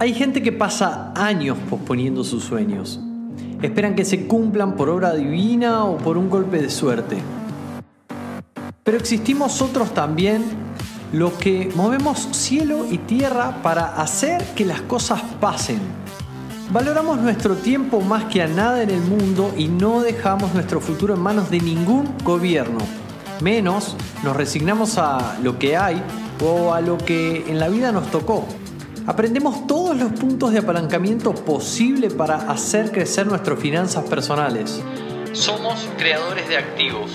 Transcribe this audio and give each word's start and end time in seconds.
Hay 0.00 0.14
gente 0.14 0.44
que 0.44 0.52
pasa 0.52 1.12
años 1.16 1.58
posponiendo 1.68 2.22
sus 2.22 2.44
sueños. 2.44 3.00
Esperan 3.60 3.96
que 3.96 4.04
se 4.04 4.28
cumplan 4.28 4.76
por 4.76 4.88
obra 4.90 5.12
divina 5.12 5.82
o 5.86 5.96
por 5.96 6.16
un 6.16 6.30
golpe 6.30 6.62
de 6.62 6.70
suerte. 6.70 7.18
Pero 8.84 8.96
existimos 8.96 9.60
otros 9.60 9.92
también, 9.94 10.44
los 11.12 11.32
que 11.32 11.72
movemos 11.74 12.28
cielo 12.30 12.86
y 12.88 12.98
tierra 12.98 13.60
para 13.60 14.00
hacer 14.00 14.44
que 14.54 14.64
las 14.64 14.82
cosas 14.82 15.20
pasen. 15.40 15.80
Valoramos 16.70 17.18
nuestro 17.18 17.56
tiempo 17.56 18.00
más 18.00 18.26
que 18.26 18.40
a 18.40 18.46
nada 18.46 18.80
en 18.84 18.90
el 18.90 19.00
mundo 19.00 19.52
y 19.58 19.66
no 19.66 20.02
dejamos 20.02 20.54
nuestro 20.54 20.80
futuro 20.80 21.14
en 21.14 21.20
manos 21.20 21.50
de 21.50 21.58
ningún 21.58 22.08
gobierno. 22.22 22.78
Menos 23.40 23.96
nos 24.22 24.36
resignamos 24.36 24.96
a 24.96 25.38
lo 25.42 25.58
que 25.58 25.76
hay 25.76 26.00
o 26.40 26.72
a 26.72 26.80
lo 26.80 26.98
que 26.98 27.44
en 27.48 27.58
la 27.58 27.68
vida 27.68 27.90
nos 27.90 28.08
tocó. 28.12 28.46
Aprendemos 29.08 29.66
todos 29.66 29.96
los 29.96 30.12
puntos 30.12 30.52
de 30.52 30.58
apalancamiento 30.58 31.34
posible 31.34 32.10
para 32.10 32.34
hacer 32.52 32.92
crecer 32.92 33.26
nuestras 33.26 33.58
finanzas 33.58 34.04
personales. 34.04 34.82
Somos 35.32 35.88
creadores 35.96 36.46
de 36.46 36.58
activos. 36.58 37.12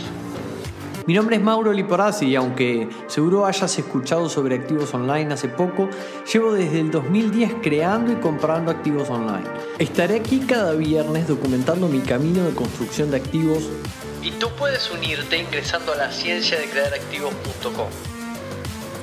Mi 1.06 1.14
nombre 1.14 1.36
es 1.36 1.44
Mauro 1.44 1.72
Liporazzi 1.72 2.30
y 2.30 2.36
aunque 2.36 2.90
seguro 3.06 3.46
hayas 3.46 3.78
escuchado 3.78 4.28
sobre 4.28 4.56
activos 4.56 4.92
online 4.96 5.36
hace 5.36 5.50
poco, 5.50 5.88
llevo 6.34 6.54
desde 6.54 6.80
el 6.80 6.90
2010 6.90 7.58
creando 7.62 8.12
y 8.12 8.16
comprando 8.16 8.72
activos 8.72 9.12
online. 9.12 9.48
Estaré 9.78 10.16
aquí 10.16 10.40
cada 10.40 10.74
viernes 10.74 11.28
documentando 11.28 11.88
mi 11.88 12.00
camino 12.00 12.44
de 12.44 12.56
construcción 12.56 13.12
de 13.12 13.18
activos 13.18 13.70
y 14.24 14.32
tú 14.32 14.50
puedes 14.58 14.90
unirte 14.90 15.38
ingresando 15.38 15.94
a 15.94 15.98
la 15.98 16.12
ciencia 16.12 16.58
de 16.60 16.66
crear 16.66 16.92
activos.com. 16.92 18.13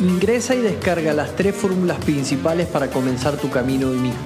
Ingresa 0.00 0.54
y 0.54 0.62
descarga 0.62 1.12
las 1.12 1.36
tres 1.36 1.54
fórmulas 1.54 2.02
principales 2.02 2.66
para 2.68 2.90
comenzar 2.90 3.36
tu 3.36 3.50
camino 3.50 3.90
hoy 3.90 3.98
mismo. 3.98 4.18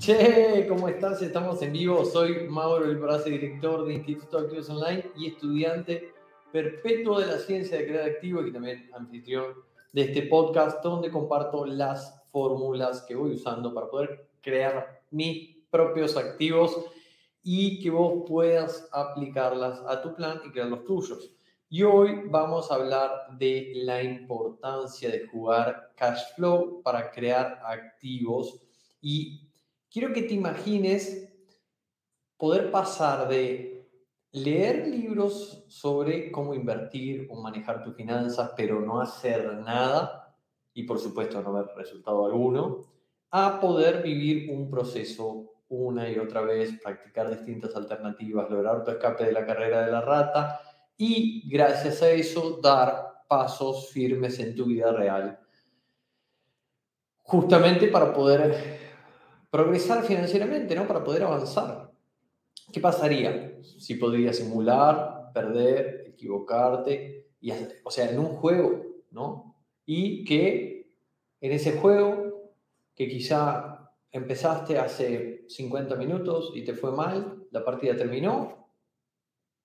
Che, 0.00 0.66
¿cómo 0.68 0.88
estás? 0.88 1.22
Estamos 1.22 1.62
en 1.62 1.74
vivo. 1.74 2.04
Soy 2.04 2.48
Mauro 2.48 2.86
Elbrace, 2.86 3.30
director 3.30 3.86
de 3.86 3.94
Instituto 3.94 4.38
Activos 4.38 4.68
Online 4.68 5.12
y 5.16 5.28
estudiante 5.28 6.12
perpetuo 6.50 7.20
de 7.20 7.26
la 7.26 7.38
ciencia 7.38 7.78
de 7.78 7.86
crear 7.86 8.08
activos 8.08 8.48
y 8.48 8.52
también 8.52 8.90
anfitrión 8.92 9.54
de 9.94 10.02
este 10.02 10.22
podcast 10.22 10.82
donde 10.82 11.08
comparto 11.08 11.64
las 11.64 12.20
fórmulas 12.32 13.02
que 13.02 13.14
voy 13.14 13.34
usando 13.34 13.72
para 13.72 13.88
poder 13.88 14.28
crear 14.40 15.04
mis 15.12 15.56
propios 15.70 16.16
activos 16.16 16.76
y 17.44 17.80
que 17.80 17.90
vos 17.90 18.24
puedas 18.26 18.88
aplicarlas 18.90 19.80
a 19.86 20.02
tu 20.02 20.12
plan 20.16 20.40
y 20.44 20.50
crear 20.50 20.66
los 20.66 20.84
tuyos. 20.84 21.32
Y 21.68 21.84
hoy 21.84 22.22
vamos 22.26 22.72
a 22.72 22.74
hablar 22.74 23.38
de 23.38 23.70
la 23.76 24.02
importancia 24.02 25.08
de 25.10 25.28
jugar 25.28 25.92
cash 25.94 26.34
flow 26.34 26.82
para 26.82 27.12
crear 27.12 27.60
activos 27.64 28.60
y 29.00 29.48
quiero 29.88 30.12
que 30.12 30.22
te 30.22 30.34
imagines 30.34 31.32
poder 32.36 32.72
pasar 32.72 33.28
de 33.28 33.73
leer 34.34 34.88
libros 34.88 35.64
sobre 35.68 36.32
cómo 36.32 36.54
invertir 36.54 37.28
o 37.30 37.40
manejar 37.40 37.84
tus 37.84 37.94
finanzas, 37.94 38.50
pero 38.56 38.80
no 38.80 39.00
hacer 39.00 39.58
nada, 39.58 40.36
y 40.72 40.82
por 40.82 40.98
supuesto 40.98 41.40
no 41.40 41.52
ver 41.52 41.66
resultado 41.76 42.26
alguno, 42.26 42.80
a 43.30 43.60
poder 43.60 44.02
vivir 44.02 44.50
un 44.50 44.68
proceso 44.68 45.52
una 45.68 46.10
y 46.10 46.18
otra 46.18 46.40
vez, 46.40 46.80
practicar 46.82 47.30
distintas 47.30 47.76
alternativas, 47.76 48.50
lograr 48.50 48.82
tu 48.82 48.90
escape 48.90 49.24
de 49.24 49.32
la 49.32 49.46
carrera 49.46 49.86
de 49.86 49.92
la 49.92 50.00
rata 50.00 50.60
y 50.96 51.48
gracias 51.48 52.02
a 52.02 52.10
eso 52.10 52.58
dar 52.60 53.24
pasos 53.28 53.90
firmes 53.90 54.38
en 54.40 54.54
tu 54.56 54.66
vida 54.66 54.92
real. 54.92 55.38
Justamente 57.22 57.86
para 57.86 58.12
poder 58.12 58.80
progresar 59.48 60.02
financieramente, 60.02 60.74
¿no? 60.74 60.86
Para 60.86 61.04
poder 61.04 61.22
avanzar. 61.22 61.93
¿Qué 62.72 62.80
pasaría 62.80 63.58
si 63.62 63.94
podrías 63.94 64.36
simular, 64.36 65.30
perder, 65.32 66.04
equivocarte? 66.08 67.28
O 67.84 67.90
sea, 67.90 68.10
en 68.10 68.18
un 68.18 68.26
juego, 68.26 68.82
¿no? 69.10 69.56
Y 69.84 70.24
que 70.24 70.94
en 71.40 71.52
ese 71.52 71.72
juego, 71.72 72.54
que 72.94 73.08
quizá 73.08 73.92
empezaste 74.10 74.78
hace 74.78 75.44
50 75.48 75.96
minutos 75.96 76.52
y 76.54 76.64
te 76.64 76.74
fue 76.74 76.92
mal, 76.92 77.46
la 77.50 77.64
partida 77.64 77.96
terminó 77.96 78.70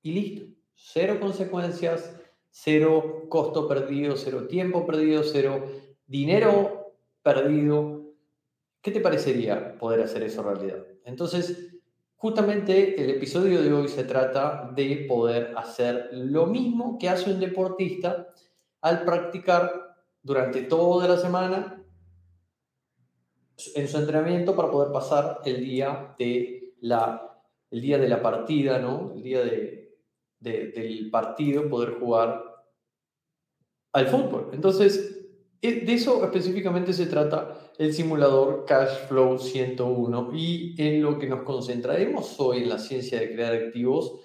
y 0.01 0.11
listo. 0.11 0.45
Cero 0.73 1.17
consecuencias, 1.19 2.19
cero 2.49 3.25
costo 3.29 3.67
perdido, 3.67 4.15
cero 4.17 4.47
tiempo 4.47 4.85
perdido, 4.85 5.23
cero 5.23 5.65
dinero 6.05 6.95
perdido. 7.21 8.13
¿Qué 8.81 8.91
te 8.91 9.01
parecería 9.01 9.77
poder 9.77 10.01
hacer 10.01 10.23
eso 10.23 10.41
realidad? 10.41 10.85
Entonces, 11.03 11.78
Justamente 12.21 13.01
el 13.01 13.11
episodio 13.11 13.61
de 13.61 13.71
hoy 13.71 13.87
se 13.87 14.03
trata 14.03 14.69
de 14.75 15.05
poder 15.07 15.53
hacer 15.55 16.09
lo 16.11 16.47
mismo 16.47 16.97
que 16.99 17.07
hace 17.07 17.31
un 17.31 17.39
deportista 17.39 18.27
al 18.81 19.05
practicar 19.05 19.95
durante 20.21 20.63
toda 20.63 21.07
la 21.07 21.15
semana 21.15 21.81
en 23.73 23.87
su 23.87 23.97
entrenamiento 23.97 24.53
para 24.53 24.69
poder 24.69 24.91
pasar 24.91 25.39
el 25.45 25.61
día 25.61 26.13
de 26.19 26.73
la, 26.81 27.41
el 27.71 27.79
día 27.79 27.97
de 27.97 28.09
la 28.09 28.21
partida, 28.21 28.79
¿no? 28.79 29.13
El 29.15 29.23
día 29.23 29.39
de, 29.39 29.97
del 30.41 31.09
partido, 31.09 31.69
poder 31.69 31.99
jugar 32.01 32.43
al 33.93 34.07
fútbol. 34.07 34.49
Entonces, 34.51 35.25
eh, 35.61 35.85
de 35.85 35.93
eso 35.93 36.21
específicamente 36.25 36.91
se 36.91 37.05
trata 37.05 37.68
el 37.79 37.93
simulador 37.93 38.65
Cash 38.65 39.07
Flow 39.07 39.39
101 39.39 40.31
y 40.33 40.75
en 40.77 41.01
lo 41.01 41.17
que 41.17 41.27
nos 41.27 41.43
concentraremos 41.43 42.37
hoy 42.37 42.63
en 42.63 42.69
la 42.69 42.77
ciencia 42.77 43.17
de 43.21 43.31
crear 43.31 43.53
activos 43.53 44.19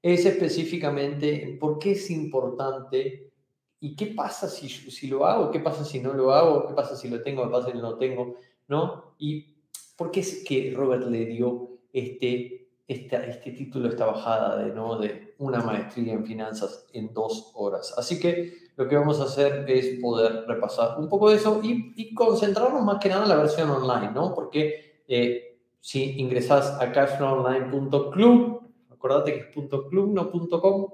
es 0.00 0.24
específicamente 0.24 1.42
en 1.42 1.58
por 1.58 1.80
qué 1.80 1.92
es 1.92 2.10
importante 2.10 3.32
y 3.80 3.96
qué 3.96 4.06
pasa 4.06 4.48
si, 4.48 4.68
si 4.68 5.08
lo 5.08 5.26
hago, 5.26 5.50
qué 5.50 5.58
pasa 5.58 5.84
si 5.84 5.98
no 5.98 6.14
lo 6.14 6.32
hago, 6.32 6.68
qué 6.68 6.74
pasa 6.74 6.94
si 6.94 7.08
lo 7.08 7.20
tengo, 7.24 7.42
qué 7.42 7.50
pasa 7.50 7.72
si 7.72 7.76
no 7.76 7.82
lo 7.82 7.98
tengo, 7.98 8.36
¿no? 8.68 9.16
Y 9.18 9.56
por 9.96 10.12
qué 10.12 10.20
es 10.20 10.44
que 10.44 10.72
Robert 10.72 11.08
le 11.08 11.26
dio 11.26 11.80
este, 11.92 12.68
esta, 12.86 13.26
este 13.26 13.50
título, 13.50 13.88
esta 13.88 14.06
bajada 14.06 14.62
de, 14.62 14.72
¿no? 14.72 14.96
de 15.00 15.34
una 15.38 15.60
maestría 15.60 16.12
en 16.12 16.24
finanzas 16.24 16.86
en 16.92 17.12
dos 17.12 17.50
horas. 17.54 17.94
Así 17.98 18.20
que 18.20 18.61
lo 18.76 18.88
que 18.88 18.96
vamos 18.96 19.20
a 19.20 19.24
hacer 19.24 19.64
es 19.68 20.00
poder 20.00 20.44
repasar 20.46 20.98
un 20.98 21.08
poco 21.08 21.30
de 21.30 21.36
eso 21.36 21.60
y, 21.62 22.14
concentrarnos 22.14 22.82
más 22.82 22.98
que 22.98 23.08
nada 23.08 23.24
en 23.24 23.28
la 23.28 23.36
versión 23.36 23.70
online, 23.70 24.12
¿no? 24.12 24.34
Porque 24.34 25.02
eh, 25.06 25.58
si 25.80 26.20
ingresas 26.20 26.80
a 26.80 26.90
cashflowonline.club, 26.92 28.62
acordate 28.90 29.32
que 29.32 29.40
es 29.40 29.68
.club, 29.88 30.12
no 30.12 30.30
.com, 30.60 30.86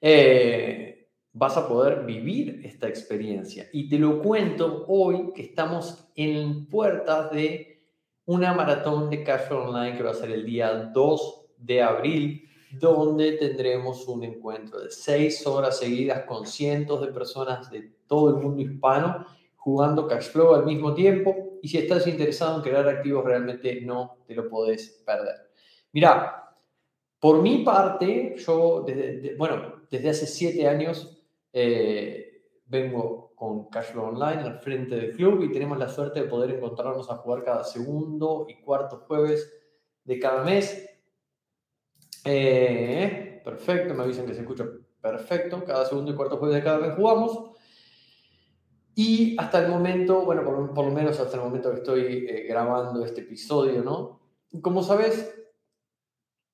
eh, 0.00 1.08
vas 1.32 1.56
a 1.56 1.68
poder 1.68 2.04
vivir 2.04 2.60
esta 2.64 2.88
experiencia. 2.88 3.68
Y 3.72 3.88
te 3.88 3.98
lo 3.98 4.22
cuento 4.22 4.84
hoy 4.88 5.32
que 5.34 5.42
estamos 5.42 6.08
en 6.14 6.66
puertas 6.66 7.30
de 7.30 7.82
una 8.24 8.54
maratón 8.54 9.10
de 9.10 9.22
Cashflow 9.22 9.68
Online 9.68 9.96
que 9.96 10.02
va 10.02 10.10
a 10.10 10.14
ser 10.14 10.30
el 10.30 10.44
día 10.44 10.90
2 10.92 11.46
de 11.58 11.82
abril 11.82 12.45
donde 12.70 13.32
tendremos 13.32 14.06
un 14.08 14.24
encuentro 14.24 14.80
de 14.80 14.90
seis 14.90 15.46
horas 15.46 15.78
seguidas 15.78 16.24
con 16.24 16.46
cientos 16.46 17.00
de 17.00 17.08
personas 17.08 17.70
de 17.70 17.92
todo 18.06 18.30
el 18.30 18.36
mundo 18.36 18.62
hispano 18.62 19.26
jugando 19.56 20.06
Cashflow 20.06 20.54
al 20.54 20.64
mismo 20.64 20.94
tiempo. 20.94 21.58
Y 21.62 21.68
si 21.68 21.78
estás 21.78 22.06
interesado 22.06 22.56
en 22.56 22.62
crear 22.62 22.88
activos, 22.88 23.24
realmente 23.24 23.80
no 23.80 24.18
te 24.26 24.34
lo 24.34 24.48
podés 24.48 25.02
perder. 25.04 25.50
Mira, 25.92 26.54
por 27.18 27.42
mi 27.42 27.64
parte, 27.64 28.36
yo, 28.36 28.84
desde, 28.86 29.34
bueno, 29.36 29.82
desde 29.90 30.10
hace 30.10 30.26
siete 30.26 30.68
años 30.68 31.20
eh, 31.52 32.44
vengo 32.66 33.32
con 33.34 33.68
Cashflow 33.68 34.06
Online 34.06 34.42
al 34.42 34.60
frente 34.60 34.94
del 34.96 35.12
club 35.12 35.42
y 35.42 35.52
tenemos 35.52 35.78
la 35.78 35.88
suerte 35.88 36.22
de 36.22 36.28
poder 36.28 36.50
encontrarnos 36.50 37.10
a 37.10 37.16
jugar 37.16 37.44
cada 37.44 37.64
segundo 37.64 38.46
y 38.48 38.60
cuarto 38.62 39.04
jueves 39.06 39.52
de 40.04 40.18
cada 40.18 40.44
mes 40.44 40.95
eh, 42.26 43.40
perfecto, 43.44 43.94
me 43.94 44.02
avisan 44.02 44.26
que 44.26 44.34
se 44.34 44.40
escucha 44.40 44.66
perfecto. 45.00 45.64
Cada 45.64 45.86
segundo 45.86 46.12
y 46.12 46.14
cuarto 46.14 46.38
jueves 46.38 46.56
de 46.56 46.64
cada 46.64 46.78
vez 46.78 46.94
jugamos. 46.94 47.52
Y 48.94 49.36
hasta 49.38 49.64
el 49.64 49.70
momento, 49.70 50.24
bueno, 50.24 50.42
por, 50.44 50.84
lo 50.84 50.90
menos 50.90 51.20
hasta 51.20 51.36
el 51.36 51.42
momento 51.42 51.70
que 51.70 51.76
estoy 51.76 52.26
eh, 52.28 52.46
grabando 52.48 53.04
este 53.04 53.20
episodio, 53.20 53.82
¿no? 53.82 54.20
Como 54.62 54.82
sabes, 54.82 55.34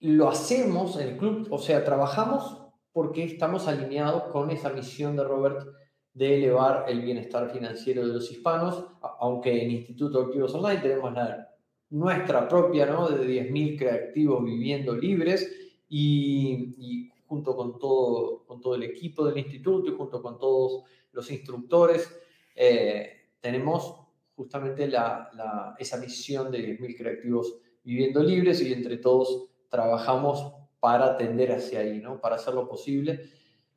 lo 0.00 0.28
hacemos 0.28 0.98
en 0.98 1.08
el 1.08 1.16
club, 1.16 1.46
o 1.50 1.58
sea, 1.58 1.84
trabajamos 1.84 2.58
porque 2.92 3.22
estamos 3.22 3.68
alineados 3.68 4.24
con 4.24 4.50
esa 4.50 4.70
misión 4.70 5.16
de 5.16 5.22
Robert 5.22 5.68
de 6.12 6.34
elevar 6.34 6.84
el 6.88 7.00
bienestar 7.00 7.48
financiero 7.50 8.06
de 8.06 8.12
los 8.12 8.30
hispanos, 8.30 8.84
aunque 9.20 9.62
en 9.62 9.70
Instituto 9.70 10.22
Activos 10.22 10.54
Online 10.54 10.82
tenemos 10.82 11.12
la 11.14 11.48
nuestra 11.90 12.48
propia, 12.48 12.86
¿no? 12.86 13.08
De 13.08 13.24
10.000 13.24 13.78
creativos 13.78 14.44
viviendo 14.44 14.96
libres 14.96 15.61
y, 15.94 17.10
junto 17.26 17.54
con 17.54 17.78
todo, 17.78 18.44
con 18.46 18.60
todo 18.60 18.74
el 18.74 18.82
equipo 18.82 19.26
del 19.26 19.38
instituto 19.38 19.90
y 19.90 19.94
junto 19.94 20.22
con 20.22 20.38
todos 20.38 20.84
los 21.12 21.30
instructores, 21.30 22.10
eh, 22.54 23.28
tenemos 23.40 23.96
justamente 24.34 24.86
la, 24.88 25.74
esa 25.78 25.98
misión 25.98 26.50
de 26.50 26.78
10.000 26.78 26.96
creativos 26.96 27.58
viviendo 27.84 28.22
libres 28.22 28.62
y 28.62 28.72
entre 28.72 28.96
todos 28.96 29.48
trabajamos 29.68 30.54
para 30.80 31.16
tender 31.16 31.52
hacia 31.52 31.80
ahí, 31.80 32.00
¿no? 32.00 32.20
Para 32.20 32.36
hacerlo 32.36 32.68
posible. 32.68 33.20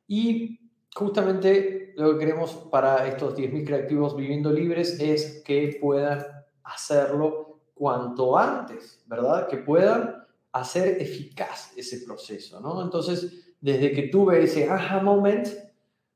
Y 0.06 0.58
justamente 0.94 1.92
lo 1.96 2.12
que 2.12 2.18
queremos 2.18 2.54
para 2.70 3.06
estos 3.06 3.36
10.000 3.36 3.66
creativos 3.66 4.16
viviendo 4.16 4.50
libres 4.50 4.98
es 5.00 5.42
que 5.44 5.78
puedan 5.80 6.24
hacerlo 6.62 7.60
cuanto 7.74 8.38
antes, 8.38 9.02
¿verdad? 9.06 9.48
Que 9.48 9.58
puedan 9.58 10.25
hacer 10.60 11.00
eficaz 11.00 11.72
ese 11.76 12.00
proceso, 12.04 12.60
¿no? 12.60 12.82
Entonces, 12.82 13.54
desde 13.60 13.92
que 13.92 14.04
tuve 14.04 14.42
ese 14.42 14.68
aha 14.68 15.00
moment 15.02 15.48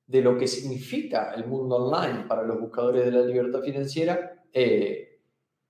de 0.07 0.23
lo 0.23 0.37
que 0.37 0.49
significa 0.49 1.33
el 1.35 1.47
mundo 1.47 1.77
online 1.77 2.25
para 2.27 2.43
los 2.43 2.61
buscadores 2.61 3.05
de 3.05 3.13
la 3.13 3.23
libertad 3.23 3.61
financiera, 3.63 4.45
eh, 4.53 5.21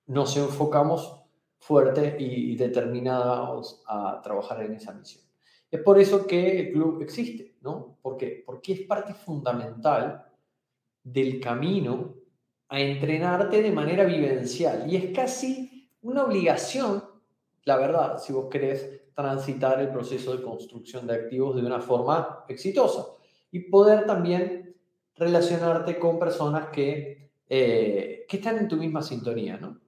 nos 0.07 0.37
enfocamos 0.37 1.21
fuerte 1.59 2.17
y, 2.19 2.57
determinados 2.57 3.83
a 3.87 4.21
trabajar 4.23 4.63
en 4.63 4.75
esa 4.75 4.93
misión. 4.93 5.25
Es 5.71 5.81
por 5.83 5.99
eso 5.99 6.27
que 6.27 6.61
el 6.61 6.73
club 6.73 7.03
existe, 7.03 7.57
¿no? 7.61 7.99
¿Por? 8.01 8.17
Porque 8.45 8.73
es 8.73 8.81
parte 8.81 9.15
fundamental 9.15 10.27
del 11.03 11.41
camino 11.41 12.15
a 12.69 12.81
entrenarte 12.81 13.63
de 13.63 13.71
manera 13.71 14.05
vivencial 14.05 14.91
y 14.91 14.97
es 14.97 15.15
casi 15.15 15.91
una 16.03 16.25
obligación, 16.25 17.05
la 17.65 17.77
verdad, 17.77 18.19
si 18.19 18.33
vos 18.33 18.47
querés 18.51 19.13
transitar 19.15 19.81
el 19.81 19.91
proceso 19.91 20.35
de 20.35 20.43
construcción 20.43 21.07
de 21.07 21.15
activos 21.15 21.57
de 21.57 21.63
una 21.63 21.81
forma 21.81 22.45
exitosa 22.49 23.07
y 23.51 23.61
poder 23.71 24.07
también 24.07 24.77
relacionarte 25.15 25.99
con 25.99 26.19
personas 26.19 26.69
que, 26.69 27.33
eh, 27.49 28.25
que 28.29 28.37
están 28.37 28.59
en 28.59 28.69
tu 28.69 28.77
misma 28.77 29.03
sintonía, 29.03 29.59
¿no? 29.59 29.79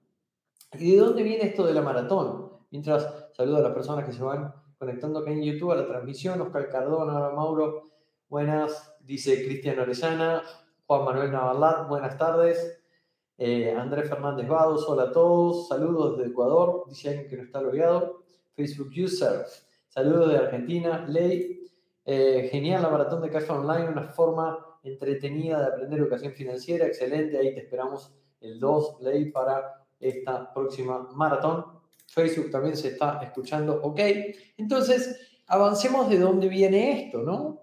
¿Y 0.75 0.93
de 0.93 0.99
dónde 0.99 1.23
viene 1.23 1.45
esto 1.45 1.67
de 1.67 1.75
la 1.75 1.83
maratón? 1.83 2.51
Mientras 2.71 3.29
saludo 3.33 3.59
a 3.59 3.63
las 3.63 3.73
personas 3.73 4.05
que 4.05 4.13
se 4.13 4.23
van 4.23 4.53
conectando 4.79 5.21
acá 5.21 5.31
en 5.31 5.43
YouTube 5.43 5.73
a 5.73 5.77
la 5.77 5.87
transmisión, 5.87 6.41
Oscar 6.41 6.69
Cardona, 6.69 7.31
Mauro, 7.31 7.91
buenas, 8.29 8.97
dice 9.01 9.45
Cristian 9.45 9.79
Orellana, 9.79 10.43
Juan 10.87 11.05
Manuel 11.05 11.31
Navarlat, 11.31 11.89
buenas 11.89 12.17
tardes, 12.17 12.82
eh, 13.45 13.75
Andrés 13.77 14.09
Fernández 14.09 14.47
Vados, 14.47 14.89
hola 14.89 15.03
a 15.03 15.11
todos, 15.11 15.67
saludos 15.67 16.17
desde 16.17 16.31
Ecuador, 16.31 16.85
dice 16.89 17.09
alguien 17.09 17.29
que 17.29 17.37
no 17.37 17.43
está 17.43 17.61
logueado, 17.61 18.23
Facebook 18.55 18.93
User, 18.97 19.47
saludos 19.89 20.31
de 20.31 20.39
Argentina, 20.39 21.05
Ley, 21.09 21.69
eh, 22.05 22.49
genial 22.53 22.83
la 22.83 22.91
maratón 22.91 23.21
de 23.21 23.31
Cash 23.31 23.51
Online, 23.51 23.89
una 23.89 24.05
forma 24.05 24.65
entretenida 24.85 25.59
de 25.59 25.67
aprender 25.67 25.99
educación 25.99 26.33
financiera, 26.35 26.87
excelente, 26.87 27.37
ahí 27.37 27.53
te 27.53 27.63
esperamos 27.63 28.13
el 28.41 28.61
2, 28.61 28.99
Ley, 29.01 29.33
para 29.33 29.87
esta 29.99 30.55
próxima 30.55 31.09
maratón. 31.13 31.65
Facebook 32.07 32.49
también 32.49 32.77
se 32.77 32.91
está 32.91 33.21
escuchando, 33.25 33.81
ok. 33.83 33.99
Entonces, 34.57 35.19
avancemos 35.49 36.09
de 36.09 36.21
dónde 36.21 36.49
viene 36.49 37.07
esto, 37.07 37.23
¿no? 37.23 37.59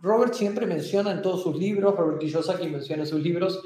Robert 0.00 0.34
siempre 0.34 0.66
menciona 0.66 1.12
en 1.12 1.22
todos 1.22 1.44
sus 1.44 1.56
libros, 1.56 1.94
Robert 1.94 2.18
Kiyosaki 2.18 2.68
menciona 2.68 3.04
en 3.04 3.08
sus 3.08 3.20
libros 3.20 3.62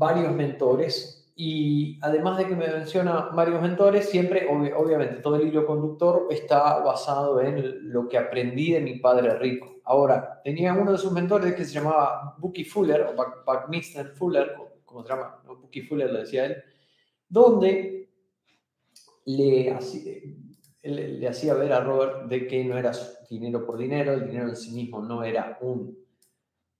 varios 0.00 0.32
mentores 0.34 1.30
y 1.36 1.98
además 2.00 2.38
de 2.38 2.46
que 2.46 2.56
me 2.56 2.68
menciona 2.68 3.30
varios 3.34 3.60
mentores, 3.60 4.08
siempre, 4.08 4.46
obviamente, 4.48 5.16
todo 5.16 5.36
el 5.36 5.48
hilo 5.48 5.66
conductor 5.66 6.26
está 6.30 6.80
basado 6.80 7.40
en 7.40 7.92
lo 7.92 8.08
que 8.08 8.16
aprendí 8.16 8.72
de 8.72 8.80
mi 8.80 8.98
padre 8.98 9.38
rico. 9.38 9.80
Ahora, 9.84 10.40
tenía 10.42 10.72
uno 10.72 10.92
de 10.92 10.98
sus 10.98 11.12
mentores 11.12 11.54
que 11.54 11.64
se 11.64 11.74
llamaba 11.74 12.34
Bucky 12.38 12.64
Fuller, 12.64 13.02
o 13.02 13.14
Buckminster 13.46 14.08
Fuller, 14.08 14.52
como 14.84 15.02
se 15.02 15.10
llama. 15.10 15.42
Bucky 15.46 15.82
Fuller 15.82 16.10
lo 16.10 16.20
decía 16.20 16.46
él, 16.46 16.56
donde 17.28 18.10
le 19.26 19.70
hacía, 19.70 20.14
le 20.82 21.28
hacía 21.28 21.54
ver 21.54 21.72
a 21.74 21.80
Robert 21.80 22.26
de 22.28 22.46
que 22.46 22.64
no 22.64 22.78
era 22.78 22.92
dinero 23.28 23.66
por 23.66 23.78
dinero, 23.78 24.14
el 24.14 24.26
dinero 24.26 24.48
en 24.48 24.56
sí 24.56 24.72
mismo 24.72 25.02
no 25.02 25.22
era 25.22 25.58
un, 25.60 25.96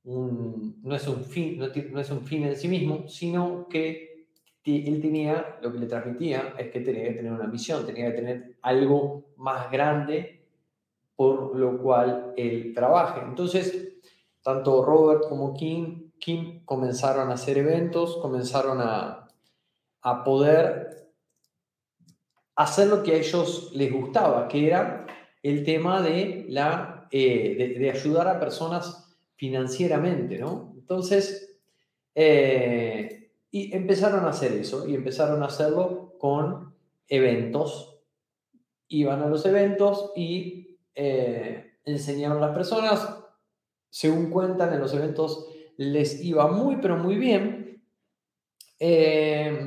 no, 0.05 0.95
es 0.95 1.07
un 1.09 1.25
fin, 1.25 1.59
no, 1.59 1.67
es 2.01 2.11
un 2.11 2.23
fin 2.23 2.45
en 2.45 2.57
sí 2.57 2.69
mismo, 2.69 3.09
sino 3.09 3.69
que 3.69 4.27
él 4.65 5.01
tenía, 5.01 5.59
lo 5.63 5.73
que 5.73 5.79
le 5.79 5.87
transmitía 5.87 6.55
es 6.59 6.71
que 6.71 6.81
tenía 6.81 7.05
que 7.05 7.15
tener 7.15 7.33
una 7.33 7.47
misión, 7.47 7.85
tenía 7.85 8.11
que 8.11 8.17
tener 8.17 8.57
algo 8.63 9.33
más 9.37 9.71
grande 9.71 10.45
por 11.17 11.57
lo 11.57 11.79
cual 11.79 12.33
él 12.37 12.73
trabaje. 12.75 13.21
Entonces, 13.21 14.01
tanto 14.43 14.85
Robert 14.85 15.29
como 15.29 15.53
Kim, 15.55 16.13
Kim 16.19 16.65
comenzaron 16.65 17.31
a 17.31 17.35
hacer 17.35 17.59
eventos, 17.59 18.17
comenzaron 18.19 18.81
a, 18.81 19.29
a 20.03 20.25
poder 20.25 21.11
hacer 22.57 22.89
lo 22.89 23.03
que 23.03 23.13
a 23.13 23.17
ellos 23.17 23.71
les 23.75 23.93
gustaba, 23.93 24.49
que 24.49 24.67
era 24.67 25.07
el 25.43 25.65
tema 25.65 26.03
de, 26.03 26.47
la, 26.49 27.09
eh, 27.11 27.77
de, 27.79 27.91
ayudar 27.91 28.29
a 28.29 28.39
personas 28.39 29.10
financieramente, 29.41 30.39
¿no? 30.39 30.75
Entonces, 30.77 31.59
eh, 32.15 33.33
y 33.51 33.75
empezaron 33.75 34.27
a 34.27 34.29
hacer 34.29 34.53
eso, 34.53 34.87
y 34.87 34.95
empezaron 34.95 35.43
a 35.43 35.47
hacerlo 35.47 36.15
con 36.19 36.75
eventos. 37.09 38.03
Iban 38.89 39.23
a 39.23 39.29
los 39.29 39.47
eventos 39.47 40.13
y 40.15 40.79
eh, 40.95 41.79
enseñaron 41.87 42.37
a 42.37 42.49
las 42.49 42.55
personas, 42.55 43.17
según 43.89 44.29
cuentan 44.29 44.75
en 44.75 44.81
los 44.81 44.93
eventos, 44.93 45.49
les 45.79 46.23
iba 46.23 46.47
muy, 46.49 46.77
pero 46.77 46.99
muy 46.99 47.17
bien. 47.17 47.83
Eh, 48.79 49.59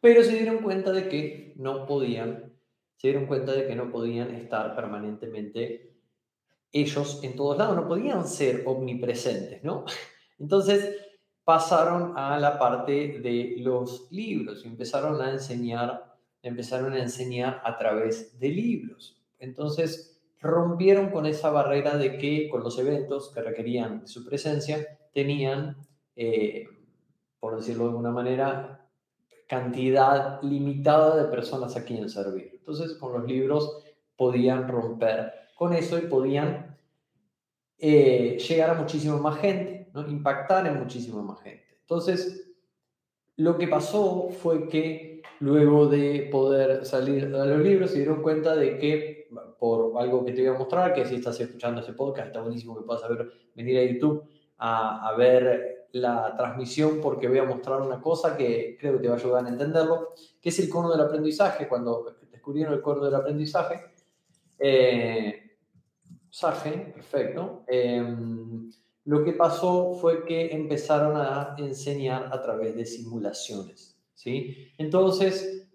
pero 0.00 0.22
se 0.22 0.36
dieron 0.36 0.58
cuenta 0.58 0.92
de 0.92 1.08
que 1.08 1.52
no 1.56 1.84
podían, 1.84 2.52
se 2.94 3.08
dieron 3.08 3.26
cuenta 3.26 3.50
de 3.54 3.66
que 3.66 3.74
no 3.74 3.90
podían 3.90 4.32
estar 4.36 4.76
permanentemente 4.76 5.91
ellos 6.72 7.20
en 7.22 7.36
todos 7.36 7.58
lados, 7.58 7.76
no 7.76 7.86
podían 7.86 8.26
ser 8.26 8.64
omnipresentes, 8.66 9.62
¿no? 9.62 9.84
Entonces 10.38 10.96
pasaron 11.44 12.16
a 12.16 12.38
la 12.38 12.58
parte 12.58 13.20
de 13.20 13.56
los 13.58 14.10
libros 14.10 14.64
y 14.64 14.68
empezaron 14.68 15.20
a 15.20 15.30
enseñar, 15.30 16.14
empezaron 16.42 16.92
a 16.94 17.02
enseñar 17.02 17.60
a 17.64 17.76
través 17.76 18.38
de 18.38 18.48
libros. 18.48 19.20
Entonces 19.38 20.20
rompieron 20.40 21.10
con 21.10 21.26
esa 21.26 21.50
barrera 21.50 21.96
de 21.96 22.18
que 22.18 22.48
con 22.48 22.62
los 22.62 22.78
eventos 22.78 23.30
que 23.32 23.42
requerían 23.42 24.06
su 24.08 24.24
presencia 24.24 24.98
tenían, 25.12 25.76
eh, 26.16 26.66
por 27.38 27.56
decirlo 27.56 27.84
de 27.84 27.90
alguna 27.90 28.10
manera, 28.10 28.88
cantidad 29.48 30.42
limitada 30.42 31.22
de 31.22 31.28
personas 31.28 31.76
a 31.76 31.84
quien 31.84 32.08
servir. 32.08 32.52
Entonces, 32.54 32.94
con 32.94 33.12
los 33.12 33.24
libros 33.26 33.84
podían 34.16 34.66
romper 34.66 35.32
con 35.54 35.72
eso 35.72 35.98
y 35.98 36.02
podían 36.02 36.76
eh, 37.78 38.38
llegar 38.38 38.70
a 38.70 38.74
muchísima 38.74 39.16
más 39.16 39.38
gente, 39.38 39.90
¿no? 39.92 40.06
impactar 40.08 40.66
en 40.66 40.78
muchísima 40.78 41.22
más 41.22 41.40
gente. 41.40 41.78
Entonces, 41.80 42.52
lo 43.36 43.58
que 43.58 43.68
pasó 43.68 44.28
fue 44.30 44.68
que 44.68 45.22
luego 45.40 45.88
de 45.88 46.28
poder 46.30 46.84
salir 46.84 47.24
a 47.34 47.44
los 47.44 47.58
libros 47.60 47.90
se 47.90 47.98
dieron 47.98 48.22
cuenta 48.22 48.54
de 48.54 48.78
que, 48.78 49.28
por 49.58 50.00
algo 50.00 50.24
que 50.24 50.32
te 50.32 50.42
voy 50.42 50.54
a 50.54 50.58
mostrar, 50.58 50.94
que 50.94 51.04
si 51.04 51.16
estás 51.16 51.40
escuchando 51.40 51.80
ese 51.80 51.92
podcast, 51.92 52.28
está 52.28 52.40
buenísimo 52.40 52.76
que 52.76 52.84
puedas 52.84 53.08
ver, 53.08 53.32
venir 53.54 53.78
a 53.78 53.84
YouTube 53.84 54.24
a, 54.58 55.08
a 55.08 55.16
ver 55.16 55.88
la 55.92 56.34
transmisión 56.36 57.00
porque 57.02 57.28
voy 57.28 57.38
a 57.38 57.44
mostrar 57.44 57.80
una 57.80 58.00
cosa 58.00 58.36
que 58.36 58.76
creo 58.80 58.94
que 58.94 59.00
te 59.00 59.08
va 59.08 59.14
a 59.14 59.18
ayudar 59.18 59.44
a 59.44 59.48
entenderlo, 59.48 60.14
que 60.40 60.48
es 60.48 60.58
el 60.58 60.68
cono 60.68 60.90
del 60.90 61.00
aprendizaje. 61.00 61.68
Cuando 61.68 62.16
descubrieron 62.30 62.74
el 62.74 62.80
cono 62.80 63.04
del 63.04 63.14
aprendizaje, 63.14 63.92
eh, 64.58 65.41
perfecto. 66.94 67.62
Em, 67.66 68.70
lo 69.04 69.22
que 69.22 69.32
pasó 69.32 69.92
fue 69.94 70.24
que 70.24 70.50
empezaron 70.50 71.16
a 71.16 71.54
enseñar 71.58 72.30
a 72.32 72.40
través 72.40 72.74
de 72.74 72.86
simulaciones. 72.86 73.98
¿sí? 74.14 74.72
Entonces, 74.78 75.68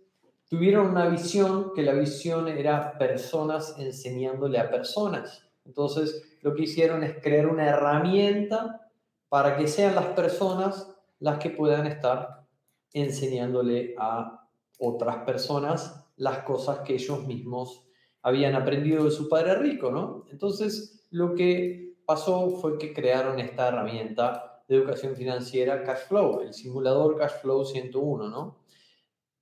tuvieron 0.49 0.87
una 0.87 1.07
visión 1.09 1.73
que 1.75 1.83
la 1.83 1.93
visión 1.93 2.47
era 2.47 2.97
personas 2.97 3.75
enseñándole 3.77 4.57
a 4.57 4.71
personas. 4.71 5.47
Entonces, 5.65 6.39
lo 6.41 6.55
que 6.55 6.63
hicieron 6.63 7.03
es 7.03 7.21
crear 7.21 7.47
una 7.47 7.67
herramienta 7.67 8.89
para 9.29 9.57
que 9.57 9.67
sean 9.67 9.93
las 9.95 10.07
personas 10.07 10.91
las 11.19 11.37
que 11.37 11.49
puedan 11.49 11.85
estar 11.85 12.45
enseñándole 12.93 13.93
a 13.97 14.47
otras 14.79 15.17
personas 15.17 16.05
las 16.15 16.39
cosas 16.39 16.79
que 16.79 16.95
ellos 16.95 17.25
mismos 17.27 17.86
habían 18.21 18.55
aprendido 18.55 19.05
de 19.05 19.11
su 19.11 19.29
padre 19.29 19.55
rico, 19.55 19.91
¿no? 19.91 20.25
Entonces, 20.31 21.07
lo 21.11 21.35
que 21.35 21.95
pasó 22.05 22.49
fue 22.49 22.77
que 22.77 22.93
crearon 22.93 23.39
esta 23.39 23.67
herramienta 23.69 24.63
de 24.67 24.75
educación 24.75 25.15
financiera 25.15 25.83
Cashflow, 25.83 26.41
el 26.41 26.53
simulador 26.53 27.17
Cashflow 27.17 27.65
101, 27.65 28.29
¿no? 28.29 28.67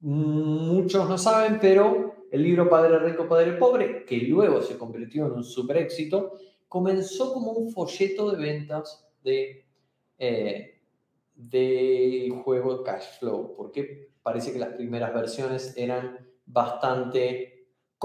muchos 0.05 1.09
no 1.09 1.17
saben, 1.17 1.57
pero 1.59 2.27
el 2.31 2.43
libro 2.43 2.69
Padre 2.69 2.99
Rico, 2.99 3.27
Padre 3.27 3.53
Pobre, 3.53 4.05
que 4.05 4.17
luego 4.17 4.61
se 4.61 4.77
convirtió 4.77 5.25
en 5.25 5.33
un 5.33 5.43
super 5.43 5.77
éxito, 5.77 6.37
comenzó 6.67 7.33
como 7.33 7.53
un 7.53 7.71
folleto 7.71 8.31
de 8.31 8.37
ventas 8.37 9.07
de, 9.23 9.65
eh, 10.19 10.79
de 11.33 12.41
juego 12.43 12.83
cash 12.83 13.19
flow, 13.19 13.55
porque 13.55 14.11
parece 14.21 14.53
que 14.53 14.59
las 14.59 14.73
primeras 14.73 15.13
versiones 15.13 15.73
eran 15.75 16.19
bastante 16.45 17.54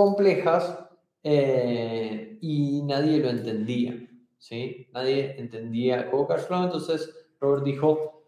complejas 0.00 0.78
eh, 1.22 2.38
y 2.40 2.82
nadie 2.84 3.18
lo 3.18 3.28
entendía. 3.28 4.08
¿sí? 4.38 4.88
Nadie 4.94 5.38
entendía 5.38 5.96
el 5.96 6.04
juego 6.08 6.26
cash 6.26 6.46
flow, 6.46 6.64
entonces 6.64 7.14
Robert 7.38 7.64
dijo, 7.64 8.24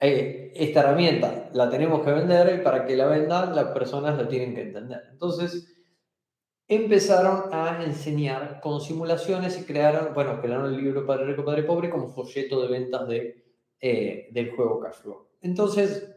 eh, 0.00 0.52
esta 0.54 0.80
herramienta 0.80 1.50
la 1.52 1.68
tenemos 1.68 2.02
que 2.02 2.12
vender 2.12 2.58
y 2.58 2.64
para 2.64 2.86
que 2.86 2.96
la 2.96 3.06
vendan 3.06 3.54
las 3.54 3.72
personas 3.72 4.16
la 4.16 4.26
tienen 4.26 4.54
que 4.54 4.62
entender. 4.62 5.02
Entonces 5.12 5.70
empezaron 6.66 7.52
a 7.52 7.84
enseñar 7.84 8.60
con 8.62 8.80
simulaciones 8.80 9.60
y 9.60 9.64
crearon, 9.64 10.14
bueno, 10.14 10.40
crearon 10.40 10.72
el 10.72 10.82
libro 10.82 11.06
Padre 11.06 11.26
Rico, 11.26 11.44
Padre 11.44 11.64
Pobre 11.64 11.90
como 11.90 12.08
folleto 12.08 12.62
de 12.62 12.68
ventas 12.68 13.06
de, 13.06 13.44
eh, 13.80 14.28
del 14.30 14.50
juego 14.56 14.80
cash 14.80 15.02
flow. 15.02 15.28
Entonces 15.42 16.10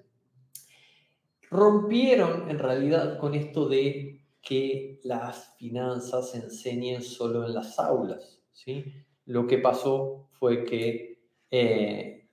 rompieron 1.49 2.49
en 2.49 2.59
realidad 2.59 3.19
con 3.19 3.35
esto 3.35 3.67
de 3.67 4.16
que 4.47 4.99
las 5.03 5.55
finanzas 5.57 6.31
se 6.31 6.37
enseñen 6.37 7.01
solo 7.01 7.45
en 7.45 7.53
las 7.53 7.79
aulas. 7.79 8.39
¿sí? 8.53 8.85
Lo 9.25 9.45
que 9.45 9.57
pasó 9.57 10.29
fue 10.31 10.63
que 10.63 11.19
eh, 11.51 12.29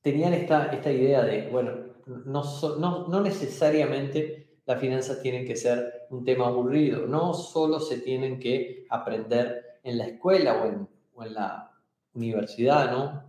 tenían 0.00 0.34
esta, 0.34 0.66
esta 0.66 0.90
idea 0.90 1.22
de, 1.22 1.48
bueno, 1.48 1.72
no, 2.06 2.42
no, 2.78 3.08
no 3.08 3.20
necesariamente 3.20 4.58
las 4.66 4.80
finanzas 4.80 5.22
tienen 5.22 5.46
que 5.46 5.56
ser 5.56 6.06
un 6.10 6.24
tema 6.24 6.48
aburrido, 6.48 7.06
no 7.06 7.34
solo 7.34 7.78
se 7.80 7.98
tienen 7.98 8.38
que 8.40 8.86
aprender 8.90 9.78
en 9.82 9.98
la 9.98 10.06
escuela 10.06 10.62
o 10.62 10.66
en, 10.66 10.88
o 11.14 11.24
en 11.24 11.34
la 11.34 11.70
universidad, 12.14 12.90
¿no? 12.90 13.28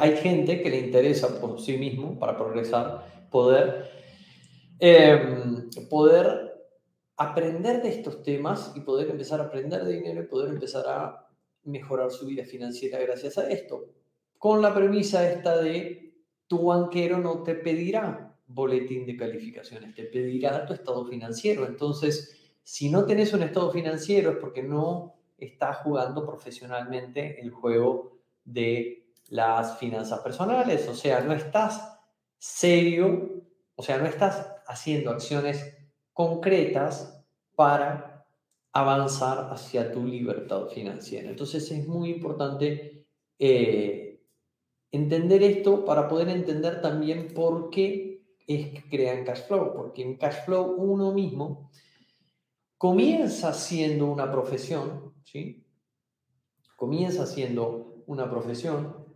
hay 0.00 0.16
gente 0.18 0.62
que 0.62 0.70
le 0.70 0.78
interesa 0.78 1.40
por 1.40 1.60
sí 1.60 1.76
mismo, 1.76 2.18
para 2.18 2.36
progresar, 2.36 3.04
poder, 3.30 3.97
em, 4.78 5.68
poder 5.88 6.48
aprender 7.16 7.82
de 7.82 7.88
estos 7.88 8.22
temas 8.22 8.72
y 8.76 8.80
poder 8.80 9.10
empezar 9.10 9.40
a 9.40 9.44
aprender 9.44 9.84
de 9.84 9.94
dinero 9.94 10.22
y 10.22 10.26
poder 10.26 10.50
empezar 10.50 10.84
a 10.86 11.28
mejorar 11.64 12.10
su 12.10 12.26
vida 12.26 12.44
financiera 12.44 12.98
gracias 12.98 13.38
a 13.38 13.48
esto. 13.48 13.86
Con 14.38 14.62
la 14.62 14.72
premisa 14.72 15.28
esta 15.28 15.60
de 15.60 16.14
tu 16.46 16.66
banquero 16.66 17.18
no 17.18 17.42
te 17.42 17.54
pedirá 17.54 18.36
boletín 18.46 19.04
de 19.04 19.16
calificaciones, 19.16 19.94
te 19.94 20.04
pedirá 20.04 20.64
tu 20.64 20.72
estado 20.72 21.04
financiero. 21.04 21.66
Entonces, 21.66 22.38
si 22.62 22.88
no 22.88 23.04
tenés 23.04 23.32
un 23.32 23.42
estado 23.42 23.70
financiero 23.70 24.30
es 24.32 24.36
porque 24.38 24.62
no 24.62 25.14
estás 25.36 25.78
jugando 25.78 26.24
profesionalmente 26.24 27.40
el 27.40 27.50
juego 27.50 28.18
de 28.44 29.12
las 29.28 29.78
finanzas 29.78 30.20
personales, 30.20 30.88
o 30.88 30.94
sea, 30.94 31.20
no 31.20 31.32
estás 31.32 31.98
serio, 32.38 33.44
o 33.74 33.82
sea, 33.82 33.98
no 33.98 34.06
estás 34.06 34.57
haciendo 34.68 35.10
acciones 35.10 35.76
concretas 36.12 37.24
para 37.56 38.26
avanzar 38.72 39.48
hacia 39.50 39.90
tu 39.90 40.04
libertad 40.04 40.68
financiera. 40.68 41.28
Entonces 41.28 41.68
es 41.72 41.88
muy 41.88 42.10
importante 42.10 43.06
eh, 43.38 44.20
entender 44.92 45.42
esto 45.42 45.84
para 45.84 46.06
poder 46.06 46.28
entender 46.28 46.80
también 46.80 47.28
por 47.34 47.70
qué 47.70 48.22
es 48.46 48.68
que 48.70 48.88
crean 48.88 49.24
cash 49.24 49.46
flow, 49.46 49.72
porque 49.74 50.02
en 50.02 50.16
cash 50.16 50.44
flow 50.44 50.74
uno 50.76 51.12
mismo 51.12 51.70
comienza 52.76 53.52
siendo 53.52 54.06
una 54.06 54.30
profesión, 54.30 55.14
¿sí? 55.24 55.66
Comienza 56.76 57.26
siendo 57.26 58.04
una 58.06 58.30
profesión, 58.30 59.06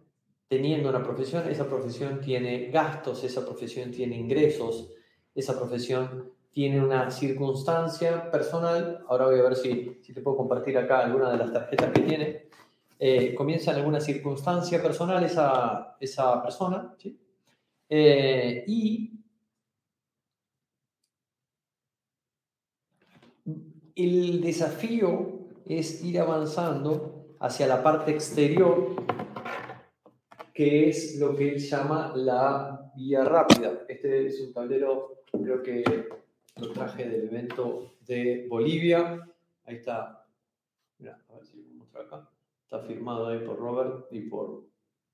teniendo 0.49 0.89
una 0.91 1.03
profesión, 1.03 1.49
esa 1.49 1.67
profesión 1.67 2.21
tiene 2.21 2.71
gastos, 2.71 3.23
esa 3.23 3.45
profesión 3.45 3.91
tiene 3.91 4.17
ingresos, 4.17 4.93
esa 5.35 5.59
profesión 5.59 6.31
tiene 6.53 6.85
una 6.85 7.11
circunstancia 7.11 8.31
personal. 8.31 9.05
Ahora 9.09 9.27
voy 9.27 9.41
a 9.41 9.43
ver 9.43 9.57
si, 9.57 9.99
si 10.03 10.13
te 10.13 10.21
puedo 10.21 10.37
compartir 10.37 10.77
acá 10.77 11.01
alguna 11.01 11.31
de 11.31 11.39
las 11.39 11.53
tarjetas 11.53 11.91
que 11.93 12.01
tiene. 12.03 12.49
Eh, 12.99 13.35
comienza 13.35 13.73
en 13.73 13.79
alguna 13.79 14.01
circunstancia 14.01 14.81
personal 14.83 15.25
esa, 15.25 15.97
esa 15.99 16.43
persona. 16.43 16.95
Eh, 17.89 18.65
y 18.67 19.13
el 23.97 24.41
desafío 24.41 25.49
es 25.67 26.03
ir 26.05 26.21
avanzando 26.21 27.37
hacia 27.41 27.67
la 27.67 27.83
parte 27.83 28.13
exterior 28.13 28.95
que 30.55 30.89
es 30.89 31.19
lo 31.19 31.35
que 31.35 31.49
él 31.55 31.59
llama 31.59 32.13
la 32.15 32.93
vía 32.95 33.25
rápida. 33.25 33.85
Este 33.89 34.27
es 34.27 34.41
un 34.41 34.53
tablero, 34.53 35.22
creo 35.33 35.63
que 35.63 35.85
lo 36.57 36.73
traje 36.73 37.09
del 37.09 37.25
evento 37.25 37.95
de 38.07 38.47
Bolivia. 38.49 39.21
Ahí 39.65 39.77
está, 39.77 40.27
mira, 40.99 41.23
a 41.29 41.35
ver 41.35 41.47
si 41.47 41.57
lo 41.57 41.75
muestro 41.75 42.03
acá. 42.03 42.29
Está 42.65 42.81
firmado 42.81 43.29
ahí 43.29 43.39
por 43.41 43.59
Robert 43.59 44.07
y 44.11 44.21
por 44.21 44.65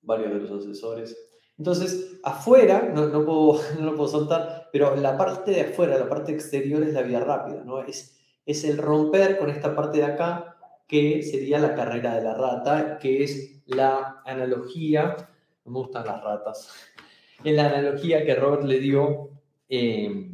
varios 0.02 0.32
de 0.32 0.40
los 0.40 0.50
asesores. 0.50 1.16
Entonces, 1.58 2.20
afuera, 2.22 2.90
no, 2.94 3.06
no, 3.08 3.24
puedo, 3.24 3.60
no 3.80 3.86
lo 3.86 3.96
puedo 3.96 4.08
soltar, 4.08 4.68
pero 4.72 4.94
la 4.96 5.16
parte 5.16 5.50
de 5.50 5.62
afuera, 5.62 5.98
la 5.98 6.08
parte 6.08 6.32
exterior 6.32 6.82
es 6.82 6.94
la 6.94 7.02
vía 7.02 7.20
rápida, 7.20 7.64
¿no? 7.64 7.82
Es, 7.82 8.18
es 8.46 8.64
el 8.64 8.78
romper 8.78 9.38
con 9.38 9.50
esta 9.50 9.74
parte 9.74 9.98
de 9.98 10.04
acá, 10.04 10.56
que 10.86 11.22
sería 11.22 11.58
la 11.58 11.74
carrera 11.74 12.14
de 12.14 12.22
la 12.22 12.34
rata, 12.34 12.98
que 12.98 13.22
es 13.22 13.62
la 13.66 14.22
analogía, 14.24 15.16
me 15.64 15.72
gustan 15.72 16.06
las 16.06 16.22
ratas, 16.22 16.72
en 17.44 17.56
la 17.56 17.66
analogía 17.66 18.24
que 18.24 18.34
Robert 18.34 18.64
le 18.64 18.78
dio 18.78 19.37
eh, 19.68 20.30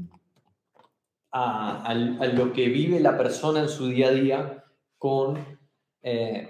a, 1.32 1.94
lo 2.34 2.52
que 2.52 2.68
vive 2.68 3.00
la 3.00 3.18
persona 3.18 3.60
en 3.60 3.68
su 3.68 3.88
día 3.88 4.08
a 4.08 4.12
día 4.12 4.64
con, 4.98 5.38
eh, 6.02 6.48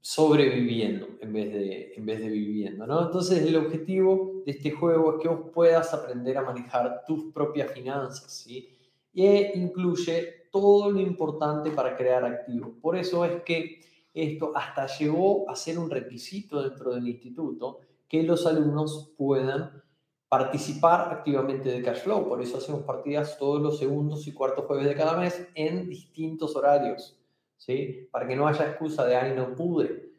sobreviviendo 0.00 1.08
en 1.20 1.32
vez, 1.32 1.52
de, 1.52 1.92
en 1.96 2.06
vez 2.06 2.20
de 2.20 2.28
viviendo, 2.28 2.86
¿no? 2.86 3.06
Entonces 3.06 3.42
el 3.42 3.56
objetivo 3.56 4.42
de 4.44 4.52
este 4.52 4.70
juego 4.70 5.16
es 5.16 5.22
que 5.22 5.28
vos 5.28 5.50
puedas 5.52 5.92
aprender 5.94 6.36
a 6.38 6.42
manejar 6.42 7.04
tus 7.06 7.32
propias 7.32 7.72
finanzas, 7.72 8.30
¿sí? 8.30 8.68
E 9.14 9.52
incluye 9.54 10.48
todo 10.52 10.90
lo 10.90 11.00
importante 11.00 11.70
para 11.70 11.96
crear 11.96 12.24
activos. 12.24 12.70
Por 12.80 12.96
eso 12.96 13.24
es 13.24 13.42
que 13.42 13.80
esto 14.12 14.52
hasta 14.54 14.86
llegó 14.86 15.48
a 15.50 15.56
ser 15.56 15.78
un 15.78 15.90
requisito 15.90 16.62
dentro 16.62 16.94
del 16.94 17.08
instituto 17.08 17.80
que 18.08 18.22
los 18.22 18.46
alumnos 18.46 19.12
puedan 19.16 19.82
participar 20.28 21.12
activamente 21.12 21.70
de 21.70 21.82
cash 21.82 22.00
flow. 22.00 22.28
Por 22.28 22.42
eso 22.42 22.58
hacemos 22.58 22.82
partidas 22.82 23.38
todos 23.38 23.60
los 23.60 23.78
segundos 23.78 24.26
y 24.26 24.32
cuartos 24.32 24.64
jueves 24.66 24.86
de 24.86 24.94
cada 24.94 25.16
mes 25.16 25.46
en 25.54 25.88
distintos 25.88 26.56
horarios, 26.56 27.16
¿sí? 27.56 28.08
Para 28.10 28.26
que 28.26 28.36
no 28.36 28.48
haya 28.48 28.66
excusa 28.66 29.04
de, 29.04 29.16
ay, 29.16 29.34
no 29.36 29.54
pude. 29.54 30.10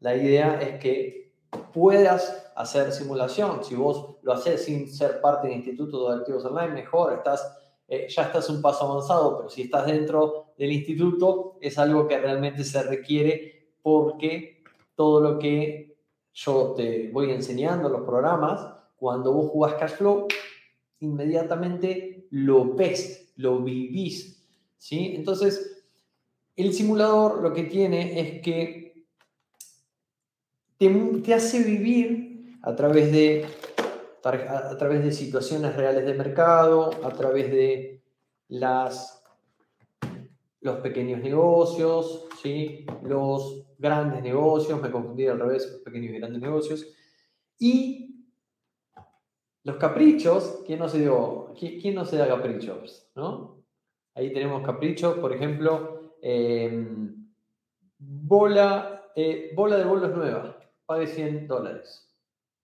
La 0.00 0.14
idea 0.14 0.60
es 0.60 0.78
que 0.78 1.32
puedas 1.72 2.52
hacer 2.54 2.92
simulación. 2.92 3.64
Si 3.64 3.74
vos 3.74 4.16
lo 4.22 4.32
haces 4.32 4.64
sin 4.64 4.88
ser 4.92 5.20
parte 5.20 5.48
del 5.48 5.56
Instituto 5.56 6.08
de 6.08 6.20
Activos 6.20 6.44
Online, 6.44 6.72
mejor, 6.72 7.22
eh, 7.88 8.06
ya 8.08 8.22
estás 8.22 8.48
un 8.50 8.62
paso 8.62 8.90
avanzado, 8.90 9.36
pero 9.36 9.48
si 9.50 9.62
estás 9.62 9.86
dentro 9.86 10.46
del 10.56 10.72
instituto, 10.72 11.56
es 11.60 11.78
algo 11.78 12.08
que 12.08 12.18
realmente 12.18 12.64
se 12.64 12.82
requiere 12.82 13.68
porque 13.82 14.64
todo 14.94 15.20
lo 15.20 15.38
que 15.38 15.96
yo 16.32 16.74
te 16.76 17.10
voy 17.12 17.30
enseñando, 17.30 17.88
los 17.88 18.02
programas, 18.02 18.75
cuando 18.96 19.32
vos 19.32 19.50
jugás 19.50 19.74
cash 19.74 19.92
flow, 19.92 20.26
inmediatamente 21.00 22.26
lo 22.30 22.74
ves, 22.74 23.32
lo 23.36 23.60
vivís. 23.60 24.44
¿sí? 24.78 25.12
Entonces, 25.14 25.84
el 26.56 26.72
simulador 26.72 27.42
lo 27.42 27.52
que 27.52 27.64
tiene 27.64 28.20
es 28.20 28.42
que 28.42 29.06
te, 30.78 31.34
hace 31.34 31.62
vivir 31.62 32.58
a 32.62 32.74
través 32.74 33.12
de 33.12 33.46
a 34.24 34.76
través 34.76 35.04
de 35.04 35.12
situaciones 35.12 35.76
reales 35.76 36.04
de 36.04 36.14
mercado, 36.14 36.90
a 37.04 37.10
través 37.10 37.48
de 37.48 38.02
las, 38.48 39.22
los 40.60 40.80
pequeños 40.80 41.20
negocios, 41.22 42.26
¿sí? 42.42 42.84
los 43.02 43.66
grandes 43.78 44.22
negocios, 44.22 44.80
me 44.82 44.90
confundí 44.90 45.26
al 45.26 45.38
revés, 45.38 45.70
los 45.70 45.82
pequeños 45.82 46.12
y 46.12 46.18
grandes 46.18 46.42
negocios, 46.42 46.86
y 47.58 48.05
los 49.66 49.78
caprichos, 49.78 50.62
¿quién 50.64 50.78
no 50.78 50.88
se, 50.88 51.10
quién, 51.58 51.96
no 51.96 52.04
se 52.04 52.16
da 52.16 52.28
caprichos? 52.28 53.10
¿no? 53.16 53.64
Ahí 54.14 54.32
tenemos 54.32 54.64
caprichos, 54.64 55.18
por 55.18 55.32
ejemplo, 55.32 56.12
em, 56.22 57.28
bola, 57.98 59.10
eh, 59.16 59.50
bola 59.56 59.76
de 59.76 59.84
bolos 59.84 60.14
nueva, 60.14 60.56
pague 60.86 61.08
100 61.08 61.48
dólares. 61.48 62.04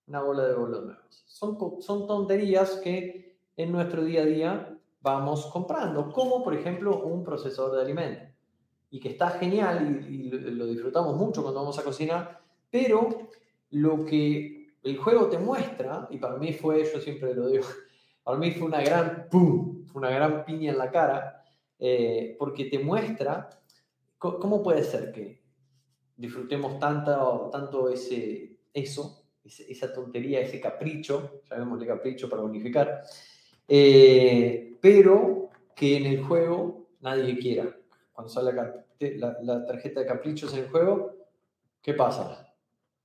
una 0.07 0.23
bola 0.23 0.47
de 0.47 0.55
bolos 0.55 0.85
nuevos. 0.85 1.25
Son, 1.27 1.81
son 1.81 2.07
tonterías 2.07 2.77
que 2.77 3.37
en 3.57 3.73
nuestro 3.73 4.05
día 4.05 4.23
a 4.23 4.27
día 4.27 4.79
vamos 5.01 5.47
comprando, 5.47 6.13
como 6.13 6.45
por 6.45 6.55
ejemplo 6.55 7.03
un 7.03 7.25
procesador 7.25 7.75
de 7.75 7.83
alimentos, 7.83 8.29
y 8.91 9.01
que 9.01 9.09
está 9.09 9.31
genial 9.31 10.07
y, 10.09 10.31
lo 10.31 10.67
disfrutamos 10.67 11.17
mucho 11.17 11.43
cuando 11.43 11.61
vamos 11.61 11.81
a 11.81 11.85
cocinar, 11.85 12.41
pero 12.71 13.09
lo 13.71 14.05
que 14.05 14.62
el 14.83 14.99
juego 14.99 15.29
te 15.29 15.39
muestra, 15.39 16.09
y 16.11 16.19
para 16.19 16.37
mí 16.37 16.53
fue, 16.53 16.85
yo 16.93 17.01
siempre 17.01 17.35
lo 17.35 17.49
digo, 17.49 17.65
para 18.25 18.39
mí 18.39 18.51
fue 18.53 18.67
una 18.67 18.81
gran 18.81 19.29
pum, 19.31 19.87
una 19.95 20.11
gran 20.11 20.45
piña 20.45 20.73
en 20.73 20.79
la 20.79 20.91
cara, 20.91 21.45
eh, 21.79 22.37
porque 22.39 22.67
te 22.67 22.79
muestra 22.79 23.49
cómo 24.19 24.63
puede 24.63 24.85
ser 24.85 25.11
que 25.11 25.43
disfrutemos 26.17 26.79
tanto, 26.79 27.51
tanto 27.53 27.89
ese, 27.89 28.57
eso, 28.73 29.25
esa 29.45 29.93
tontería, 29.93 30.41
ese 30.41 30.61
capricho, 30.61 31.43
llamémosle 31.51 31.87
capricho 31.87 32.29
para 32.29 32.43
unificar, 32.43 33.03
eh, 33.67 34.77
pero 34.81 35.51
que 35.75 35.97
en 35.97 36.07
el 36.07 36.23
juego 36.23 36.91
nadie 37.01 37.37
quiera. 37.39 37.77
Cuando 38.13 38.33
sale 38.33 38.53
la, 38.53 38.85
la, 39.43 39.67
tarjeta 39.67 40.01
de 40.01 40.07
caprichos 40.07 40.53
en 40.53 40.61
el 40.61 40.71
juego, 40.71 41.17
¿qué 41.81 41.95
pasa? 41.95 42.52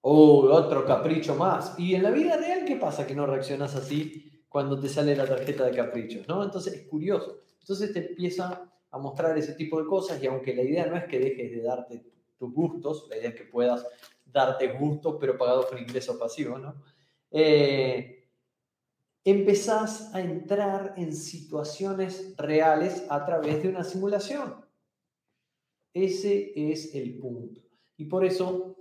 Oh, 0.01 0.41
otro 0.51 0.85
capricho 0.85 1.35
más. 1.35 1.77
Y 1.77 1.95
en 1.95 2.03
la 2.03 2.11
vida 2.11 2.37
real, 2.37 2.65
¿qué 2.65 2.75
pasa 2.75 3.05
que 3.05 3.15
no 3.15 3.25
reaccionas 3.25 3.75
así 3.75 4.43
cuando 4.47 4.79
te 4.79 4.89
sale 4.89 5.15
la 5.15 5.25
tarjeta 5.25 5.65
de 5.65 5.75
caprichos? 5.75 6.27
¿no? 6.27 6.43
Entonces 6.43 6.73
es 6.73 6.87
curioso. 6.87 7.41
Entonces 7.59 7.91
te 7.91 8.07
empieza 8.09 8.71
a 8.89 8.97
mostrar 8.97 9.37
ese 9.37 9.53
tipo 9.53 9.81
de 9.81 9.87
cosas 9.87 10.21
y 10.21 10.27
aunque 10.27 10.55
la 10.55 10.61
idea 10.61 10.85
no 10.85 10.95
es 10.95 11.05
que 11.05 11.19
dejes 11.19 11.51
de 11.51 11.61
darte 11.61 12.05
tus 12.37 12.53
gustos, 12.53 13.07
la 13.09 13.17
idea 13.17 13.29
es 13.29 13.35
que 13.35 13.43
puedas 13.45 13.85
darte 14.25 14.67
gustos 14.73 15.17
pero 15.19 15.37
pagados 15.37 15.65
por 15.65 15.79
ingreso 15.79 16.17
pasivo, 16.17 16.57
¿no? 16.57 16.75
Eh, 17.31 18.29
empezás 19.25 20.13
a 20.13 20.21
entrar 20.21 20.93
en 20.95 21.13
situaciones 21.13 22.35
reales 22.37 23.05
a 23.09 23.25
través 23.25 23.61
de 23.61 23.69
una 23.69 23.83
simulación. 23.83 24.65
Ese 25.93 26.53
es 26.55 26.95
el 26.95 27.17
punto. 27.17 27.61
Y 27.97 28.05
por 28.05 28.23
eso 28.23 28.77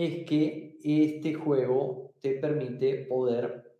es 0.00 0.26
que 0.26 0.78
este 0.82 1.34
juego 1.34 2.14
te 2.20 2.32
permite 2.32 3.04
poder 3.04 3.78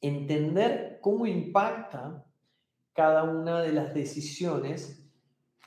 entender 0.00 0.98
cómo 1.00 1.26
impacta 1.26 2.26
cada 2.92 3.22
una 3.22 3.62
de 3.62 3.72
las 3.72 3.94
decisiones 3.94 5.08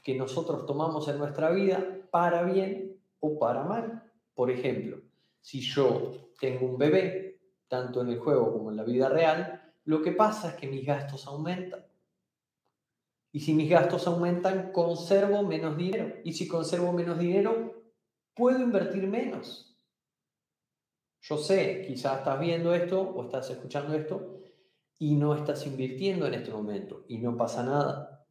que 0.04 0.16
nosotros 0.16 0.68
tomamos 0.68 1.08
en 1.08 1.18
nuestra 1.18 1.50
vida 1.50 2.00
para 2.12 2.44
bien 2.44 3.00
o 3.20 3.40
para 3.40 3.64
mal. 3.64 4.04
Por 4.36 4.52
ejemplo, 4.52 5.02
si 5.40 5.62
yo 5.62 6.12
tengo 6.40 6.68
un 6.68 6.78
bebé, 6.78 7.40
tanto 7.68 8.02
en 8.02 8.10
el 8.10 8.20
juego 8.20 8.54
como 8.54 8.70
en 8.70 8.78
la 8.78 8.84
vida 8.84 9.10
real, 9.10 9.74
lo 9.86 10.04
que 10.04 10.12
pasa 10.12 10.50
es 10.50 10.56
que 10.56 10.68
mis 10.68 10.86
gastos 10.86 11.26
aumentan. 11.26 11.84
Y 13.32 13.40
si 13.40 13.54
mis 13.56 13.70
gastos 13.70 14.06
aumentan, 14.06 14.72
conservo 14.72 15.42
menos 15.42 15.76
dinero. 15.76 16.18
Y 16.24 16.34
si 16.34 16.48
conservo 16.48 16.92
menos 16.92 17.18
dinero, 17.18 17.82
puedo 18.36 18.60
invertir 18.60 19.08
menos. 19.08 19.71
Yo 21.22 21.38
sé, 21.38 21.84
quizás 21.86 22.20
estás 22.20 22.40
viendo 22.40 22.74
esto 22.74 23.00
o 23.02 23.24
estás 23.24 23.50
escuchando 23.52 23.94
esto 23.94 24.42
y 24.98 25.16
no 25.16 25.36
estás 25.36 25.66
invirtiendo 25.68 26.26
en 26.26 26.34
este 26.34 26.52
momento 26.52 27.06
y 27.08 27.20
no 27.20 27.38
pasa 27.38 27.64
nada. 27.64 28.26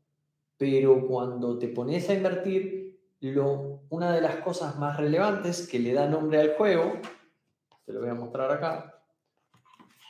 Pero 0.56 1.06
cuando 1.06 1.59
te 1.59 1.68
pones 1.68 2.09
a 2.11 2.14
invertir, 2.14 3.00
lo, 3.20 3.82
una 3.90 4.12
de 4.12 4.20
las 4.20 4.37
cosas 4.37 4.78
más 4.78 4.97
relevantes 4.97 5.68
que 5.68 5.78
le 5.78 5.92
da 5.92 6.09
nombre 6.09 6.40
al 6.40 6.54
juego, 6.54 6.94
te 7.85 7.92
lo 7.92 8.00
voy 8.00 8.09
a 8.09 8.14
mostrar 8.14 8.50
acá, 8.50 9.02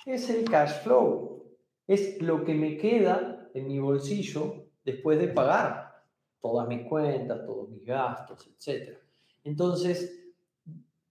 es 0.06 0.30
el 0.30 0.44
cash 0.44 0.82
flow. 0.82 1.44
Es 1.86 2.20
lo 2.22 2.44
que 2.44 2.54
me 2.54 2.76
queda 2.76 3.50
en 3.52 3.66
mi 3.66 3.78
bolsillo 3.78 4.68
después 4.84 5.18
de 5.18 5.28
pagar 5.28 6.04
todas 6.40 6.66
mis 6.68 6.86
cuentas, 6.88 7.44
todos 7.44 7.68
mis 7.68 7.84
gastos, 7.84 8.48
etc. 8.48 8.96
Entonces, 9.44 10.19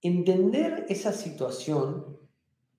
entender 0.02 0.86
esa 0.88 1.12
situación 1.12 2.18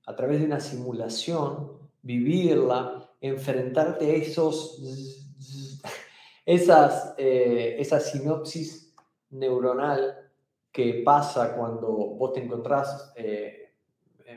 a 0.06 0.16
través 0.16 0.40
de 0.40 0.46
una 0.46 0.60
simulación 0.60 1.80
vivirla, 2.02 3.10
enfrentarte 3.22 4.12
a 4.12 4.16
esos, 4.16 4.82
esas, 6.46 7.14
eh, 7.18 7.76
esa 7.80 8.00
sinopsis 8.00 8.94
neuronal 9.30 10.18
que 10.72 11.02
pasa 11.06 11.56
cuando 11.56 11.92
vos 11.92 12.34
te 12.34 12.44
encontrás 12.44 13.14
eh, 13.16 13.74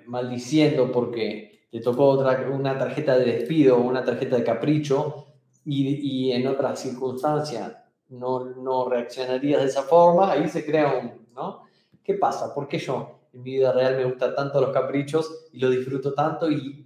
maldiciendo 0.07 0.93
porque 0.93 1.69
te 1.71 1.81
tocó 1.81 2.07
otra, 2.07 2.49
una 2.51 2.77
tarjeta 2.79 3.17
de 3.19 3.25
despido 3.25 3.79
una 3.79 4.05
tarjeta 4.05 4.37
de 4.37 4.45
capricho 4.45 5.27
y, 5.65 6.31
en 6.33 6.47
otra 6.47 6.77
circunstancia 6.77 7.87
no, 8.11 8.45
no, 8.45 8.89
reaccionarías 8.89 9.63
de 9.63 9.69
esa 9.69 9.83
forma, 9.83 10.31
ahí 10.31 10.47
se 10.47 10.65
crea 10.65 10.99
un, 10.99 11.27
¿no? 11.35 11.64
¿Qué 12.05 12.15
pasa? 12.15 12.55
¿Por 12.55 12.69
qué 12.69 12.79
yo 12.79 13.23
en 13.33 13.43
mi 13.43 13.55
vida 13.57 13.73
real 13.73 13.97
me 13.97 14.05
gustan 14.05 14.37
tanto 14.37 14.61
los 14.61 14.71
caprichos 14.71 15.49
y 15.53 15.59
lo 15.59 15.71
disfruto 15.71 16.15
tanto 16.15 16.49
y 16.51 16.85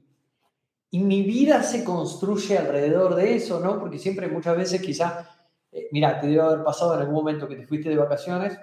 y 0.90 1.00
mi 1.00 1.22
vida 1.22 1.62
se 1.62 1.84
construye 1.84 2.56
alrededor 2.56 3.14
de 3.14 3.34
eso, 3.34 3.60
¿no? 3.60 3.78
Porque 3.78 3.98
siempre, 3.98 4.28
muchas 4.28 4.56
veces, 4.56 4.80
quizá, 4.80 5.28
eh, 5.70 5.88
mira, 5.92 6.18
te 6.18 6.28
debe 6.28 6.40
haber 6.40 6.64
pasado 6.64 6.94
en 6.94 7.00
algún 7.00 7.14
momento 7.14 7.46
que 7.46 7.56
te 7.56 7.66
fuiste 7.66 7.90
de 7.90 7.96
vacaciones, 7.96 8.58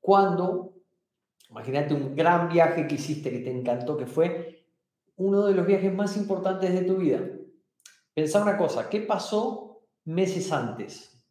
cuando, 0.00 0.72
imagínate 1.50 1.92
un 1.92 2.16
gran 2.16 2.48
viaje 2.48 2.86
que 2.86 2.94
hiciste, 2.94 3.30
que 3.30 3.40
te 3.40 3.50
encantó, 3.50 3.96
que 3.98 4.06
fue 4.06 4.64
uno 5.16 5.44
de 5.44 5.54
los 5.54 5.66
viajes 5.66 5.92
más 5.92 6.16
importantes 6.16 6.72
de 6.72 6.82
tu 6.82 6.96
vida. 6.96 7.20
Pensá 8.14 8.42
una 8.42 8.56
cosa, 8.56 8.88
¿qué 8.88 9.00
pasó 9.00 9.82
meses 10.04 10.50
antes? 10.52 11.22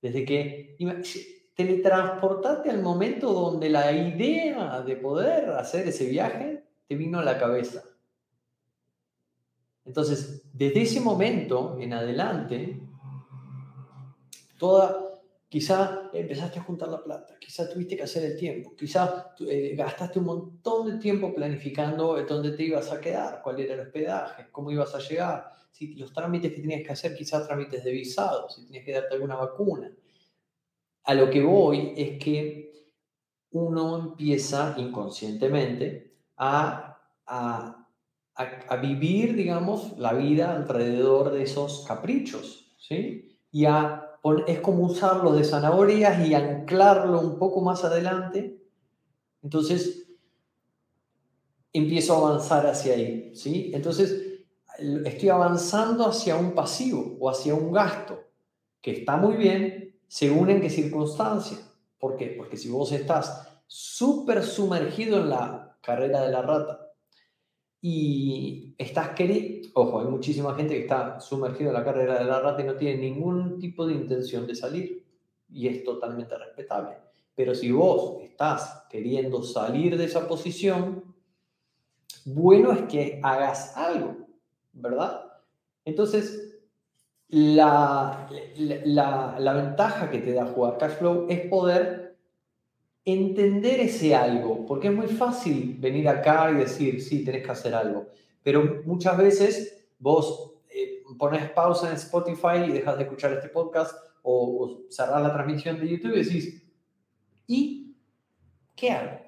Desde 0.00 0.24
que 0.24 0.76
teletransportaste 1.60 2.70
al 2.70 2.80
momento 2.80 3.32
donde 3.34 3.68
la 3.68 3.92
idea 3.92 4.80
de 4.80 4.96
poder 4.96 5.50
hacer 5.50 5.86
ese 5.88 6.06
viaje 6.08 6.64
te 6.88 6.94
vino 6.94 7.18
a 7.18 7.22
la 7.22 7.38
cabeza. 7.38 7.84
Entonces, 9.84 10.42
desde 10.54 10.80
ese 10.80 11.00
momento 11.00 11.76
en 11.78 11.92
adelante, 11.92 12.80
toda, 14.58 15.20
quizá 15.50 16.08
empezaste 16.14 16.60
a 16.60 16.62
juntar 16.62 16.88
la 16.88 17.04
plata, 17.04 17.36
quizá 17.38 17.68
tuviste 17.68 17.94
que 17.94 18.04
hacer 18.04 18.24
el 18.24 18.38
tiempo, 18.38 18.74
quizá 18.74 19.34
eh, 19.40 19.74
gastaste 19.76 20.18
un 20.18 20.24
montón 20.24 20.90
de 20.90 20.98
tiempo 20.98 21.34
planificando 21.34 22.16
dónde 22.22 22.52
te 22.52 22.62
ibas 22.62 22.90
a 22.90 23.00
quedar, 23.00 23.42
cuál 23.42 23.60
era 23.60 23.74
el 23.74 23.80
hospedaje, 23.80 24.46
cómo 24.50 24.70
ibas 24.70 24.94
a 24.94 24.98
llegar, 24.98 25.50
si 25.70 25.94
los 25.96 26.12
trámites 26.12 26.54
que 26.54 26.60
tenías 26.60 26.82
que 26.86 26.92
hacer, 26.92 27.14
quizás 27.14 27.46
trámites 27.46 27.84
de 27.84 27.90
visado, 27.90 28.48
si 28.48 28.64
tenías 28.64 28.84
que 28.84 28.92
darte 28.92 29.14
alguna 29.14 29.36
vacuna. 29.36 29.92
A 31.04 31.14
lo 31.14 31.30
que 31.30 31.42
voy 31.42 31.94
es 31.96 32.22
que 32.22 32.72
uno 33.52 33.98
empieza 33.98 34.74
inconscientemente 34.78 36.14
a, 36.36 36.98
a 37.26 37.80
a, 38.68 38.76
vivir, 38.76 39.34
digamos, 39.34 39.98
la 39.98 40.12
vida 40.12 40.54
alrededor 40.54 41.32
de 41.32 41.42
esos 41.42 41.84
caprichos, 41.86 42.72
¿sí? 42.78 43.38
Y 43.52 43.66
a, 43.66 44.16
es 44.46 44.60
como 44.60 44.84
usarlo 44.84 45.32
de 45.32 45.44
zanahorias 45.44 46.26
y 46.26 46.34
anclarlo 46.34 47.20
un 47.20 47.38
poco 47.38 47.60
más 47.60 47.84
adelante. 47.84 48.62
Entonces, 49.42 50.06
empiezo 51.72 52.14
a 52.14 52.28
avanzar 52.28 52.66
hacia 52.66 52.94
ahí, 52.94 53.32
¿sí? 53.34 53.72
Entonces, 53.74 54.42
estoy 55.04 55.28
avanzando 55.28 56.06
hacia 56.06 56.36
un 56.36 56.54
pasivo 56.54 57.16
o 57.20 57.28
hacia 57.28 57.54
un 57.54 57.72
gasto, 57.72 58.20
que 58.80 58.92
está 58.92 59.16
muy 59.16 59.36
bien, 59.36 59.89
según 60.10 60.50
en 60.50 60.60
qué 60.60 60.68
circunstancia. 60.68 61.56
¿Por 61.96 62.16
qué? 62.16 62.34
Porque 62.36 62.56
si 62.56 62.68
vos 62.68 62.90
estás 62.90 63.46
súper 63.68 64.42
sumergido 64.42 65.18
en 65.18 65.30
la 65.30 65.76
carrera 65.80 66.22
de 66.22 66.32
la 66.32 66.42
rata, 66.42 66.90
y 67.80 68.74
estás 68.76 69.10
queriendo, 69.10 69.68
ojo, 69.74 70.00
hay 70.00 70.06
muchísima 70.08 70.54
gente 70.54 70.74
que 70.74 70.80
está 70.80 71.20
sumergida 71.20 71.68
en 71.68 71.74
la 71.74 71.84
carrera 71.84 72.18
de 72.18 72.24
la 72.24 72.40
rata 72.40 72.60
y 72.60 72.66
no 72.66 72.74
tiene 72.74 73.00
ningún 73.00 73.58
tipo 73.60 73.86
de 73.86 73.94
intención 73.94 74.48
de 74.48 74.56
salir 74.56 75.06
y 75.48 75.68
es 75.68 75.84
totalmente 75.84 76.36
respetable. 76.36 76.96
Pero 77.36 77.54
si 77.54 77.70
vos 77.70 78.20
estás 78.20 78.86
queriendo 78.90 79.44
salir 79.44 79.96
de 79.96 80.06
esa 80.06 80.26
posición, 80.26 81.04
bueno 82.24 82.72
es 82.72 82.82
que 82.82 83.20
hagas 83.22 83.76
algo, 83.76 84.26
¿verdad? 84.72 85.22
Entonces, 85.84 86.49
la, 87.30 88.28
la, 88.56 89.36
la, 89.38 89.52
ventaja 89.52 90.10
que 90.10 90.18
te 90.18 90.32
da 90.32 90.46
jugar 90.46 90.78
cash 90.78 90.98
flow 90.98 91.26
es 91.28 91.40
poder 91.48 92.18
entender 93.04 93.80
ese 93.80 94.14
algo, 94.16 94.66
porque 94.66 94.88
es 94.88 94.94
muy 94.94 95.06
fácil 95.06 95.76
venir 95.78 96.08
acá 96.08 96.50
y 96.50 96.56
decir, 96.56 97.00
sí, 97.00 97.24
tenés 97.24 97.44
que 97.44 97.52
hacer 97.52 97.74
algo, 97.74 98.08
pero 98.42 98.82
muchas 98.84 99.16
veces 99.16 99.86
vos 99.98 100.54
eh, 100.70 101.02
pones 101.18 101.48
pausa 101.50 101.88
en 101.88 101.94
Spotify 101.94 102.64
y 102.66 102.72
dejas 102.72 102.96
de 102.96 103.04
escuchar 103.04 103.32
este 103.32 103.48
podcast 103.48 103.94
o, 104.22 104.64
o 104.64 104.90
cerrar 104.90 105.22
la 105.22 105.32
transmisión 105.32 105.78
de 105.78 105.88
YouTube 105.88 106.16
y 106.16 106.24
decís, 106.24 106.62
¿y 107.46 107.96
qué 108.74 108.90
hago? 108.90 109.20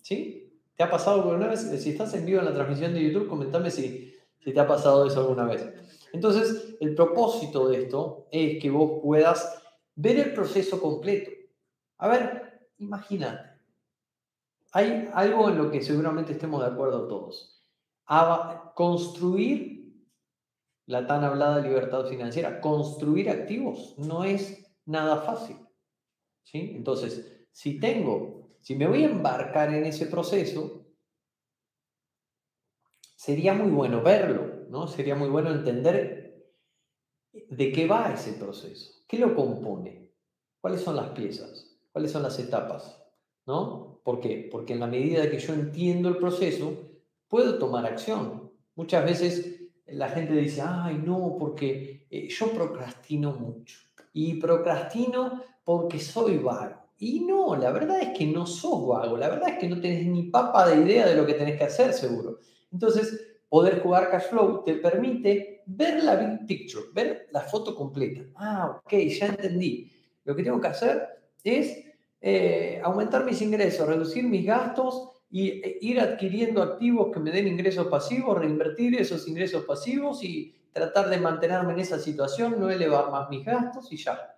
¿Sí? 0.00 0.50
¿Te 0.74 0.84
ha 0.84 0.90
pasado 0.90 1.20
alguna 1.20 1.48
vez? 1.48 1.60
Si 1.60 1.90
estás 1.90 2.14
en 2.14 2.24
vivo 2.24 2.38
en 2.38 2.46
la 2.46 2.54
transmisión 2.54 2.94
de 2.94 3.02
YouTube, 3.02 3.28
comentame 3.28 3.70
si, 3.70 4.14
si 4.38 4.54
te 4.54 4.60
ha 4.60 4.66
pasado 4.66 5.06
eso 5.06 5.20
alguna 5.20 5.44
vez. 5.44 5.68
Entonces, 6.12 6.76
el 6.80 6.94
propósito 6.94 7.68
de 7.68 7.82
esto 7.82 8.28
es 8.30 8.60
que 8.60 8.70
vos 8.70 9.00
puedas 9.02 9.62
ver 9.94 10.18
el 10.18 10.34
proceso 10.34 10.80
completo. 10.80 11.30
A 11.98 12.08
ver, 12.08 12.70
imagínate. 12.78 13.50
Hay 14.72 15.08
algo 15.12 15.48
en 15.48 15.58
lo 15.58 15.70
que 15.70 15.82
seguramente 15.82 16.32
estemos 16.32 16.60
de 16.60 16.68
acuerdo 16.68 17.08
todos. 17.08 17.62
Construir 18.74 19.80
la 20.86 21.06
tan 21.06 21.22
hablada 21.22 21.60
libertad 21.60 22.06
financiera, 22.06 22.60
construir 22.60 23.30
activos 23.30 23.94
no 23.98 24.24
es 24.24 24.66
nada 24.86 25.18
fácil. 25.22 25.56
¿sí? 26.42 26.72
Entonces, 26.74 27.46
si 27.52 27.78
tengo, 27.78 28.50
si 28.60 28.74
me 28.74 28.88
voy 28.88 29.04
a 29.04 29.10
embarcar 29.10 29.72
en 29.72 29.84
ese 29.84 30.06
proceso, 30.06 30.84
sería 33.14 33.54
muy 33.54 33.70
bueno 33.70 34.02
verlo, 34.02 34.59
¿no? 34.70 34.86
Sería 34.86 35.16
muy 35.16 35.28
bueno 35.28 35.50
entender 35.50 36.54
de 37.32 37.72
qué 37.72 37.86
va 37.86 38.12
ese 38.14 38.32
proceso, 38.34 38.92
qué 39.08 39.18
lo 39.18 39.34
compone, 39.34 40.12
cuáles 40.60 40.80
son 40.80 40.96
las 40.96 41.10
piezas, 41.10 41.76
cuáles 41.92 42.12
son 42.12 42.22
las 42.22 42.38
etapas, 42.38 43.02
¿no? 43.46 44.00
¿Por 44.04 44.20
qué? 44.20 44.48
Porque 44.50 44.72
en 44.72 44.80
la 44.80 44.86
medida 44.86 45.28
que 45.28 45.38
yo 45.38 45.52
entiendo 45.52 46.08
el 46.08 46.16
proceso, 46.16 46.72
puedo 47.28 47.58
tomar 47.58 47.84
acción. 47.84 48.50
Muchas 48.76 49.04
veces 49.04 49.60
la 49.86 50.08
gente 50.08 50.34
dice, 50.34 50.62
ay, 50.64 51.02
no, 51.04 51.36
porque 51.38 52.06
eh, 52.08 52.28
yo 52.28 52.52
procrastino 52.52 53.32
mucho. 53.32 53.78
Y 54.12 54.34
procrastino 54.40 55.42
porque 55.64 55.98
soy 55.98 56.38
vago. 56.38 56.76
Y 56.98 57.20
no, 57.20 57.56
la 57.56 57.70
verdad 57.72 58.00
es 58.00 58.16
que 58.16 58.26
no 58.26 58.46
sos 58.46 58.86
vago, 58.86 59.16
la 59.16 59.28
verdad 59.28 59.50
es 59.50 59.58
que 59.58 59.68
no 59.68 59.80
tenés 59.80 60.06
ni 60.06 60.24
papa 60.24 60.68
de 60.68 60.82
idea 60.82 61.06
de 61.06 61.16
lo 61.16 61.26
que 61.26 61.34
tenés 61.34 61.56
que 61.56 61.64
hacer, 61.64 61.92
seguro. 61.92 62.38
Entonces, 62.70 63.29
poder 63.50 63.80
jugar 63.80 64.10
cash 64.10 64.28
flow 64.30 64.62
te 64.64 64.74
permite 64.76 65.62
ver 65.66 66.02
la 66.04 66.14
big 66.14 66.46
picture, 66.46 66.86
ver 66.94 67.26
la 67.32 67.40
foto 67.40 67.74
completa. 67.74 68.22
Ah, 68.36 68.80
ok, 68.82 68.92
ya 68.92 69.26
entendí. 69.26 69.90
Lo 70.24 70.34
que 70.34 70.44
tengo 70.44 70.60
que 70.60 70.68
hacer 70.68 71.02
es 71.42 71.84
eh, 72.20 72.80
aumentar 72.82 73.24
mis 73.24 73.42
ingresos, 73.42 73.88
reducir 73.88 74.24
mis 74.24 74.46
gastos 74.46 75.10
y 75.30 75.48
e, 75.48 75.78
ir 75.80 76.00
adquiriendo 76.00 76.62
activos 76.62 77.12
que 77.12 77.18
me 77.18 77.32
den 77.32 77.48
ingresos 77.48 77.88
pasivos, 77.88 78.38
reinvertir 78.38 78.94
esos 78.94 79.26
ingresos 79.26 79.64
pasivos 79.64 80.22
y 80.22 80.54
tratar 80.72 81.10
de 81.10 81.18
mantenerme 81.18 81.72
en 81.72 81.80
esa 81.80 81.98
situación, 81.98 82.60
no 82.60 82.70
elevar 82.70 83.10
más 83.10 83.28
mis 83.30 83.44
gastos 83.44 83.92
y 83.92 83.96
ya. 83.96 84.36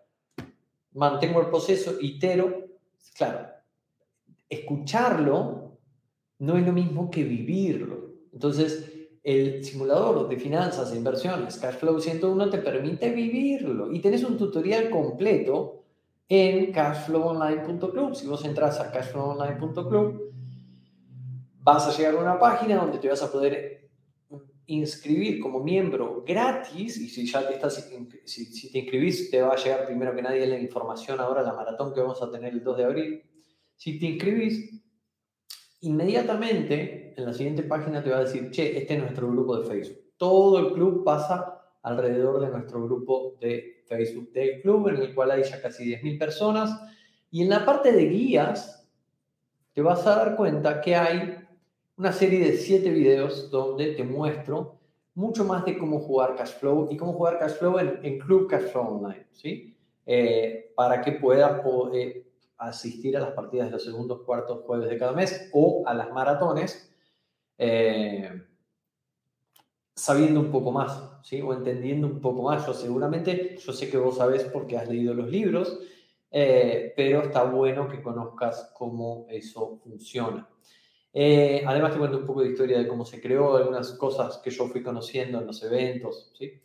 Mantengo 0.95 1.41
el 1.41 1.49
proceso, 1.49 1.97
itero. 2.01 2.67
Claro, 3.15 3.47
escucharlo 4.49 5.79
no 6.39 6.57
es 6.57 6.67
lo 6.67 6.73
mismo 6.73 7.11
que 7.11 7.25
vivirlo. 7.25 8.15
Entonces, 8.33 9.02
el 9.23 9.65
simulador 9.65 10.29
de 10.29 10.37
finanzas 10.37 10.93
e 10.93 10.97
inversiones 10.97 11.57
Cashflow 11.59 12.01
101 12.01 12.51
te 12.51 12.59
permite 12.59 13.11
vivirlo. 13.11 13.93
Y 13.93 14.01
tenés 14.01 14.25
un 14.25 14.37
tutorial 14.37 14.91
completo 14.91 15.85
en 16.29 16.73
cashflowonline.club. 16.73 18.15
Si 18.15 18.27
vos 18.27 18.45
entras 18.45 18.81
a 18.81 18.91
cashflowonline.club, 18.91 20.33
vas 21.61 21.87
a 21.87 21.97
llegar 21.97 22.17
a 22.17 22.19
una 22.19 22.39
página 22.39 22.77
donde 22.77 22.99
te 22.99 23.09
vas 23.09 23.23
a 23.23 23.31
poder 23.31 23.91
inscribir 24.67 25.41
como 25.41 25.61
miembro 25.61 26.25
gratis. 26.27 26.99
Y 26.99 27.09
si 27.09 27.31
ya 27.31 27.47
te 27.47 27.55
estás 27.55 27.89
si, 28.25 28.45
si 28.47 28.73
te 28.73 28.79
inscribís 28.81 29.31
te 29.31 29.41
va 29.41 29.53
a 29.53 29.57
llegar 29.57 29.87
primero 29.87 30.15
que 30.15 30.23
nadie 30.23 30.47
la 30.47 30.59
información 30.59 31.21
ahora 31.21 31.43
la 31.43 31.53
maratón 31.53 31.95
que 31.95 32.01
vamos 32.01 32.21
a 32.23 32.31
tener 32.31 32.53
el 32.53 32.65
2 32.65 32.77
de 32.77 32.85
abril. 32.85 33.23
Si 33.77 34.01
te 34.01 34.07
inscribís 34.07 34.83
inmediatamente 35.83 37.15
en 37.17 37.25
la 37.25 37.33
siguiente 37.33 37.63
página 37.63 38.03
te 38.03 38.11
va 38.11 38.19
a 38.19 38.25
decir, 38.25 38.51
che, 38.51 38.79
este 38.79 38.95
es 38.95 39.01
nuestro 39.01 39.29
grupo 39.31 39.59
de 39.59 39.67
Facebook. 39.67 40.03
Todo 40.17 40.59
el 40.59 40.73
club 40.73 41.05
pasa 41.05 41.61
alrededor 41.83 42.41
de 42.41 42.49
nuestro 42.49 42.85
grupo 42.85 43.37
de 43.41 43.83
Facebook 43.87 44.33
del 44.33 44.63
club, 44.63 44.89
en 44.89 44.97
el 44.97 45.15
cual 45.15 45.33
hay 45.33 45.43
ya 45.43 45.61
casi 45.61 45.85
10.000 45.85 46.19
personas. 46.19 46.81
Y 47.31 47.43
en 47.43 47.51
la 47.51 47.65
parte 47.65 47.93
de 47.93 48.07
guías, 48.07 48.89
te 49.73 49.83
vas 49.83 50.07
a 50.07 50.17
dar 50.17 50.37
cuenta 50.37 50.81
que 50.81 50.95
hay 50.95 51.37
una 51.97 52.13
serie 52.13 52.41
de 52.41 52.57
7 52.57 52.89
videos 52.91 53.51
donde 53.51 53.95
te 53.95 54.05
muestro 54.05 54.79
mucho 55.15 55.45
más 55.45 55.65
de 55.65 55.77
cómo 55.77 56.01
jugar 56.01 56.37
Cashflow 56.37 56.89
y 56.91 56.97
cómo 56.97 57.13
jugar 57.13 57.39
Cashflow 57.39 57.79
en, 57.79 58.01
en 58.03 58.19
Club 58.19 58.49
Cashflow 58.49 58.97
Online, 58.97 59.27
¿sí? 59.33 59.77
Eh, 60.07 60.73
para 60.75 61.01
que 61.01 61.13
puedas 61.13 61.61
poder 61.61 62.32
asistir 62.69 63.17
a 63.17 63.21
las 63.21 63.33
partidas 63.33 63.67
de 63.67 63.73
los 63.73 63.85
segundos, 63.85 64.23
cuartos, 64.23 64.63
jueves 64.65 64.89
de 64.89 64.99
cada 64.99 65.13
mes 65.13 65.51
o 65.53 65.83
a 65.87 65.95
las 65.95 66.11
maratones, 66.13 66.95
eh, 67.59 68.43
sabiendo 69.95 70.41
un 70.41 70.51
poco 70.51 70.73
más, 70.73 71.19
¿sí? 71.23 71.41
O 71.41 71.53
entendiendo 71.53 72.07
un 72.07 72.21
poco 72.21 72.43
más. 72.43 72.67
Yo 72.67 72.75
seguramente, 72.75 73.57
yo 73.59 73.73
sé 73.73 73.91
que 73.91 73.97
vos 73.97 74.17
sabés 74.17 74.45
porque 74.45 74.77
has 74.77 74.89
leído 74.89 75.15
los 75.15 75.29
libros, 75.29 75.79
eh, 76.31 76.93
pero 76.97 77.23
está 77.23 77.45
bueno 77.45 77.89
que 77.89 78.03
conozcas 78.03 78.73
cómo 78.75 79.27
eso 79.29 79.79
funciona. 79.83 80.49
Eh, 81.13 81.63
además 81.67 81.93
te 81.93 81.99
cuento 81.99 82.19
un 82.19 82.27
poco 82.27 82.41
de 82.41 82.51
historia 82.51 82.79
de 82.79 82.89
cómo 82.89 83.05
se 83.05 83.21
creó, 83.21 83.57
algunas 83.57 83.93
cosas 83.93 84.39
que 84.39 84.51
yo 84.51 84.67
fui 84.69 84.83
conociendo 84.83 85.39
en 85.39 85.47
los 85.47 85.63
eventos, 85.63 86.33
¿sí? 86.39 86.61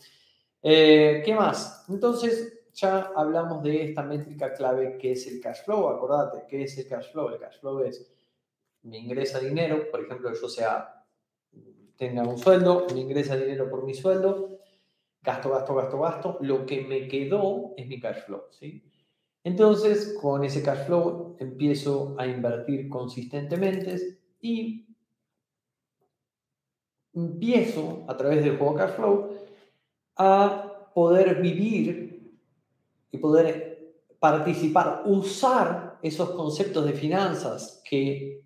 ¿Qué 0.62 1.34
más? 1.38 1.86
Entonces, 1.90 2.57
ya 2.78 3.12
hablamos 3.16 3.64
de 3.64 3.86
esta 3.86 4.04
métrica 4.04 4.54
clave 4.54 4.98
que 5.00 5.14
es 5.14 5.26
el 5.28 5.42
cash 5.42 5.64
flow. 5.66 5.90
Acordate, 5.90 6.46
¿qué 6.48 6.64
es 6.64 6.78
el 6.78 6.88
cash 6.88 7.12
flow? 7.12 7.30
El 7.30 7.40
cash 7.40 7.60
flow 7.60 7.80
es, 7.82 8.08
me 8.84 9.00
ingresa 9.00 9.40
dinero, 9.40 9.90
por 9.90 10.02
ejemplo, 10.02 10.32
yo 10.32 10.48
sea, 10.48 11.04
tenga 11.98 12.22
un 12.22 12.38
sueldo, 12.38 12.86
me 12.94 13.00
ingresa 13.00 13.36
dinero 13.36 13.68
por 13.68 13.84
mi 13.84 13.96
sueldo, 13.96 14.60
gasto, 15.24 15.50
gasto, 15.50 15.74
gasto, 15.74 16.00
gasto, 16.00 16.38
lo 16.42 16.68
que 16.68 16.82
me 16.82 17.08
quedó 17.08 17.74
es 17.78 17.88
mi 17.88 18.00
cash 18.00 18.22
flow. 18.26 18.44
Entonces, 19.44 20.16
con 20.22 20.44
ese 20.44 20.62
cash 20.62 20.86
flow 20.86 21.36
empiezo 21.40 22.16
a 22.20 22.28
invertir 22.28 22.90
consistentemente 22.90 24.20
y 24.40 24.86
empiezo 27.16 28.06
a 28.08 28.16
través 28.16 28.44
del 28.44 28.58
juego 28.58 28.76
cash 28.76 28.92
flow 28.92 29.32
a 30.16 30.92
poder 30.94 31.42
vivir 31.42 32.07
y 33.12 33.18
poder 33.18 33.94
participar, 34.20 35.04
usar 35.06 36.00
esos 36.02 36.32
conceptos 36.32 36.86
de 36.86 36.94
finanzas 36.94 37.82
que 37.88 38.44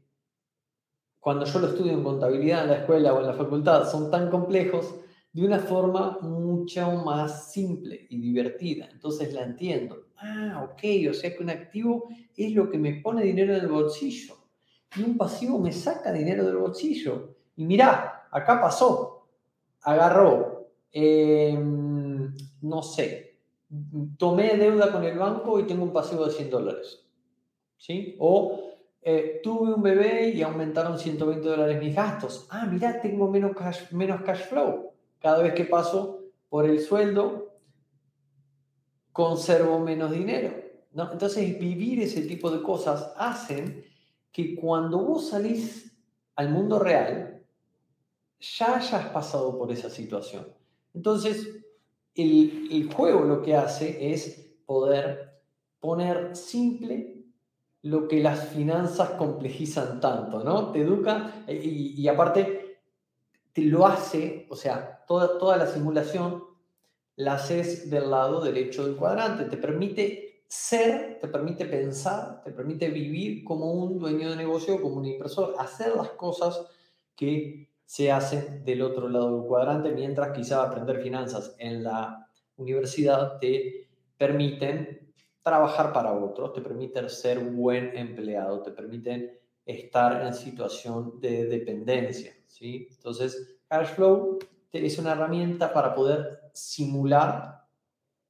cuando 1.20 1.46
yo 1.46 1.60
lo 1.60 1.68
estudio 1.68 1.94
en 1.94 2.04
contabilidad 2.04 2.64
en 2.64 2.72
la 2.72 2.78
escuela 2.78 3.14
o 3.14 3.20
en 3.20 3.28
la 3.28 3.34
facultad 3.34 3.90
son 3.90 4.10
tan 4.10 4.30
complejos 4.30 4.96
de 5.32 5.46
una 5.46 5.60
forma 5.60 6.18
mucho 6.22 6.92
más 7.06 7.52
simple 7.52 8.08
y 8.10 8.20
divertida. 8.20 8.90
Entonces 8.92 9.34
la 9.34 9.44
entiendo. 9.44 10.08
Ah, 10.18 10.68
ok, 10.70 11.10
o 11.10 11.14
sea 11.14 11.36
que 11.36 11.44
un 11.44 11.50
activo 11.50 12.10
es 12.36 12.54
lo 12.54 12.70
que 12.70 12.78
me 12.78 12.96
pone 12.96 13.24
dinero 13.24 13.56
en 13.56 13.62
el 13.62 13.68
bolsillo 13.68 14.36
y 14.96 15.04
un 15.04 15.18
pasivo 15.18 15.58
me 15.58 15.72
saca 15.72 16.12
dinero 16.12 16.46
del 16.46 16.58
bolsillo. 16.58 17.36
Y 17.56 17.66
mirá, 17.66 18.28
acá 18.32 18.60
pasó, 18.60 19.28
agarró, 19.82 20.70
em, 20.92 22.36
no 22.62 22.84
sé, 22.84 23.31
tomé 24.18 24.58
deuda 24.58 24.92
con 24.92 25.04
el 25.04 25.18
banco 25.18 25.60
y 25.60 25.64
tengo 25.64 25.84
un 25.84 25.94
pasivo 25.94 26.26
de 26.26 26.32
100 26.32 26.50
dólares. 26.50 27.08
¿Sí? 27.78 28.16
O 28.20 28.60
eh, 29.02 29.40
tuve 29.42 29.74
un 29.74 29.82
bebé 29.82 30.30
y 30.30 30.42
aumentaron 30.42 31.00
120 31.00 31.48
dólares 31.48 31.80
mis 31.80 31.96
gastos. 31.96 32.48
Ah, 32.50 32.68
mira, 32.72 33.02
tengo 33.02 33.30
menos 33.30 33.56
cash, 33.56 33.92
menos 33.92 34.22
cash 34.22 34.46
flow. 34.48 34.92
Cada 35.20 35.42
vez 35.42 35.54
que 35.54 35.66
paso 35.66 36.20
por 36.50 36.66
el 36.66 36.80
sueldo, 36.80 37.56
conservo 39.12 39.80
menos 39.80 40.12
dinero. 40.12 40.54
¿no? 40.94 41.12
Entonces, 41.12 41.60
vivir 41.60 42.02
ese 42.02 42.22
tipo 42.24 42.52
de 42.52 42.62
cosas 42.62 43.14
hacen 43.18 43.84
que 44.32 44.56
cuando 44.56 45.00
vos 45.00 45.30
salís 45.30 45.98
al 46.36 46.50
mundo 46.50 46.80
real, 46.80 47.44
ya 48.40 48.78
hayas 48.78 49.08
pasado 49.10 49.58
por 49.58 49.72
esa 49.72 49.90
situación. 49.90 50.48
Entonces, 50.94 51.61
el, 52.16 52.90
juego 52.94 53.22
lo 53.22 53.42
que 53.42 53.56
hace 53.56 54.14
es 54.14 54.54
poder 54.66 55.42
poner 55.80 56.36
simple 56.36 57.24
lo 57.84 58.08
que 58.08 58.22
las 58.22 58.50
finanzas 58.50 59.12
complejizan 59.12 60.00
tanto, 60.00 60.44
¿no? 60.44 60.72
Te 60.72 60.82
educa 60.82 61.44
eh, 61.48 61.60
y, 61.64 62.08
aparte 62.08 62.80
te 63.54 63.64
lo 63.64 63.86
hace, 63.88 64.46
o 64.50 64.56
sea, 64.56 65.04
toda, 65.08 65.38
toda 65.38 65.58
la 65.58 65.68
simulación 65.68 66.44
la 67.16 67.34
haces 67.34 67.90
del 67.90 68.10
lado 68.10 68.42
derecho 68.42 68.86
del 68.86 68.96
cuadrante, 68.96 69.46
te 69.46 69.58
permite 69.58 70.44
ser, 70.48 71.18
te 71.20 71.28
permite 71.28 71.66
pensar, 71.66 72.42
te 72.44 72.52
permite 72.52 72.90
vivir 72.90 73.44
como 73.44 73.72
un 73.72 74.00
dueño 74.00 74.30
de 74.30 74.36
negocio, 74.36 74.82
como 74.82 74.98
un 74.98 75.06
inversor, 75.06 75.56
hacer 75.58 75.96
las 75.96 76.10
cosas 76.12 76.66
que 77.16 77.71
se 77.92 78.10
hace 78.10 78.62
del 78.64 78.84
otro 78.84 79.10
lado 79.10 79.36
del 79.36 79.48
cuadrante, 79.50 79.92
mientras 79.92 80.32
quizá 80.32 80.64
aprender 80.64 81.02
finanzas 81.02 81.54
en 81.60 81.84
la 81.84 82.26
universidad 82.56 83.38
te 83.38 83.90
permiten 84.18 85.14
trabajar 85.42 85.92
para 85.92 86.14
otros, 86.14 86.54
te 86.54 86.62
permiten 86.62 87.10
ser 87.10 87.40
buen 87.40 87.98
empleado, 87.98 88.62
te 88.62 88.72
permiten 88.72 89.38
estar 89.66 90.26
en 90.26 90.34
situación 90.34 91.20
de 91.20 91.48
dependencia. 91.48 92.32
¿sí? 92.46 92.88
Entonces, 92.92 93.58
Cashflow 93.68 94.40
es 94.72 94.98
una 94.98 95.12
herramienta 95.12 95.74
para 95.74 95.94
poder 95.94 96.44
simular 96.54 97.66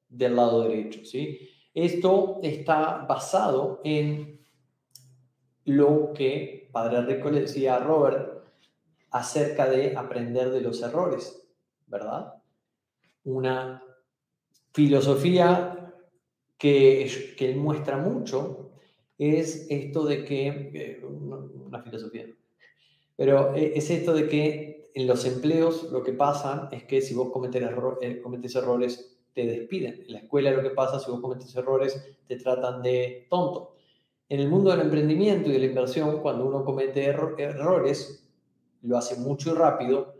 del 0.10 0.38
lado 0.38 0.64
derecho. 0.64 1.06
¿sí? 1.06 1.38
Esto 1.76 2.40
está 2.42 3.06
basado 3.08 3.80
en 3.84 4.44
lo 5.66 6.14
que 6.14 6.68
Padre 6.72 7.04
Rico 7.04 7.30
le 7.30 7.42
decía 7.42 7.76
a 7.76 7.80
Robert 7.80 8.41
acerca 9.12 9.70
de 9.70 9.96
aprender 9.96 10.52
de 10.52 10.62
los 10.62 10.82
errores, 10.82 11.48
¿verdad? 11.88 12.34
Una 13.24 13.84
filosofía 14.72 15.94
que, 16.58 17.36
que 17.38 17.54
muestra 17.56 17.98
mucho 17.98 18.72
es 19.18 19.68
esto 19.70 20.06
de 20.06 20.24
que, 20.24 20.48
eh, 20.74 21.06
una 21.06 21.84
filosofía, 21.84 22.26
pero 23.16 23.54
e, 23.54 23.78
es 23.78 23.90
esto 23.92 24.14
de 24.14 24.28
que 24.28 24.90
en 24.94 25.08
los 25.08 25.26
empleos 25.26 25.92
lo 25.92 26.04
que 26.04 26.14
pasa 26.14 26.70
es 26.72 26.84
que 26.84 27.02
si 27.02 27.14
vos 27.14 27.32
cometes, 27.32 27.64
eh, 28.02 28.22
cometes 28.22 28.56
errores 28.56 29.18
te 29.34 29.46
despiden. 29.46 30.04
En 30.08 30.14
la 30.14 30.20
escuela 30.20 30.52
lo 30.52 30.62
que 30.62 30.72
pasa, 30.72 31.00
si 31.00 31.10
vos 31.12 31.22
cometes 31.22 31.56
errores, 31.56 32.04
te 32.28 32.38
tratan 32.38 32.82
de 32.82 33.28
tonto. 33.30 33.76
En 34.28 34.40
el 34.40 34.50
mundo 34.50 34.72
del 34.72 34.82
emprendimiento 34.82 35.50
y 35.50 35.54
de 35.54 35.60
la 35.60 35.66
inversión, 35.66 36.22
cuando 36.22 36.46
uno 36.46 36.64
comete 36.66 37.06
errores, 37.06 38.28
lo 38.82 38.98
hace 38.98 39.16
mucho 39.16 39.52
y 39.52 39.56
rápido, 39.56 40.16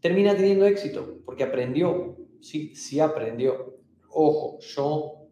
termina 0.00 0.34
teniendo 0.34 0.66
éxito, 0.66 1.20
porque 1.24 1.44
aprendió, 1.44 2.16
sí, 2.40 2.74
sí 2.74 3.00
aprendió. 3.00 3.76
Ojo, 4.10 4.58
yo 4.60 5.24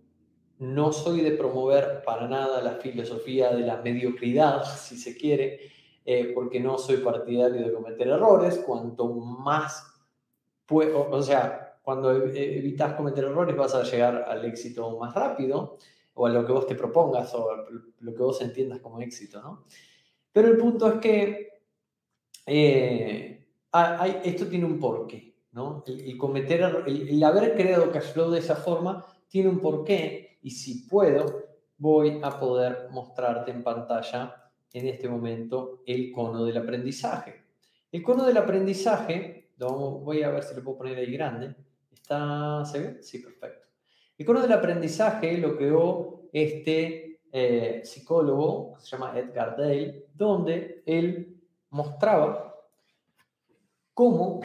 no 0.58 0.92
soy 0.92 1.22
de 1.22 1.32
promover 1.32 2.02
para 2.04 2.28
nada 2.28 2.62
la 2.62 2.76
filosofía 2.76 3.54
de 3.54 3.62
la 3.62 3.82
mediocridad, 3.82 4.64
si 4.76 4.96
se 4.96 5.16
quiere, 5.16 5.60
eh, 6.04 6.32
porque 6.34 6.60
no 6.60 6.78
soy 6.78 6.98
partidario 6.98 7.66
de 7.66 7.72
cometer 7.72 8.08
errores. 8.08 8.58
Cuanto 8.58 9.08
más, 9.08 9.84
puedo, 10.66 11.10
o 11.10 11.22
sea, 11.22 11.78
cuando 11.82 12.12
evitas 12.12 12.94
cometer 12.94 13.24
errores 13.24 13.56
vas 13.56 13.74
a 13.74 13.82
llegar 13.82 14.24
al 14.28 14.44
éxito 14.44 14.98
más 14.98 15.14
rápido 15.14 15.78
o 16.14 16.26
a 16.26 16.30
lo 16.30 16.46
que 16.46 16.52
vos 16.52 16.66
te 16.66 16.76
propongas 16.76 17.34
o 17.34 17.48
lo 18.00 18.14
que 18.14 18.22
vos 18.22 18.40
entiendas 18.40 18.80
como 18.80 19.00
éxito, 19.00 19.42
¿no? 19.42 19.64
Pero 20.32 20.48
el 20.48 20.56
punto 20.56 20.88
es 20.88 21.00
que 21.00 21.61
eh, 22.46 23.46
esto 24.24 24.46
tiene 24.46 24.64
un 24.64 24.78
porqué, 24.78 25.34
¿no? 25.52 25.84
El, 25.86 26.16
cometer, 26.16 26.84
el, 26.86 27.22
haber 27.24 27.54
creado 27.54 27.90
Cashflow 27.90 28.30
de 28.30 28.40
esa 28.40 28.56
forma 28.56 29.04
tiene 29.28 29.48
un 29.48 29.60
porqué 29.60 30.38
y 30.42 30.50
si 30.50 30.86
puedo 30.86 31.42
voy 31.78 32.20
a 32.22 32.38
poder 32.38 32.88
mostrarte 32.90 33.50
en 33.50 33.62
pantalla 33.62 34.50
en 34.72 34.88
este 34.88 35.08
momento 35.08 35.82
el 35.86 36.12
cono 36.12 36.44
del 36.44 36.56
aprendizaje. 36.56 37.42
El 37.90 38.02
cono 38.02 38.24
del 38.24 38.36
aprendizaje, 38.36 39.50
voy 39.58 40.22
a 40.22 40.30
ver 40.30 40.42
si 40.42 40.54
lo 40.54 40.62
puedo 40.62 40.78
poner 40.78 40.98
ahí 40.98 41.12
grande, 41.12 41.54
¿Está, 41.92 42.64
¿Se 42.64 42.78
ve? 42.80 43.02
Sí, 43.02 43.18
perfecto. 43.18 43.68
El 44.18 44.26
cono 44.26 44.40
del 44.40 44.52
aprendizaje 44.52 45.38
lo 45.38 45.56
creó 45.56 46.28
este 46.32 47.20
eh, 47.30 47.80
psicólogo 47.84 48.74
que 48.74 48.80
se 48.82 48.90
llama 48.90 49.18
Edgar 49.18 49.56
Dale, 49.56 50.06
donde 50.14 50.82
él 50.84 51.31
mostraba 51.72 52.54
cómo 53.94 54.40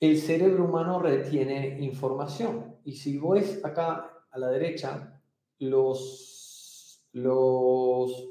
el 0.00 0.18
cerebro 0.18 0.64
humano 0.64 0.98
retiene 0.98 1.78
información. 1.80 2.76
Y 2.84 2.92
si 2.92 3.18
ves 3.18 3.64
acá 3.64 4.10
a 4.30 4.38
la 4.38 4.48
derecha, 4.48 5.22
los, 5.58 7.06
los 7.12 8.28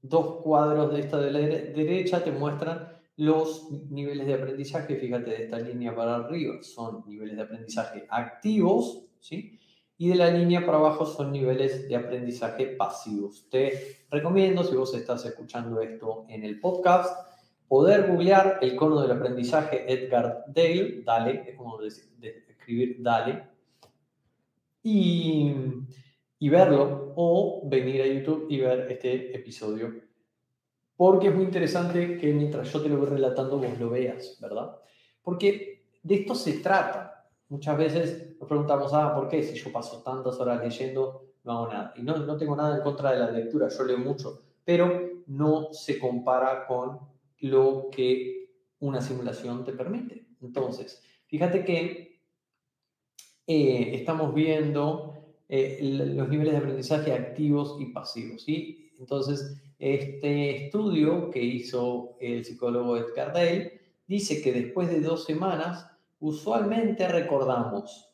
dos 0.00 0.42
cuadros 0.42 0.92
de 0.92 1.00
esta 1.00 1.18
de 1.18 1.30
la 1.30 1.40
derecha 1.40 2.24
te 2.24 2.32
muestran 2.32 2.88
los 3.16 3.70
niveles 3.90 4.26
de 4.26 4.34
aprendizaje, 4.34 4.96
fíjate, 4.96 5.30
de 5.30 5.44
esta 5.44 5.58
línea 5.58 5.94
para 5.94 6.16
arriba 6.16 6.62
son 6.62 7.04
niveles 7.06 7.36
de 7.36 7.42
aprendizaje 7.42 8.06
activos, 8.10 9.06
¿sí? 9.20 9.58
Y 9.98 10.10
de 10.10 10.16
la 10.16 10.30
línea 10.30 10.64
para 10.64 10.78
abajo 10.78 11.06
son 11.06 11.32
niveles 11.32 11.88
de 11.88 11.96
aprendizaje 11.96 12.66
pasivos. 12.66 13.48
Te 13.50 14.04
recomiendo, 14.10 14.62
si 14.62 14.76
vos 14.76 14.94
estás 14.94 15.24
escuchando 15.24 15.80
esto 15.80 16.26
en 16.28 16.44
el 16.44 16.60
podcast, 16.60 17.35
poder 17.68 18.08
googlear 18.08 18.58
el 18.62 18.76
cono 18.76 19.00
del 19.00 19.10
aprendizaje 19.10 19.84
Edgar 19.92 20.44
Dale, 20.48 21.02
Dale, 21.02 21.44
es 21.48 21.56
como 21.56 21.80
escribir 21.80 22.96
Dale, 23.00 23.48
y, 24.82 25.52
y 26.38 26.48
verlo, 26.48 27.12
o 27.16 27.62
venir 27.64 28.02
a 28.02 28.06
YouTube 28.06 28.46
y 28.48 28.60
ver 28.60 28.90
este 28.90 29.34
episodio 29.36 30.06
porque 30.96 31.28
es 31.28 31.34
muy 31.34 31.44
interesante 31.44 32.16
que 32.16 32.32
mientras 32.32 32.72
yo 32.72 32.82
te 32.82 32.88
lo 32.88 32.96
voy 32.96 33.06
relatando 33.06 33.58
vos 33.58 33.78
lo 33.78 33.90
veas, 33.90 34.38
¿verdad? 34.40 34.76
Porque 35.22 35.84
de 36.02 36.14
esto 36.14 36.34
se 36.34 36.54
trata. 36.60 37.28
Muchas 37.48 37.76
veces 37.76 38.36
nos 38.40 38.48
preguntamos, 38.48 38.92
ah, 38.94 39.14
¿por 39.14 39.28
qué 39.28 39.42
si 39.42 39.54
yo 39.54 39.70
paso 39.70 40.02
tantas 40.02 40.40
horas 40.40 40.62
leyendo 40.62 41.22
no 41.44 41.52
hago 41.52 41.68
nada? 41.68 41.92
Y 41.96 42.02
no, 42.02 42.16
no 42.16 42.36
tengo 42.36 42.56
nada 42.56 42.76
en 42.76 42.82
contra 42.82 43.12
de 43.12 43.18
la 43.18 43.30
lectura, 43.30 43.68
yo 43.68 43.84
leo 43.84 43.98
mucho, 43.98 44.42
pero 44.64 45.22
no 45.26 45.68
se 45.72 45.98
compara 45.98 46.66
con 46.66 46.98
lo 47.40 47.88
que 47.90 48.50
una 48.80 49.00
simulación 49.00 49.64
te 49.64 49.72
permite. 49.72 50.26
Entonces, 50.40 51.02
fíjate 51.26 51.64
que 51.64 52.20
eh, 53.46 53.90
estamos 53.94 54.34
viendo 54.34 55.14
eh, 55.48 55.78
los 55.80 56.28
niveles 56.28 56.52
de 56.52 56.58
aprendizaje 56.58 57.12
activos 57.12 57.76
y 57.80 57.86
pasivos, 57.86 58.42
¿sí? 58.42 58.92
Entonces, 58.98 59.56
este 59.78 60.66
estudio 60.66 61.30
que 61.30 61.42
hizo 61.42 62.16
el 62.20 62.44
psicólogo 62.44 62.96
Edgar 62.96 63.32
Dale 63.32 63.80
dice 64.06 64.42
que 64.42 64.52
después 64.52 64.88
de 64.88 65.00
dos 65.00 65.24
semanas, 65.24 65.86
usualmente 66.18 67.06
recordamos. 67.08 68.10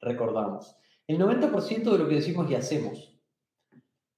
Recordamos. 0.00 0.76
El 1.06 1.18
90% 1.18 1.90
de 1.90 1.98
lo 1.98 2.08
que 2.08 2.14
decimos 2.16 2.50
y 2.50 2.54
hacemos. 2.54 3.18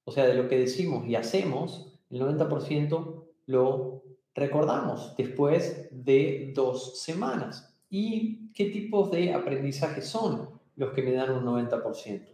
O 0.05 0.11
sea, 0.11 0.25
de 0.25 0.35
lo 0.35 0.47
que 0.47 0.59
decimos 0.59 1.07
y 1.07 1.15
hacemos, 1.15 1.99
el 2.09 2.21
90% 2.21 3.22
lo 3.45 4.03
recordamos 4.35 5.15
después 5.17 5.89
de 5.91 6.51
dos 6.55 7.01
semanas. 7.01 7.73
¿Y 7.89 8.51
qué 8.53 8.65
tipos 8.65 9.11
de 9.11 9.33
aprendizaje 9.33 10.01
son 10.01 10.49
los 10.75 10.91
que 10.93 11.03
me 11.03 11.11
dan 11.13 11.31
un 11.31 11.45
90%? 11.45 12.33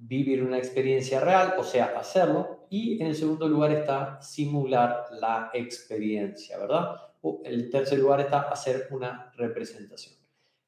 vivir 0.00 0.42
una 0.42 0.58
experiencia 0.58 1.20
real, 1.20 1.54
o 1.58 1.64
sea, 1.64 1.98
hacerlo. 1.98 2.66
Y 2.70 3.00
en 3.00 3.08
el 3.08 3.14
segundo 3.14 3.48
lugar 3.48 3.72
está 3.72 4.20
simular 4.22 5.06
la 5.12 5.50
experiencia, 5.52 6.58
¿verdad? 6.58 6.96
O 7.22 7.42
el 7.44 7.70
tercer 7.70 7.98
lugar 7.98 8.20
está 8.20 8.42
hacer 8.42 8.88
una 8.90 9.32
representación. 9.36 10.14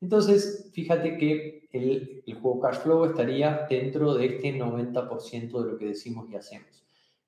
Entonces, 0.00 0.70
fíjate 0.72 1.16
que 1.16 1.68
el, 1.72 2.22
el 2.26 2.34
juego 2.34 2.60
cash 2.60 2.80
flow 2.80 3.04
estaría 3.04 3.66
dentro 3.70 4.14
de 4.14 4.26
este 4.26 4.52
90% 4.54 5.64
de 5.64 5.70
lo 5.70 5.78
que 5.78 5.86
decimos 5.86 6.28
y 6.30 6.36
hacemos. 6.36 6.81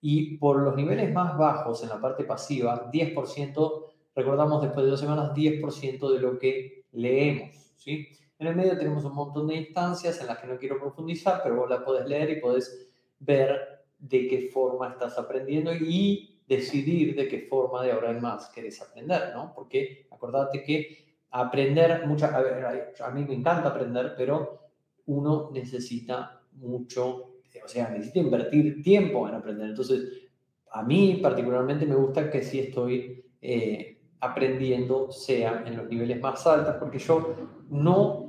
Y 0.06 0.36
por 0.36 0.58
los 0.60 0.76
niveles 0.76 1.10
más 1.14 1.34
bajos 1.38 1.82
en 1.82 1.88
la 1.88 1.98
parte 1.98 2.24
pasiva, 2.24 2.90
10%, 2.92 3.84
recordamos 4.14 4.60
después 4.60 4.84
de 4.84 4.90
dos 4.90 5.00
semanas, 5.00 5.32
10% 5.32 6.12
de 6.12 6.20
lo 6.20 6.38
que 6.38 6.84
leemos, 6.92 7.72
¿sí? 7.78 8.08
En 8.38 8.48
el 8.48 8.54
medio 8.54 8.76
tenemos 8.76 9.02
un 9.06 9.14
montón 9.14 9.46
de 9.46 9.54
instancias 9.54 10.20
en 10.20 10.26
las 10.26 10.36
que 10.36 10.46
no 10.46 10.58
quiero 10.58 10.78
profundizar, 10.78 11.40
pero 11.42 11.56
vos 11.56 11.70
la 11.70 11.82
podés 11.82 12.06
leer 12.06 12.28
y 12.28 12.40
podés 12.42 12.86
ver 13.18 13.86
de 13.98 14.28
qué 14.28 14.50
forma 14.52 14.90
estás 14.90 15.18
aprendiendo 15.18 15.72
y 15.72 16.38
decidir 16.46 17.16
de 17.16 17.26
qué 17.26 17.46
forma 17.48 17.82
de 17.82 17.92
ahora 17.92 18.10
en 18.10 18.20
más 18.20 18.50
querés 18.50 18.82
aprender, 18.82 19.32
¿no? 19.34 19.54
Porque 19.54 20.06
acordate 20.10 20.62
que 20.62 21.16
aprender, 21.30 22.06
mucha, 22.06 22.26
a, 22.26 23.06
a 23.06 23.10
mí 23.10 23.24
me 23.24 23.32
encanta 23.32 23.70
aprender, 23.70 24.12
pero 24.18 24.68
uno 25.06 25.48
necesita 25.50 26.42
mucho, 26.52 27.33
o 27.62 27.68
sea, 27.68 27.90
necesita 27.90 28.20
invertir 28.20 28.82
tiempo 28.82 29.28
en 29.28 29.34
aprender. 29.34 29.68
Entonces, 29.68 30.28
a 30.70 30.82
mí 30.82 31.20
particularmente 31.22 31.86
me 31.86 31.94
gusta 31.94 32.30
que 32.30 32.42
si 32.42 32.60
estoy 32.60 33.24
eh, 33.40 33.98
aprendiendo 34.20 35.12
sea 35.12 35.62
en 35.66 35.76
los 35.76 35.88
niveles 35.88 36.20
más 36.20 36.46
altos, 36.46 36.76
porque 36.78 36.98
yo 36.98 37.34
no 37.70 38.24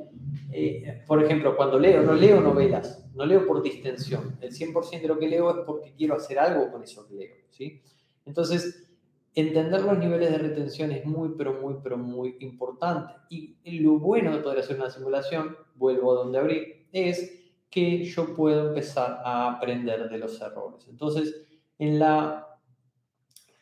eh, 0.51 1.03
por 1.05 1.23
ejemplo, 1.23 1.55
cuando 1.55 1.79
leo, 1.79 2.01
no 2.01 2.13
leo 2.13 2.41
novelas, 2.41 3.05
no 3.13 3.25
leo 3.25 3.45
por 3.45 3.61
distensión. 3.61 4.37
El 4.41 4.51
100% 4.51 5.01
de 5.01 5.07
lo 5.07 5.19
que 5.19 5.27
leo 5.27 5.49
es 5.49 5.65
porque 5.65 5.93
quiero 5.97 6.15
hacer 6.15 6.39
algo 6.39 6.71
con 6.71 6.83
eso 6.83 7.07
que 7.07 7.15
leo. 7.15 7.35
¿sí? 7.49 7.81
Entonces, 8.25 8.89
entender 9.33 9.81
los 9.81 9.97
niveles 9.97 10.31
de 10.31 10.37
retención 10.37 10.91
es 10.91 11.05
muy, 11.05 11.33
pero 11.37 11.61
muy, 11.61 11.75
pero 11.83 11.97
muy 11.97 12.37
importante. 12.39 13.13
Y 13.29 13.79
lo 13.79 13.99
bueno 13.99 14.35
de 14.35 14.41
poder 14.41 14.59
hacer 14.59 14.77
una 14.77 14.89
simulación, 14.89 15.57
vuelvo 15.75 16.11
a 16.13 16.15
donde 16.23 16.39
abrí, 16.39 16.87
es 16.91 17.44
que 17.75 18.05
yo 18.05 18.33
puedo 18.33 18.69
empezar 18.69 19.19
a 19.25 19.51
aprender 19.51 20.09
de 20.09 20.17
los 20.17 20.39
errores. 20.39 20.87
Entonces, 20.87 21.45
en 21.77 21.99
la, 21.99 22.47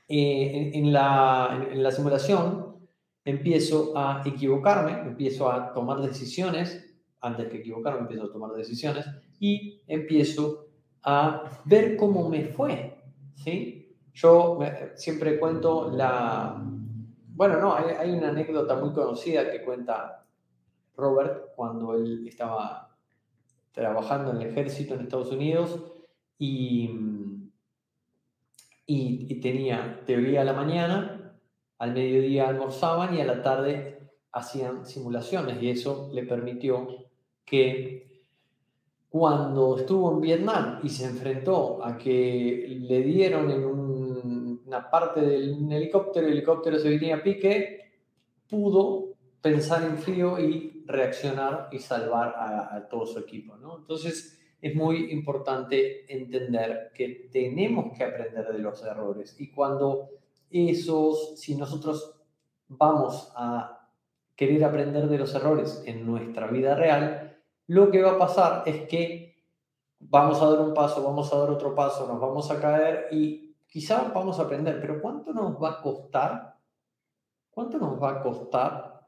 eh, 0.08 0.70
en, 0.72 0.94
la, 0.94 1.68
en 1.72 1.82
la 1.82 1.90
simulación, 1.90 2.76
empiezo 3.26 3.98
a 3.98 4.22
equivocarme, 4.24 4.92
empiezo 5.02 5.52
a 5.52 5.74
tomar 5.74 6.00
decisiones, 6.00 6.94
antes 7.22 7.50
que 7.50 7.58
equivocarme 7.58 8.02
empiezo 8.02 8.26
a 8.26 8.32
tomar 8.32 8.52
decisiones 8.52 9.04
y 9.40 9.82
empiezo 9.88 10.68
a 11.02 11.46
ver 11.66 11.98
cómo 11.98 12.30
me 12.30 12.44
fue, 12.44 13.02
¿sí? 13.34 13.98
Yo 14.14 14.60
siempre 14.94 15.40
cuento 15.40 15.90
la... 15.90 16.64
Bueno, 17.30 17.60
no, 17.60 17.74
hay, 17.74 17.96
hay 17.98 18.12
una 18.12 18.30
anécdota 18.30 18.76
muy 18.76 18.94
conocida 18.94 19.50
que 19.50 19.64
cuenta 19.64 20.24
Robert 20.96 21.56
cuando 21.56 21.96
él 21.96 22.28
estaba 22.28 22.93
trabajando 23.74 24.32
en 24.32 24.42
el 24.42 24.48
ejército 24.48 24.94
en 24.94 25.02
Estados 25.02 25.32
Unidos 25.32 25.84
y, 26.38 26.90
y, 28.86 29.40
tenía 29.42 30.02
teoría 30.06 30.42
a 30.42 30.46
la 30.46 30.54
mañana, 30.54 31.40
al 31.80 31.94
mediodía 31.94 32.48
almorzaban 32.48 33.16
y 33.16 33.22
a 33.22 33.26
la 33.26 33.42
tarde 33.42 34.00
hacían 34.32 34.86
simulaciones 34.86 35.62
y 35.62 35.70
eso 35.70 36.10
le 36.14 36.24
permitió 36.24 36.88
que 37.44 38.24
cuando 39.10 39.78
estuvo 39.78 40.12
en 40.14 40.22
Vietnam 40.22 40.80
y 40.84 40.90
se 40.90 41.06
enfrentó 41.06 41.84
a 41.84 41.98
que 41.98 42.66
le 42.68 43.02
dieron 43.02 43.52
en 43.52 43.64
una 44.66 44.90
parte 44.90 45.22
del 45.22 45.72
helicóptero, 45.72 46.26
el 46.26 46.34
helicóptero 46.34 46.80
se 46.80 46.90
venía 46.90 47.18
a 47.18 47.24
pique, 47.24 47.92
pudo 48.50 49.14
pensar 49.42 49.84
en 49.84 49.98
frío 49.98 50.40
y 50.40 50.73
reaccionar 50.86 51.70
y 51.72 51.80
salvar 51.80 52.36
a, 52.38 52.88
todo 52.90 53.06
su 53.06 53.20
equipo. 53.20 53.58
¿no? 53.58 53.78
Entonces, 53.78 54.40
es 54.62 54.76
muy 54.76 55.12
importante 55.12 56.12
entender 56.14 56.92
que 56.94 57.30
tenemos 57.32 57.98
que 57.98 58.04
aprender 58.04 58.48
de 58.48 58.60
los 58.60 58.84
errores 58.84 59.36
y 59.40 59.52
cuando 59.52 60.10
esos, 60.50 61.40
si 61.40 61.56
nosotros 61.56 62.16
vamos 62.68 63.32
a 63.36 63.90
querer 64.36 64.64
aprender 64.64 65.08
de 65.08 65.18
los 65.18 65.34
errores 65.36 65.84
en 65.86 66.06
nuestra 66.06 66.48
vida 66.48 66.76
real, 66.76 67.38
lo 67.68 67.92
que 67.92 68.02
va 68.02 68.14
a 68.14 68.18
pasar 68.18 68.64
es 68.66 68.88
que 68.88 69.36
vamos 70.00 70.42
a 70.42 70.50
dar 70.50 70.62
un 70.62 70.74
paso, 70.74 71.04
vamos 71.04 71.32
a 71.34 71.38
dar 71.38 71.50
otro 71.50 71.76
paso, 71.76 72.08
nos 72.08 72.20
vamos 72.20 72.50
a 72.52 72.60
caer 72.60 73.08
y 73.12 73.56
quizá 73.68 74.12
vamos 74.14 74.40
a 74.40 74.44
aprender, 74.44 74.80
pero 74.80 75.02
¿cuánto 75.02 75.34
nos 75.34 75.62
va 75.62 75.72
a 75.72 75.82
costar? 75.82 76.58
¿Cuánto 77.50 77.78
nos 77.78 78.02
va 78.02 78.12
a 78.12 78.22
costar 78.22 79.08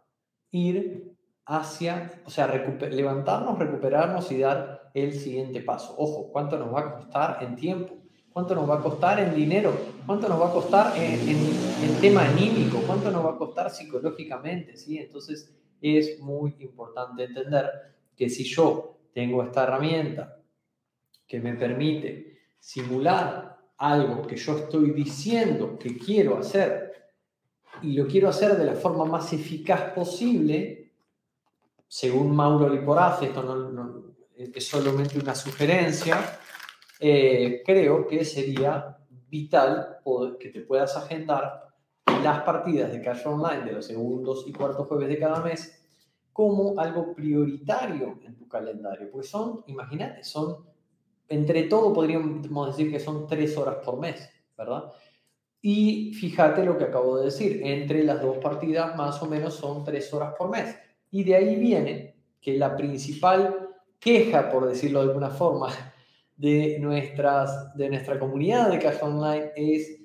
ir 0.52 1.15
hacia, 1.46 2.22
o 2.26 2.30
sea, 2.30 2.48
levantarnos, 2.48 3.60
recuperarnos 3.60 4.32
y 4.32 4.40
dar 4.40 4.90
el 4.94 5.14
siguiente 5.14 5.62
paso. 5.62 5.96
Ojo, 5.98 6.32
¿cuánto 6.32 6.58
nos 6.58 6.74
va 6.74 6.80
a 6.80 6.96
costar 6.96 7.38
en 7.42 7.56
tiempo? 7.56 7.94
¿Cuánto 8.32 8.56
nos 8.56 8.70
va 8.70 8.80
a 8.80 8.82
costar 8.82 9.20
en 9.20 9.34
dinero? 9.36 9.74
¿Cuánto 10.06 10.28
nos 10.28 10.42
va 10.42 10.50
a 10.50 10.52
costar 10.52 10.98
en, 10.98 11.30
en, 11.30 12.02
tema 12.02 12.26
anímico? 12.26 12.82
¿Cuánto 12.86 13.10
nos 13.12 13.26
va 13.26 13.32
a 13.32 13.38
costar 13.38 13.70
psicológicamente? 13.70 14.76
¿sí? 14.76 14.98
Entonces 14.98 15.56
es 15.80 16.20
muy 16.20 16.56
importante 16.60 17.24
entender 17.24 17.70
que 18.16 18.30
si 18.30 18.44
yo 18.44 18.98
tengo 19.14 19.44
esta 19.44 19.64
herramienta 19.64 20.42
que 21.28 21.40
me 21.40 21.54
permite 21.54 22.40
simular 22.60 23.58
algo 23.78 24.26
que 24.26 24.36
yo 24.36 24.58
estoy 24.58 24.92
diciendo 24.92 25.78
que 25.78 25.98
quiero 25.98 26.38
hacer 26.38 26.94
y 27.82 27.94
lo 27.94 28.08
quiero 28.08 28.30
hacer 28.30 28.58
de 28.58 28.66
la 28.66 28.74
forma 28.74 29.06
más 29.06 29.32
eficaz 29.34 29.92
posible, 29.94 30.85
según 31.88 32.36
Mauro 32.36 32.70
Liporaz, 32.70 33.22
esto 33.22 33.44
no, 33.44 34.16
es 34.36 34.68
solamente 34.68 35.20
una 35.20 35.36
sugerencia, 35.36 36.40
eh, 37.00 37.62
creo 37.66 38.08
que 38.08 38.24
sería 38.24 38.98
vital 39.28 40.00
que 40.40 40.50
te 40.50 40.62
puedas 40.62 40.96
agendar 40.96 41.66
las 42.24 42.44
partidas 42.44 42.92
de 42.92 43.02
Cash 43.02 43.26
Online 43.28 43.66
de 43.66 43.74
los 43.74 43.86
segundos 43.86 44.46
y 44.48 44.54
cuartos 44.54 44.88
jueves 44.88 45.10
de 45.10 45.20
cada 45.20 45.42
mes 45.42 45.82
como 46.32 46.80
algo 46.80 47.14
prioritario 47.14 48.20
en 48.24 48.36
tu 48.36 48.48
calendario, 48.48 49.10
porque 49.12 49.28
son, 49.28 49.64
imagínate, 49.68 50.24
son, 50.24 50.66
entre 51.30 51.64
todo 51.64 51.94
podríamos 51.94 52.68
decir 52.68 52.92
que 52.92 53.00
son 53.00 53.26
tres 53.26 53.58
horas 53.58 53.78
por 53.84 54.00
mes, 54.00 54.30
¿verdad? 54.58 54.92
Y 55.62 56.14
fíjate 56.14 56.64
lo 56.64 56.78
que 56.78 56.84
acabo 56.84 57.18
de 57.18 57.26
decir, 57.26 57.62
entre 57.64 58.04
las 58.04 58.22
dos 58.22 58.38
partidas 58.38 58.96
más 58.96 59.22
o 59.22 59.28
menos 59.28 59.56
son 59.56 59.84
tres 59.84 60.14
horas 60.14 60.34
por 60.38 60.50
mes. 60.50 60.76
Y 61.12 61.24
de 61.24 61.36
ahí 61.36 61.56
viene 61.56 62.16
que 62.42 62.58
la 62.58 62.76
principal 62.76 63.70
queja, 64.00 64.52
por 64.52 64.68
decirlo 64.68 65.02
de 65.02 65.08
alguna 65.08 65.30
forma, 65.30 65.70
de, 66.36 66.78
nuestras, 66.80 67.76
de 67.76 67.90
nuestra 67.90 68.20
comunidad 68.20 68.70
de 68.70 68.80
Cash 68.80 69.02
Online 69.02 69.52
es 69.56 70.02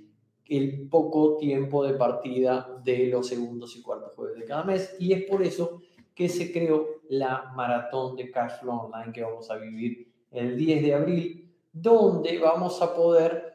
el 0.49 0.89
poco 0.89 1.37
tiempo 1.37 1.85
de 1.85 1.95
partida 1.95 2.81
de 2.85 3.07
los 3.07 3.27
segundos 3.27 3.77
y 3.77 3.83
cuartos 3.83 4.13
jueves 4.15 4.39
de 4.39 4.45
cada 4.45 4.65
mes. 4.65 4.97
Y 4.99 5.13
es 5.13 5.25
por 5.25 5.43
eso 5.43 5.83
que 6.15 6.29
se 6.29 6.53
creó 6.53 7.03
la 7.09 7.53
maratón 7.55 8.17
de 8.17 8.31
Cash 8.31 8.61
Flow 8.61 8.87
Online 8.87 9.13
que 9.13 9.23
vamos 9.23 9.51
a 9.51 9.57
vivir 9.57 10.13
el 10.31 10.57
10 10.57 10.83
de 10.83 10.95
abril, 10.95 11.55
donde 11.73 12.39
vamos 12.39 12.81
a 12.83 12.95
poder 12.95 13.51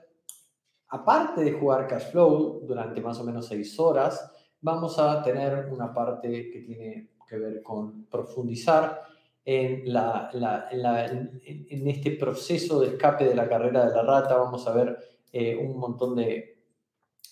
aparte 0.90 1.44
de 1.44 1.52
jugar 1.54 1.88
cash 1.88 2.12
flow 2.12 2.62
durante 2.66 3.02
más 3.02 3.20
o 3.20 3.24
menos 3.24 3.48
seis 3.48 3.78
horas, 3.80 4.32
vamos 4.62 4.98
a 5.00 5.22
tener 5.22 5.68
una 5.72 5.94
parte 5.94 6.50
que 6.52 6.62
tiene 6.62 7.15
que 7.26 7.38
ver 7.38 7.64
con 7.64 8.06
profundizar 8.06 9.02
en, 9.44 9.94
la, 9.94 10.30
en, 10.72 11.88
este 11.88 12.12
proceso 12.12 12.80
de 12.80 12.88
escape 12.88 13.26
de 13.26 13.36
la 13.36 13.48
carrera 13.48 13.86
de 13.88 13.96
la 13.96 14.02
rata. 14.02 14.38
Vamos 14.38 14.68
a 14.68 14.74
ver 14.74 14.98
eh, 15.32 15.56
un 15.56 15.78
montón 15.78 16.16
de, 16.16 16.58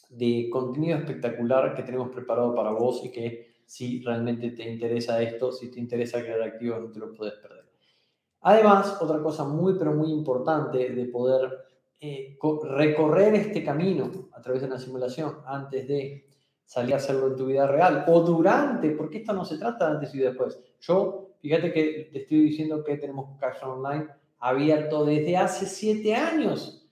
de 0.10 0.50
contenido 0.52 0.98
espectacular 0.98 1.74
que 1.76 1.84
tenemos 1.84 2.10
preparado 2.10 2.54
para 2.54 2.72
vos 2.72 3.04
y 3.04 3.12
que 3.12 3.54
si 3.66 4.02
realmente 4.02 4.52
te 4.52 4.70
interesa 4.70 5.22
esto, 5.22 5.52
si 5.52 5.72
te 5.72 5.80
interesa 5.80 6.22
crear 6.22 6.42
activos, 6.42 6.82
no 6.82 6.92
te 6.92 7.00
lo 7.00 7.14
puedes 7.14 7.34
perder. 7.36 7.66
Además, 8.42 9.02
otra 9.02 9.22
cosa 9.24 9.46
muy, 9.46 9.78
pero 9.80 9.94
muy 9.94 10.12
importante 10.12 10.90
de 10.90 11.06
poder 11.06 11.50
eh, 12.00 12.38
recorrer 12.64 13.34
este 13.36 13.64
camino 13.64 14.30
a 14.34 14.42
través 14.42 14.62
de 14.62 14.68
una 14.68 14.78
simulación 14.78 15.38
antes 15.46 15.88
de 15.88 16.33
salir 16.74 16.96
a 16.96 16.98
hacerlo 16.98 17.28
en 17.28 17.36
tu 17.36 17.46
vida 17.46 17.68
real 17.68 18.04
o 18.08 18.22
durante, 18.22 18.90
porque 18.90 19.20
esto 19.20 19.32
no 19.32 19.46
se 19.46 19.60
trata 19.60 19.86
de 19.86 19.92
antes 19.94 20.16
y 20.16 20.18
después. 20.18 20.60
Yo, 20.82 21.36
fíjate 21.40 21.72
que 21.72 22.10
te 22.12 22.24
estoy 22.24 22.40
diciendo 22.40 22.84
que 22.84 22.98
tenemos 22.98 23.38
Cash 23.40 23.64
Online 23.64 24.08
abierto 24.40 25.06
desde 25.06 25.38
hace 25.38 25.68
siete 25.68 26.16
años. 26.16 26.90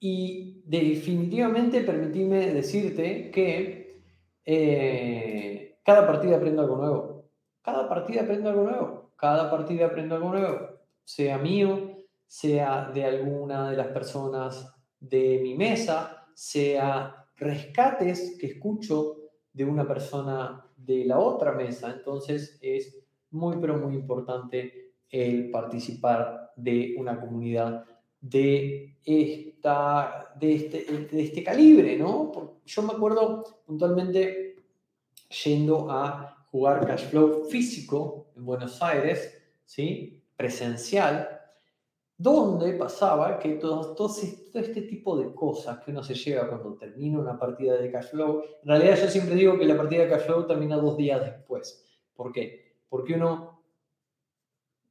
Y 0.00 0.62
definitivamente 0.64 1.82
permitime 1.82 2.54
decirte 2.54 3.30
que 3.30 4.00
eh, 4.46 5.76
cada 5.84 6.06
partida 6.06 6.36
aprendo 6.36 6.62
algo 6.62 6.76
nuevo. 6.78 7.24
Cada 7.60 7.90
partida 7.90 8.22
aprendo 8.22 8.48
algo 8.48 8.62
nuevo. 8.62 9.12
Cada 9.16 9.50
partida 9.50 9.84
aprendo 9.84 10.14
algo 10.14 10.30
nuevo. 10.30 10.68
Sea 11.04 11.36
mío, 11.36 12.06
sea 12.26 12.90
de 12.94 13.04
alguna 13.04 13.70
de 13.70 13.76
las 13.76 13.88
personas 13.88 14.74
de 14.98 15.40
mi 15.42 15.54
mesa, 15.54 16.26
sea 16.34 17.21
rescates 17.42 18.36
que 18.38 18.46
escucho 18.46 19.16
de 19.52 19.64
una 19.64 19.86
persona 19.86 20.66
de 20.76 21.04
la 21.04 21.18
otra 21.18 21.52
mesa. 21.52 21.92
Entonces 21.92 22.58
es 22.62 22.98
muy, 23.30 23.56
pero 23.60 23.78
muy 23.78 23.94
importante 23.94 24.92
el 25.10 25.50
participar 25.50 26.52
de 26.56 26.94
una 26.98 27.20
comunidad 27.20 27.84
de, 28.20 28.96
esta, 29.04 30.32
de, 30.38 30.54
este, 30.54 30.84
de 31.10 31.22
este 31.22 31.42
calibre, 31.42 31.98
¿no? 31.98 32.60
Yo 32.64 32.82
me 32.82 32.92
acuerdo 32.92 33.44
puntualmente 33.66 34.56
yendo 35.44 35.90
a 35.90 36.46
jugar 36.50 36.86
cash 36.86 37.08
flow 37.08 37.44
físico 37.44 38.28
en 38.36 38.44
Buenos 38.44 38.80
Aires, 38.82 39.42
¿sí? 39.64 40.22
presencial, 40.36 41.41
donde 42.22 42.74
pasaba 42.74 43.36
que 43.36 43.54
todo, 43.54 43.96
todo, 43.96 44.14
este 44.16 44.82
tipo 44.82 45.18
de 45.18 45.34
cosas 45.34 45.80
que 45.80 45.90
uno 45.90 46.04
se 46.04 46.14
lleva 46.14 46.48
cuando 46.48 46.74
termina 46.74 47.18
una 47.18 47.36
partida 47.36 47.76
de 47.76 47.90
cash 47.90 48.10
flow, 48.10 48.44
en 48.62 48.68
realidad 48.68 48.96
yo 48.96 49.08
siempre 49.08 49.34
digo 49.34 49.58
que 49.58 49.64
la 49.64 49.76
partida 49.76 50.04
de 50.04 50.08
cash 50.08 50.26
flow 50.26 50.46
termina 50.46 50.76
dos 50.76 50.96
días 50.96 51.20
después. 51.20 51.84
¿Por 52.14 52.30
qué? 52.30 52.76
Porque 52.88 53.14
uno 53.14 53.64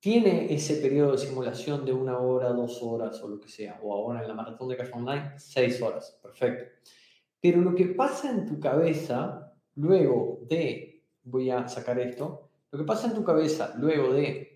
tiene 0.02 0.54
ese 0.54 0.82
periodo 0.82 1.14
de 1.14 1.20
simulación 1.20 1.86
de 1.86 1.94
una 1.94 2.20
hora, 2.20 2.50
dos 2.50 2.84
horas 2.84 3.24
o 3.24 3.30
lo 3.30 3.40
que 3.40 3.48
sea, 3.48 3.80
o 3.82 3.94
ahora 3.94 4.22
en 4.22 4.28
la 4.28 4.34
maratón 4.34 4.68
de 4.68 4.76
cash 4.76 4.90
online, 4.92 5.32
seis 5.38 5.82
horas, 5.82 6.20
perfecto. 6.22 6.66
Pero 7.40 7.62
lo 7.62 7.74
que 7.74 7.86
pasa 7.86 8.30
en 8.30 8.46
tu 8.46 8.60
cabeza 8.60 9.54
luego 9.76 10.40
de, 10.50 11.06
voy 11.24 11.50
a 11.50 11.66
sacar 11.70 11.98
esto, 11.98 12.50
lo 12.72 12.80
que 12.80 12.86
pasa 12.86 13.08
en 13.08 13.14
tu 13.14 13.24
cabeza 13.24 13.74
luego 13.78 14.12
de 14.12 14.51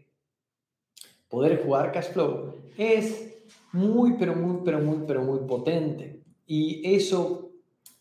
poder 1.30 1.64
jugar 1.64 1.92
cash 1.92 2.12
flow 2.12 2.56
es 2.78 3.36
muy, 3.72 4.14
pero 4.18 4.36
muy, 4.36 4.62
pero 4.64 4.80
muy, 4.80 5.06
pero 5.06 5.22
muy 5.22 5.40
potente. 5.48 6.22
Y 6.46 6.96
eso, 6.96 7.52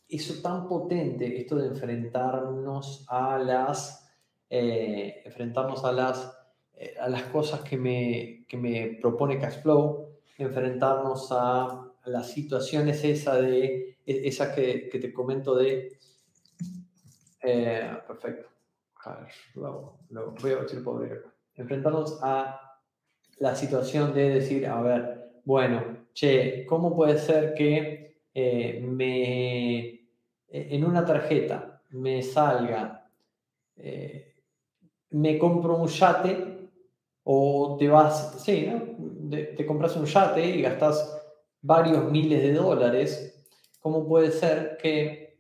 eso 0.08 0.42
tan 0.42 0.68
potente, 0.68 1.40
esto 1.40 1.56
de 1.56 1.68
enfrentarnos 1.68 3.06
a 3.08 3.38
las, 3.38 4.08
eh, 4.50 5.22
enfrentarnos 5.24 5.84
a 5.84 5.92
las, 5.92 6.36
eh, 6.74 6.94
a 7.00 7.08
las 7.08 7.24
cosas 7.24 7.60
que 7.60 7.76
me, 7.76 8.44
que 8.48 8.56
me 8.56 8.98
propone 9.00 9.38
cash 9.38 9.62
flow, 9.62 10.10
enfrentarnos 10.38 11.28
a 11.30 11.92
las 12.06 12.30
situaciones 12.30 13.02
esa 13.04 13.40
de, 13.40 13.98
e, 14.04 14.28
esas 14.28 14.54
que, 14.54 14.88
que 14.88 14.98
te 14.98 15.12
comento 15.12 15.54
de, 15.54 15.98
eh, 17.42 17.90
perfecto, 18.06 18.48
lo, 19.54 19.98
voy 20.10 20.52
a 20.52 20.64
puedo 20.82 20.98
abrir 20.98 21.22
Enfrentarnos 21.56 22.18
a 22.22 22.73
la 23.38 23.54
situación 23.54 24.14
de 24.14 24.30
decir, 24.30 24.66
a 24.66 24.80
ver, 24.80 25.40
bueno, 25.44 26.06
che, 26.12 26.64
¿cómo 26.66 26.94
puede 26.94 27.18
ser 27.18 27.54
que 27.54 28.16
eh, 28.32 28.80
me, 28.82 30.08
en 30.48 30.84
una 30.84 31.04
tarjeta 31.04 31.82
me 31.90 32.22
salga, 32.22 33.08
eh, 33.76 34.34
me 35.10 35.38
compro 35.38 35.76
un 35.76 35.88
yate 35.88 36.70
o 37.24 37.76
te 37.78 37.88
vas, 37.88 38.42
sí, 38.42 38.70
te 39.30 39.66
compras 39.66 39.96
un 39.96 40.04
yate 40.04 40.44
y 40.44 40.62
gastas 40.62 41.22
varios 41.62 42.10
miles 42.10 42.42
de 42.42 42.52
dólares, 42.52 43.46
¿cómo 43.80 44.06
puede 44.06 44.30
ser 44.30 44.76
que 44.76 45.38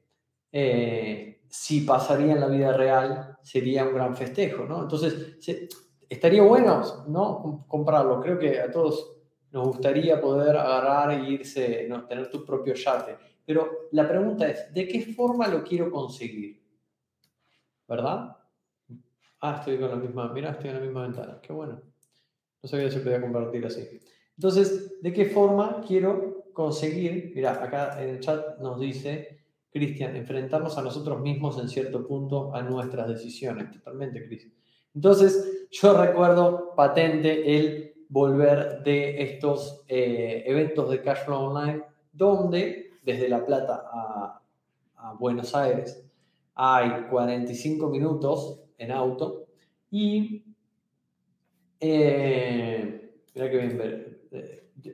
eh, 0.50 1.42
si 1.48 1.80
pasaría 1.82 2.32
en 2.32 2.40
la 2.40 2.46
vida 2.46 2.72
real 2.72 3.36
sería 3.42 3.84
un 3.84 3.94
gran 3.94 4.16
festejo? 4.16 4.64
¿no? 4.64 4.82
Entonces, 4.82 5.38
estaría 6.14 6.42
bueno 6.42 7.04
¿no? 7.08 7.64
comprarlo. 7.68 8.20
Creo 8.20 8.38
que 8.38 8.60
a 8.60 8.70
todos 8.70 9.16
nos 9.52 9.68
gustaría 9.68 10.20
poder 10.20 10.56
agarrar 10.56 11.12
e 11.12 11.30
irse, 11.30 11.86
¿no? 11.88 12.06
tener 12.06 12.30
tu 12.30 12.44
propio 12.44 12.74
yate. 12.74 13.16
Pero 13.46 13.88
la 13.92 14.08
pregunta 14.08 14.48
es, 14.48 14.72
¿de 14.72 14.88
qué 14.88 15.02
forma 15.02 15.46
lo 15.48 15.62
quiero 15.62 15.90
conseguir? 15.90 16.62
¿Verdad? 17.86 18.36
Ah, 19.40 19.56
estoy 19.58 19.78
con 19.78 19.90
la 19.90 19.96
misma, 19.96 20.32
mira, 20.32 20.50
estoy 20.50 20.70
en 20.70 20.76
la 20.76 20.82
misma 20.82 21.02
ventana. 21.02 21.38
Qué 21.42 21.52
bueno. 21.52 21.80
No 22.62 22.68
sabía 22.68 22.90
si 22.90 23.00
podía 23.00 23.20
compartir 23.20 23.66
así. 23.66 24.00
Entonces, 24.36 25.00
¿de 25.02 25.12
qué 25.12 25.26
forma 25.26 25.82
quiero 25.86 26.46
conseguir? 26.52 27.32
Mira, 27.34 27.62
acá 27.62 28.02
en 28.02 28.08
el 28.08 28.20
chat 28.20 28.58
nos 28.58 28.80
dice 28.80 29.44
Cristian, 29.70 30.16
enfrentarnos 30.16 30.78
a 30.78 30.82
nosotros 30.82 31.20
mismos 31.20 31.58
en 31.58 31.68
cierto 31.68 32.06
punto 32.06 32.54
a 32.54 32.62
nuestras 32.62 33.08
decisiones. 33.08 33.70
Totalmente, 33.70 34.26
Cristian. 34.26 34.54
Entonces, 34.94 35.66
yo 35.70 35.94
recuerdo 35.94 36.74
patente 36.76 37.56
el 37.56 37.94
volver 38.08 38.82
de 38.84 39.22
estos 39.22 39.82
eh, 39.88 40.44
eventos 40.46 40.88
de 40.90 41.02
Cash 41.02 41.24
Flow 41.24 41.50
Online, 41.50 41.82
donde 42.12 42.92
desde 43.02 43.28
La 43.28 43.44
Plata 43.44 43.84
a, 43.92 44.40
Buenos 45.18 45.54
Aires 45.54 46.02
hay 46.54 47.06
45 47.10 47.88
minutos 47.90 48.62
en 48.78 48.90
auto 48.90 49.44
y 49.90 50.42
eh, 51.78 53.12
mira 53.34 53.50
que 53.50 53.56
bien 53.58 53.76
ver, 53.76 54.20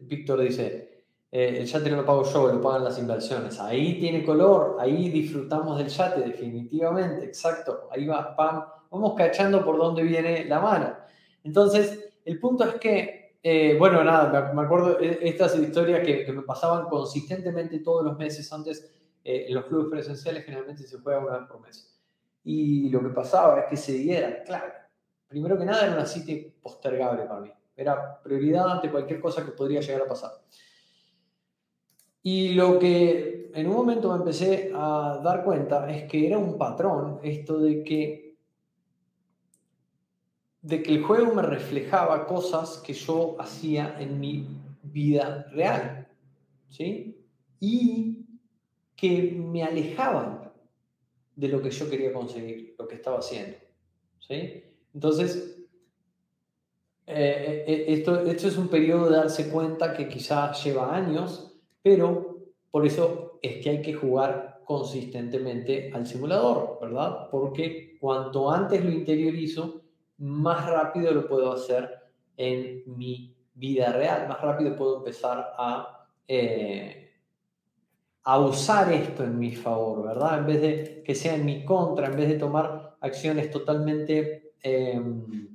Víctor 0.03 0.41
dice, 0.41 1.05
eh, 1.31 1.59
el 1.59 1.67
yate 1.67 1.91
no 1.91 1.99
lo 1.99 2.05
pago 2.05 2.25
yo, 2.25 2.53
lo 2.53 2.61
pagan 2.61 2.85
las 2.85 2.99
inversiones. 2.99 3.61
Ahí 3.61 4.01
tiene 4.01 4.25
color, 4.25 4.77
ahí 4.81 5.11
disfrutamos 5.11 5.79
del 5.79 5.89
yate, 5.89 6.23
definitivamente, 6.23 7.25
exacto. 7.25 7.89
Ahí 7.93 8.07
va, 8.07 8.35
pam, 8.35 8.65
vamos 8.91 9.15
cachando 9.17 9.65
por 9.65 9.79
dónde 9.79 10.03
viene 10.03 10.45
la 10.45 10.61
mano. 10.61 10.97
Entonces, 11.45 12.13
el 12.25 12.39
punto 12.39 12.65
es 12.65 12.75
que, 12.75 13.39
eh, 13.43 13.77
bueno, 13.79 14.05
nada, 14.05 14.53
me, 14.53 14.63
acuerdo 14.63 14.99
estas 14.99 15.57
historias 15.59 16.01
que, 16.05 16.25
que, 16.25 16.33
me 16.33 16.43
pasaban 16.43 16.87
consistentemente 16.89 17.79
todos 17.79 18.05
los 18.05 18.19
meses 18.19 18.53
antes. 18.53 18.93
Eh, 19.23 19.47
en 19.49 19.55
los 19.55 19.67
clubes 19.67 19.89
presenciales 19.91 20.45
generalmente 20.45 20.83
se 20.85 20.99
juega 20.99 21.21
una 21.21 21.39
vez 21.39 21.49
por 21.49 21.61
mes. 21.61 22.01
Y 22.43 22.89
lo 22.89 23.01
que 23.01 23.11
pasaba 23.11 23.61
es 23.61 23.67
que 23.69 23.77
se 23.77 23.93
diera, 23.93 24.43
claro, 24.45 24.73
primero 25.29 25.59
que 25.59 25.65
nada 25.65 25.85
era 25.85 25.95
una 25.95 26.07
cita 26.07 26.33
postergable 26.63 27.25
para 27.25 27.41
mí. 27.41 27.53
Era 27.77 28.21
prioridad 28.23 28.71
ante 28.71 28.91
cualquier 28.91 29.21
cosa 29.21 29.45
que 29.45 29.53
podría 29.53 29.81
llegar 29.81 30.03
a 30.03 30.09
pasar. 30.09 30.33
Y 32.23 32.55
lo 32.55 32.79
que 32.79 33.51
en 33.55 33.67
un 33.67 33.75
momento 33.75 34.11
me 34.11 34.19
empecé 34.19 34.71
a 34.75 35.21
dar 35.23 35.45
cuenta 35.45 35.91
es 35.91 36.05
que 36.11 36.27
era 36.27 36.39
un 36.39 36.59
patrón 36.59 37.21
esto 37.23 37.59
de 37.59 37.83
que, 37.83 38.30
de 40.63 40.83
que 40.83 40.93
el 40.93 41.03
juego 41.03 41.35
me 41.35 41.43
reflejaba 41.43 42.27
cosas 42.27 42.79
que 42.79 42.93
yo 42.93 43.37
hacía 43.41 43.97
en 43.99 44.21
mi 44.21 44.47
vida 44.83 45.47
real. 45.53 46.09
¿sí? 46.69 47.27
Y 47.61 48.27
que 48.97 49.33
me 49.33 49.63
alejaban 49.63 50.53
de 51.35 51.49
lo 51.49 51.63
que 51.63 51.71
yo 51.71 51.89
quería 51.89 52.13
conseguir, 52.13 52.75
lo 52.79 52.87
que 52.87 52.97
estaba 52.97 53.19
haciendo. 53.19 53.57
¿sí? 54.19 54.63
Entonces, 54.93 55.59
eh, 57.07 57.65
eh, 57.67 57.85
esto, 57.89 58.21
esto 58.21 58.49
es 58.49 58.57
un 58.59 58.69
periodo 58.69 59.09
de 59.09 59.17
darse 59.17 59.51
cuenta 59.51 59.95
que 59.95 60.09
quizá 60.09 60.53
lleva 60.53 60.95
años, 60.95 61.59
pero 61.83 62.45
por 62.71 62.87
eso 62.87 63.39
es 63.43 63.63
que 63.63 63.71
hay 63.71 63.83
que 63.83 63.95
jugar 63.95 64.61
consistentemente 64.65 65.91
al 65.93 66.07
simulador, 66.07 66.79
¿verdad? 66.81 67.29
Porque 67.31 67.97
cuanto 67.99 68.51
antes 68.51 68.85
lo 68.85 68.93
interiorizo, 68.93 69.80
más 70.21 70.67
rápido 70.67 71.13
lo 71.13 71.27
puedo 71.27 71.53
hacer 71.53 71.91
en 72.37 72.85
mi 72.87 73.37
vida 73.55 73.93
real, 73.93 74.29
más 74.29 74.41
rápido 74.41 74.77
puedo 74.77 74.99
empezar 74.99 75.53
a, 75.59 76.07
eh, 76.29 77.11
a 78.23 78.39
usar 78.39 78.93
esto 78.93 79.25
en 79.25 79.39
mi 79.39 79.53
favor, 79.53 80.07
¿verdad? 80.07 80.39
En 80.39 80.47
vez 80.47 80.61
de 80.63 81.03
que 81.05 81.15
sea 81.15 81.35
en 81.35 81.45
mi 81.45 81.65
contra, 81.65 82.07
en 82.07 82.17
vez 82.17 82.29
de 82.29 82.39
tomar 82.39 82.97
acciones 83.01 83.51
totalmente... 83.51 84.55
Em, 84.63 85.51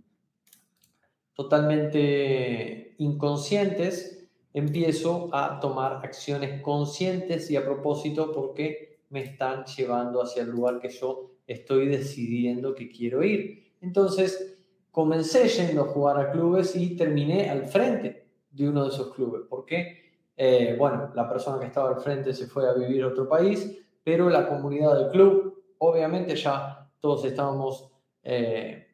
totalmente 1.36 2.96
inconscientes, 2.98 4.28
empiezo 4.54 5.30
a 5.34 5.60
tomar 5.60 6.06
acciones 6.06 6.62
conscientes 6.62 7.52
y 7.52 7.58
a 7.58 7.66
propósito 7.66 8.32
porque 8.32 9.00
me 9.10 9.22
están 9.22 9.66
llevando 9.66 10.24
hacia 10.24 10.44
el 10.44 10.50
lugar 10.50 10.80
que 10.80 10.90
yo 10.90 11.34
estoy 11.46 11.88
decidiendo 11.88 12.74
que 12.74 12.90
quiero 12.90 13.22
ir. 13.24 13.74
Entonces, 13.82 14.55
comencé 14.96 15.50
yendo 15.50 15.82
a 15.82 15.88
jugar 15.88 16.18
a 16.18 16.32
clubes 16.32 16.74
y 16.78 16.96
terminé 16.96 17.50
al 17.50 17.66
frente 17.66 18.30
de 18.50 18.70
uno 18.70 18.84
de 18.86 18.90
esos 18.92 19.14
clubes. 19.14 19.42
porque 19.50 20.06
eh, 20.38 20.74
bueno, 20.80 21.12
la 21.14 21.28
persona 21.28 21.60
que 21.60 21.66
estaba 21.66 21.90
al 21.90 22.00
frente 22.00 22.34
se 22.34 22.48
fue 22.48 22.66
a 22.70 22.72
vivir 22.72 23.04
a 23.04 23.08
otro 23.08 23.28
país, 23.28 23.78
pero 24.06 24.30
la 24.30 24.48
comunidad 24.48 24.98
del 24.98 25.10
club, 25.10 25.64
obviamente 25.80 26.34
ya 26.38 26.90
todos 27.02 27.26
estábamos 27.26 27.92
eh, 28.24 28.88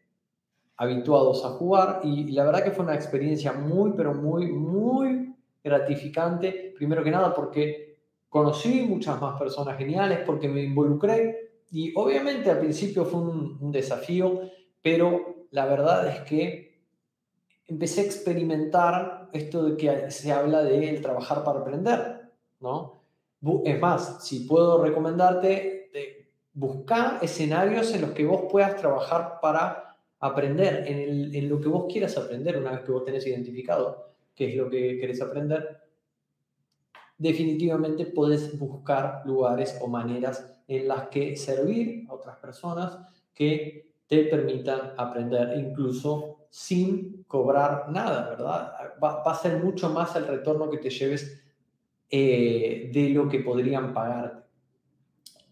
habituados 0.77 1.45
a 1.45 1.49
jugar 1.49 2.01
y 2.03 2.31
la 2.31 2.45
verdad 2.45 2.63
que 2.63 2.71
fue 2.71 2.83
una 2.83 2.95
experiencia 2.95 3.53
muy, 3.53 3.91
pero 3.95 4.15
muy, 4.15 4.51
muy 4.51 5.35
gratificante, 5.63 6.73
primero 6.75 7.03
que 7.03 7.11
nada 7.11 7.31
porque 7.31 7.99
conocí 8.27 8.87
muchas 8.87 9.21
más 9.21 9.39
personas 9.39 9.77
geniales, 9.77 10.21
porque 10.25 10.47
me 10.47 10.63
involucré 10.63 11.59
y 11.69 11.93
obviamente 11.95 12.49
al 12.49 12.59
principio 12.59 13.05
fue 13.05 13.19
un, 13.21 13.71
desafío, 13.71 14.41
pero 14.81 15.40
la 15.51 15.65
verdad 15.65 16.07
es 16.07 16.21
que 16.21 16.81
empecé 17.67 18.01
a 18.01 18.05
experimentar 18.05 19.29
esto 19.31 19.63
de 19.63 19.77
que 19.77 20.11
se 20.11 20.31
habla 20.31 20.63
de 20.63 20.89
el 20.89 21.01
trabajar 21.01 21.43
para 21.43 21.59
aprender, 21.59 22.31
¿no? 22.59 23.01
Es 23.65 23.79
más, 23.79 24.25
si 24.25 24.41
puedo 24.41 24.83
recomendarte, 24.83 25.81
buscar 26.53 27.19
escenarios 27.23 27.93
en 27.93 28.01
los 28.01 28.11
que 28.11 28.25
vos 28.25 28.43
puedas 28.51 28.75
trabajar 28.75 29.39
para 29.41 29.97
aprender 30.19 30.83
en, 30.87 31.49
lo 31.49 31.59
que 31.59 31.69
vos 31.69 31.91
quieras 31.91 32.17
aprender 32.17 32.57
una 32.57 32.71
vez 32.71 32.81
que 32.81 32.91
vos 32.91 33.03
tenés 33.03 33.25
identificado 33.25 34.11
qué 34.35 34.49
es 34.49 34.55
lo 34.55 34.69
que 34.69 34.97
querés 34.99 35.21
aprender, 35.21 35.81
definitivamente 37.17 38.05
podés 38.05 38.57
buscar 38.57 39.23
lugares 39.25 39.77
o 39.81 39.87
maneras 39.87 40.55
en 40.67 40.87
las 40.87 41.07
que 41.09 41.35
servir 41.35 42.05
a 42.09 42.13
otras 42.13 42.37
personas 42.37 42.97
que 43.33 43.90
te 44.11 44.25
permitan 44.25 44.91
aprender 44.97 45.57
incluso 45.57 46.47
sin 46.49 47.23
cobrar 47.29 47.89
nada, 47.89 48.31
¿verdad? 48.31 48.73
Va, 49.01 49.21
a 49.23 49.35
ser 49.35 49.63
mucho 49.63 49.89
más 49.89 50.13
el 50.17 50.27
retorno 50.27 50.69
que 50.69 50.79
te 50.79 50.89
lleves 50.89 51.41
eh, 52.09 52.91
de 52.93 53.09
lo 53.11 53.29
que 53.29 53.39
podrían 53.39 53.93
pagar. 53.93 54.45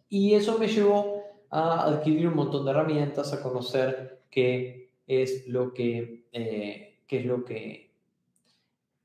Y 0.10 0.34
eso 0.34 0.60
me 0.60 0.68
llevó 0.68 1.24
a 1.50 1.86
adquirir 1.86 2.28
un 2.28 2.36
montón 2.36 2.66
de 2.66 2.72
herramientas, 2.72 3.32
a 3.32 3.42
conocer 3.42 4.24
qué 4.30 4.92
es 5.08 5.48
lo 5.48 5.74
que, 5.74 6.26
eh, 6.34 7.00
es 7.08 7.26
lo 7.26 7.46
que, 7.46 7.94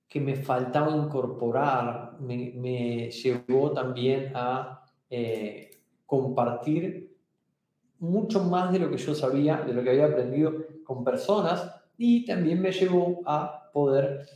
que 0.09 0.20
me 0.20 0.34
faltaba 0.34 0.96
incorporar, 0.96 2.16
me, 2.18 3.09
llevó 3.09 3.70
también 3.70 4.32
a 4.34 4.84
eh, 5.09 5.70
compartir 6.07 7.13
mucho 8.05 8.42
más 8.44 8.72
de 8.72 8.78
lo 8.78 8.90
que 8.90 8.96
yo 8.96 9.14
sabía, 9.14 9.57
de 9.59 9.72
lo 9.72 9.82
que 9.82 9.90
había 9.90 10.07
aprendido 10.07 10.52
con 10.84 11.05
personas 11.05 11.74
y 11.96 12.24
también 12.24 12.61
me 12.61 12.72
llevó 12.72 13.22
a 13.26 13.70
poder 13.72 14.26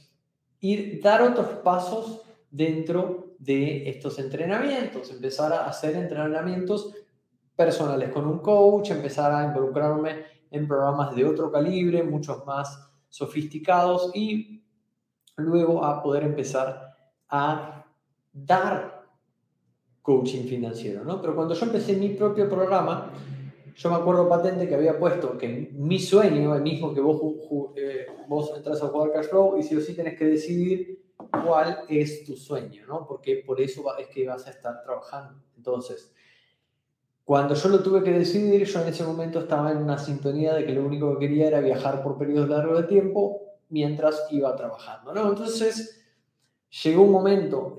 ir, 0.61 1.01
dar 1.03 1.23
otros 1.23 1.49
pasos 1.63 2.23
dentro 2.51 3.35
de 3.39 3.89
estos 3.89 4.19
entrenamientos, 4.19 5.11
empezar 5.11 5.53
a 5.53 5.67
hacer 5.67 5.97
entrenamientos 5.97 6.93
personales 7.55 8.11
con 8.11 8.27
un 8.27 8.39
coach, 8.39 8.91
empezar 8.91 9.33
a 9.33 9.45
involucrarme 9.45 10.25
en 10.51 10.67
programas 10.67 11.15
de 11.15 11.25
otro 11.25 11.51
calibre, 11.51 12.03
muchos 12.03 12.45
más 12.47 12.89
sofisticados 13.09 14.11
y 14.15 14.63
luego 15.37 15.85
a 15.85 16.03
poder 16.03 16.25
empezar 16.25 16.97
a 17.29 17.85
dar 18.33 19.05
coaching 20.03 20.45
financiero, 20.45 21.05
¿no? 21.05 21.21
Pero 21.21 21.35
cuando 21.35 21.55
yo 21.55 21.67
empecé 21.67 21.95
mi 21.95 22.11
propio 22.11 22.49
programa, 22.49 23.11
yo 23.79 23.91
me 23.91 23.97
acuerdo 23.97 24.29
patente 24.29 24.69
que 24.69 24.75
había 24.75 24.99
puesto 24.99 25.39
que 25.39 25.71
mi 25.73 26.01
sueño, 26.01 26.53
el 26.57 26.63
mismo 26.63 26.93
que 26.93 27.01
vos, 27.01 27.21
eh, 27.77 28.09
vos 28.27 28.53
entras 28.57 28.83
a 28.83 28.89
jugar 28.89 29.13
cash 29.13 29.27
flow 29.27 29.57
y 29.57 29.63
si 29.63 29.77
o 29.77 29.81
sí 29.81 29.95
tenés 29.95 30.19
que 30.19 30.25
decidir 30.25 31.15
cuál 31.31 31.85
es 31.89 32.25
tu 32.25 32.35
sueño, 32.35 32.85
¿no? 32.89 33.07
Porque 33.07 33.45
por 33.47 33.61
eso 33.61 33.85
es 33.97 34.09
que 34.09 34.27
vas 34.27 34.49
a 34.49 34.51
estar 34.51 34.83
trabajando. 34.83 35.41
Entonces, 35.57 36.13
cuando 37.23 37.55
yo 37.55 37.69
lo 37.69 37.81
tuve 37.81 38.03
que 38.03 38.11
decidir, 38.11 38.65
yo 38.65 38.83
en 38.83 38.89
ese 38.89 39.05
momento 39.05 39.39
estaba 39.39 39.71
en 39.71 39.79
una 39.79 39.97
sintonía 39.97 40.55
de 40.55 40.67
que 40.67 40.73
lo 40.73 40.85
único 40.85 41.17
que 41.17 41.29
quería 41.29 41.47
era 41.47 41.61
viajar 41.61 42.03
por 42.03 42.19
periodos 42.19 42.49
largos 42.49 42.79
de 42.79 42.89
tiempo 42.89 43.43
mientras 43.69 44.27
iba 44.33 44.57
trabajando, 44.57 45.15
¿no? 45.15 45.29
Entonces, 45.29 46.05
llegó 46.83 47.03
un 47.03 47.13
momento, 47.13 47.77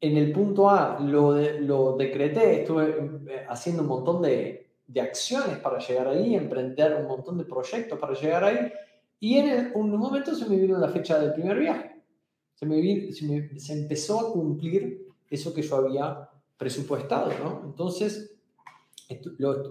en 0.00 0.16
el 0.16 0.30
punto 0.30 0.70
A 0.70 1.00
lo, 1.00 1.34
lo 1.34 1.96
decreté, 1.96 2.60
estuve 2.60 3.24
eh, 3.28 3.46
haciendo 3.48 3.82
un 3.82 3.88
montón 3.88 4.22
de, 4.22 4.65
de, 4.86 5.00
acciones 5.00 5.58
para 5.58 5.78
llegar 5.78 6.08
ahí, 6.08 6.34
emprender 6.34 6.94
un 6.94 7.06
montón 7.06 7.38
de 7.38 7.44
proyectos 7.44 7.98
para 7.98 8.14
llegar 8.14 8.44
ahí, 8.44 8.72
y 9.18 9.38
en 9.38 9.72
un 9.74 9.96
momento 9.96 10.34
se 10.34 10.46
me 10.48 10.56
vino 10.56 10.78
la 10.78 10.88
fecha 10.88 11.18
del 11.18 11.32
primer 11.32 11.58
viaje. 11.58 12.02
Se, 12.54 12.66
me, 12.66 13.12
se, 13.12 13.58
se 13.58 13.72
empezó 13.72 14.20
a 14.20 14.32
cumplir 14.32 15.06
eso 15.28 15.52
que 15.52 15.62
yo 15.62 15.76
había 15.76 16.28
presupuestado, 16.56 17.32
¿no? 17.42 17.62
Entonces, 17.66 18.36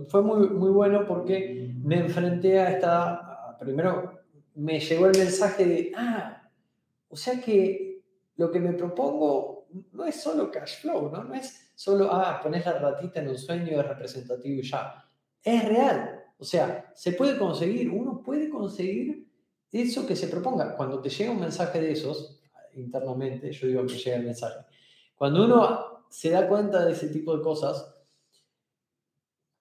fue 0.08 0.22
muy, 0.22 0.50
muy 0.50 0.70
bueno 0.70 1.06
porque 1.06 1.74
me 1.84 2.00
enfrenté 2.00 2.60
a 2.60 2.72
esta, 2.72 3.58
primero 3.60 4.20
me 4.56 4.80
llegó 4.80 5.08
el 5.08 5.18
mensaje 5.18 5.66
de, 5.66 5.92
ah, 5.96 6.50
o 7.10 7.16
sea 7.16 7.42
que 7.42 8.02
lo 8.38 8.52
que 8.52 8.60
me 8.60 8.74
propongo 8.74 9.68
no 9.92 10.06
es 10.06 10.22
solo 10.22 10.52
cash 10.52 10.82
flow, 10.82 11.12
¿no? 11.12 11.24
No 11.24 11.34
es 11.34 11.72
solo, 11.76 12.10
ah, 12.12 12.40
pones 12.42 12.66
la 12.66 12.80
ratita 12.80 13.20
en 13.20 13.30
un 13.30 13.38
sueño, 13.38 13.80
es 13.80 13.88
representativo 13.88 14.62
y 14.62 14.64
ya. 14.64 15.05
Es 15.46 15.64
real. 15.64 16.26
O 16.38 16.44
sea, 16.44 16.92
se 16.96 17.14
puede 17.14 17.38
conseguir, 17.38 17.90
uno 17.90 18.22
puede 18.22 18.50
conseguir 18.50 19.26
eso 19.72 20.06
que 20.06 20.16
se 20.16 20.28
proponga. 20.28 20.76
Cuando 20.76 21.00
te 21.00 21.10
llega 21.10 21.32
un 21.32 21.40
mensaje 21.40 21.80
de 21.80 21.92
esos, 21.92 22.42
internamente, 22.74 23.52
yo 23.52 23.68
digo 23.68 23.86
que 23.86 23.94
llega 23.94 24.18
el 24.18 24.26
mensaje, 24.26 24.66
cuando 25.16 25.46
uno 25.46 26.06
se 26.10 26.32
da 26.32 26.48
cuenta 26.48 26.84
de 26.84 26.92
ese 26.92 27.10
tipo 27.10 27.38
de 27.38 27.44
cosas, 27.44 27.94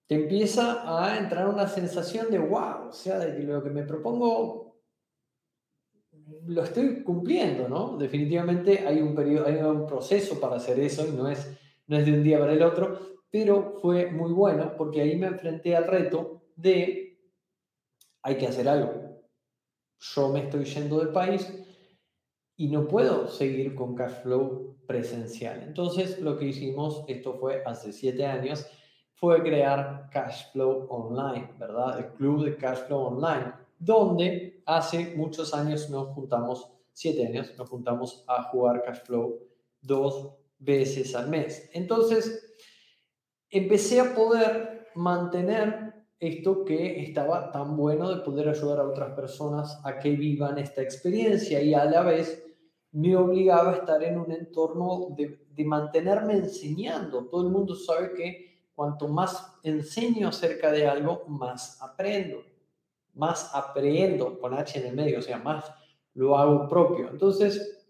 te 0.07 0.15
empieza 0.15 0.83
a 0.85 1.17
entrar 1.17 1.47
una 1.47 1.67
sensación 1.67 2.29
de 2.29 2.39
wow, 2.39 2.89
o 2.89 2.93
sea, 2.93 3.19
de 3.19 3.35
que 3.35 3.43
lo 3.43 3.63
que 3.63 3.69
me 3.69 3.83
propongo 3.83 4.65
lo 6.47 6.63
estoy 6.63 7.03
cumpliendo, 7.03 7.67
¿no? 7.67 7.97
Definitivamente 7.97 8.85
hay 8.87 9.01
un, 9.01 9.15
periodo, 9.15 9.45
hay 9.47 9.55
un 9.55 9.85
proceso 9.85 10.39
para 10.39 10.55
hacer 10.55 10.79
eso 10.79 11.05
y 11.07 11.11
no 11.11 11.29
es, 11.29 11.55
no 11.87 11.97
es 11.97 12.05
de 12.05 12.13
un 12.13 12.23
día 12.23 12.39
para 12.39 12.53
el 12.53 12.63
otro, 12.63 13.14
pero 13.35 13.79
fue 13.81 14.09
muy 14.09 14.31
bueno 14.31 14.77
porque 14.77 15.01
ahí 15.01 15.17
me 15.17 15.27
enfrenté 15.27 15.75
al 15.75 15.87
reto 15.87 16.43
de 16.55 17.19
hay 18.21 18.37
que 18.37 18.47
hacer 18.47 18.65
algo. 18.69 19.25
Yo 19.99 20.29
me 20.29 20.45
estoy 20.45 20.63
yendo 20.63 20.99
del 20.99 21.09
país 21.09 21.45
y 22.55 22.69
no 22.69 22.87
puedo 22.87 23.27
seguir 23.27 23.75
con 23.75 23.93
cash 23.93 24.21
flow 24.23 24.77
presencial. 24.87 25.63
Entonces 25.63 26.21
lo 26.21 26.37
que 26.37 26.45
hicimos, 26.45 27.03
esto 27.09 27.33
fue 27.33 27.61
hace 27.65 27.91
siete 27.91 28.25
años, 28.25 28.65
fue 29.15 29.43
crear 29.43 30.09
Cash 30.13 30.53
Flow 30.53 30.87
Online, 30.89 31.55
¿verdad? 31.59 31.99
El 31.99 32.13
club 32.13 32.45
de 32.45 32.55
Cash 32.55 32.85
Flow 32.87 33.01
Online, 33.01 33.51
donde 33.77 34.63
hace 34.65 35.13
muchos 35.17 35.53
años 35.53 35.89
nos 35.89 36.07
juntamos, 36.15 36.71
siete 36.93 37.27
años, 37.27 37.53
nos 37.57 37.69
juntamos 37.69 38.23
a 38.29 38.43
jugar 38.43 38.81
Cash 38.81 39.03
Flow 39.03 39.41
dos 39.81 40.37
veces 40.57 41.13
al 41.15 41.27
mes. 41.27 41.69
Entonces, 41.73 42.54
empecé 43.57 44.01
a 44.01 44.13
poder 44.13 44.87
mantener 44.95 45.93
esto 46.19 46.65
que 46.65 47.01
estaba 47.03 47.51
tan 47.51 47.75
bueno 47.77 48.09
de 48.09 48.21
poder 48.21 48.49
ayudar 48.49 48.79
a 48.79 48.87
otras 48.87 49.13
personas 49.15 49.79
a 49.83 49.97
que 49.99 50.11
vivan 50.11 50.57
esta 50.57 50.81
experiencia 50.81 51.61
y 51.61 51.73
a 51.73 51.85
la 51.85 52.01
vez 52.01 52.43
me 52.91 53.15
obligaba 53.15 53.71
a 53.71 53.75
estar 53.75 54.03
en 54.03 54.17
un 54.17 54.31
entorno 54.31 55.07
de, 55.15 55.65
mantenerme 55.65 56.33
enseñando. 56.33 57.25
Todo 57.27 57.43
el 57.43 57.49
mundo 57.51 57.75
sabe 57.75 58.13
que 58.13 58.59
cuanto 58.73 59.07
más 59.07 59.57
enseño 59.63 60.29
acerca 60.29 60.71
de 60.71 60.87
algo, 60.87 61.23
más 61.27 61.81
aprendo. 61.81 62.43
Más 63.13 63.51
aprendo 63.53 64.37
con 64.39 64.53
H 64.53 64.79
en 64.79 64.87
el 64.87 64.95
medio, 64.95 65.19
o 65.19 65.21
sea, 65.21 65.37
más 65.37 65.65
lo 66.13 66.37
hago 66.37 66.67
propio. 66.67 67.09
Entonces, 67.09 67.85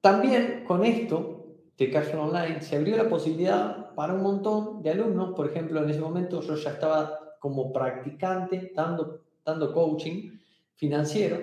también 0.00 0.64
con 0.66 0.84
esto 0.84 1.37
de 1.78 1.90
Cash 1.90 2.14
Online 2.14 2.60
se 2.60 2.76
abrió 2.76 2.96
la 2.96 3.08
posibilidad 3.08 3.94
para 3.94 4.12
un 4.12 4.22
montón 4.22 4.82
de 4.82 4.90
alumnos. 4.90 5.34
Por 5.34 5.48
ejemplo, 5.48 5.82
en 5.82 5.90
ese 5.90 6.00
momento 6.00 6.42
yo 6.42 6.56
ya 6.56 6.70
estaba 6.70 7.36
como 7.38 7.72
practicante 7.72 8.72
dando, 8.74 9.22
dando 9.44 9.72
coaching 9.72 10.36
financiero 10.74 11.38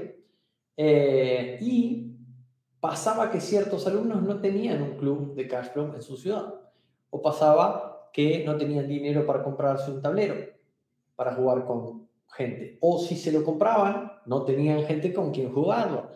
eh, 0.76 1.58
y 1.62 2.18
pasaba 2.82 3.32
que 3.32 3.40
ciertos 3.40 3.88
alumnos 3.88 4.22
no 4.24 4.42
tenían 4.42 4.82
un 4.82 4.98
club 4.98 5.34
de 5.36 5.48
cash 5.48 5.70
flow 5.72 5.94
en 5.96 6.02
su 6.02 6.18
ciudad. 6.18 6.54
O 7.10 7.22
pasaba 7.22 8.10
que 8.12 8.44
no 8.46 8.58
tenían 8.58 8.90
dinero 8.90 9.26
para 9.26 9.42
comprarse 9.42 9.90
un 9.90 10.02
tablero 10.02 10.36
para 11.16 11.34
jugar 11.34 11.66
con 11.66 12.10
gente. 12.28 12.78
O 12.82 13.00
si 13.00 13.16
se 13.16 13.32
lo 13.32 13.42
compraban, 13.46 14.12
no 14.26 14.44
tenían 14.44 14.84
gente 14.84 15.14
con 15.14 15.32
quien 15.32 15.54
jugarlo, 15.54 16.10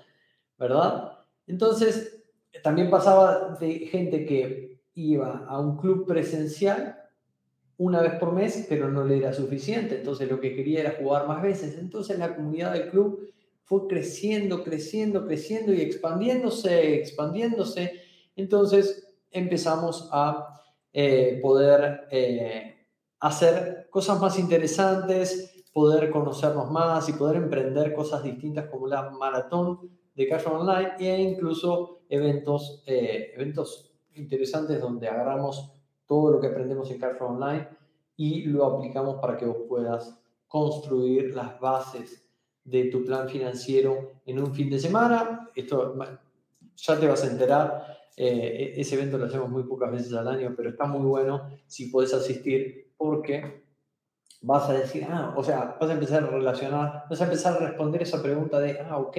¿verdad? 0.57 1.19
Entonces, 1.47 2.18
también 2.63 2.89
pasaba 2.89 3.57
de 3.59 3.79
gente 3.87 4.25
que 4.25 4.81
iba 4.93 5.45
a 5.47 5.59
un 5.59 5.77
club 5.77 6.05
presencial 6.05 6.97
una 7.77 8.01
vez 8.01 8.15
por 8.15 8.33
mes, 8.33 8.65
pero 8.67 8.89
no 8.89 9.03
le 9.05 9.17
era 9.17 9.33
suficiente. 9.33 9.99
Entonces, 9.99 10.29
lo 10.29 10.39
que 10.39 10.55
quería 10.55 10.81
era 10.81 10.95
jugar 10.99 11.27
más 11.27 11.41
veces. 11.41 11.77
Entonces, 11.77 12.19
la 12.19 12.35
comunidad 12.35 12.73
del 12.73 12.89
club 12.89 13.29
fue 13.69 13.85
creciendo, 13.85 14.63
creciendo, 14.63 15.27
creciendo 15.27 15.71
y 15.71 15.81
expandiéndose, 15.81 16.95
expandiéndose. 16.95 18.01
Entonces 18.35 19.15
empezamos 19.29 20.09
a 20.11 20.59
eh, 20.91 21.37
poder 21.39 22.07
eh, 22.09 22.87
hacer 23.19 23.87
cosas 23.91 24.19
más 24.19 24.39
interesantes, 24.39 25.65
poder 25.71 26.09
conocernos 26.09 26.71
más 26.71 27.07
y 27.09 27.13
poder 27.13 27.35
emprender 27.35 27.93
cosas 27.93 28.23
distintas 28.23 28.65
como 28.69 28.87
la 28.87 29.11
maratón 29.11 29.98
de 30.19 30.27
Cash 30.27 30.47
Online 30.47 30.91
e 30.99 31.21
incluso 31.21 32.01
eventos, 32.09 32.83
eh, 32.85 33.31
eventos 33.35 33.89
interesantes 34.15 34.81
donde 34.81 35.07
agarramos 35.07 35.71
todo 36.05 36.29
lo 36.31 36.41
que 36.41 36.47
aprendemos 36.47 36.91
en 36.91 36.99
Cash 36.99 37.21
Online 37.21 37.69
y 38.17 38.43
lo 38.43 38.65
aplicamos 38.65 39.21
para 39.21 39.37
que 39.37 39.45
vos 39.45 39.59
puedas 39.69 40.19
construir 40.45 41.33
las 41.33 41.57
bases 41.61 42.27
de 42.65 42.89
tu 42.91 43.05
plan 43.05 43.29
financiero 43.29 44.19
en 44.25 44.39
un 44.39 44.53
fin 44.53 44.69
de 44.69 44.77
semana. 44.77 45.49
Esto 45.55 45.95
ya 46.75 46.99
te 46.99 47.07
vas 47.07 47.23
a 47.23 47.31
enterar. 47.31 47.97
Eh, 48.17 48.73
e-, 48.75 48.81
ese 48.81 48.95
evento 48.95 49.17
lo 49.17 49.27
hacemos 49.27 49.49
muy 49.49 49.63
pocas 49.63 49.89
veces 49.89 50.11
al 50.11 50.27
año, 50.27 50.53
pero 50.53 50.71
está 50.71 50.83
muy 50.83 51.07
bueno 51.07 51.49
si 51.65 51.85
puedes 51.85 52.13
asistir 52.13 52.91
porque 52.97 53.63
vas 54.41 54.69
a 54.69 54.73
decir, 54.73 55.07
ah, 55.09 55.33
o 55.37 55.43
sea, 55.45 55.77
vas 55.79 55.89
a 55.89 55.93
empezar 55.93 56.25
a 56.25 56.27
relacionar, 56.27 57.05
vas 57.09 57.21
a 57.21 57.23
empezar 57.23 57.53
a 57.53 57.67
responder 57.67 58.01
esa 58.01 58.21
pregunta 58.21 58.59
de, 58.59 58.81
ah, 58.81 58.97
ok, 58.97 59.17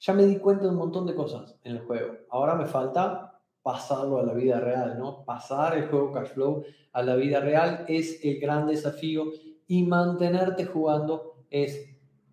ya 0.00 0.14
me 0.14 0.24
di 0.24 0.38
cuenta 0.38 0.64
de 0.64 0.70
un 0.70 0.76
montón 0.76 1.06
de 1.06 1.14
cosas 1.14 1.56
en 1.62 1.76
el 1.76 1.80
juego. 1.80 2.16
Ahora 2.30 2.54
me 2.54 2.66
falta 2.66 3.38
pasarlo 3.62 4.18
a 4.18 4.22
la 4.22 4.32
vida 4.32 4.58
real, 4.58 4.98
¿no? 4.98 5.24
Pasar 5.24 5.76
el 5.76 5.88
juego 5.88 6.10
cash 6.10 6.28
flow 6.28 6.64
a 6.92 7.02
la 7.02 7.14
vida 7.16 7.40
real 7.40 7.84
es 7.86 8.24
el 8.24 8.40
gran 8.40 8.66
desafío 8.66 9.26
y 9.66 9.82
mantenerte 9.82 10.64
jugando 10.64 11.44
es 11.50 11.88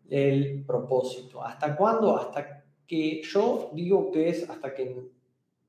el 0.10 0.64
propósito. 0.66 1.44
¿Hasta 1.44 1.76
cuándo? 1.76 2.16
Hasta 2.16 2.64
que 2.88 3.22
yo 3.22 3.70
digo 3.74 4.12
que 4.12 4.30
es 4.30 4.50
hasta 4.50 4.74
que 4.74 5.12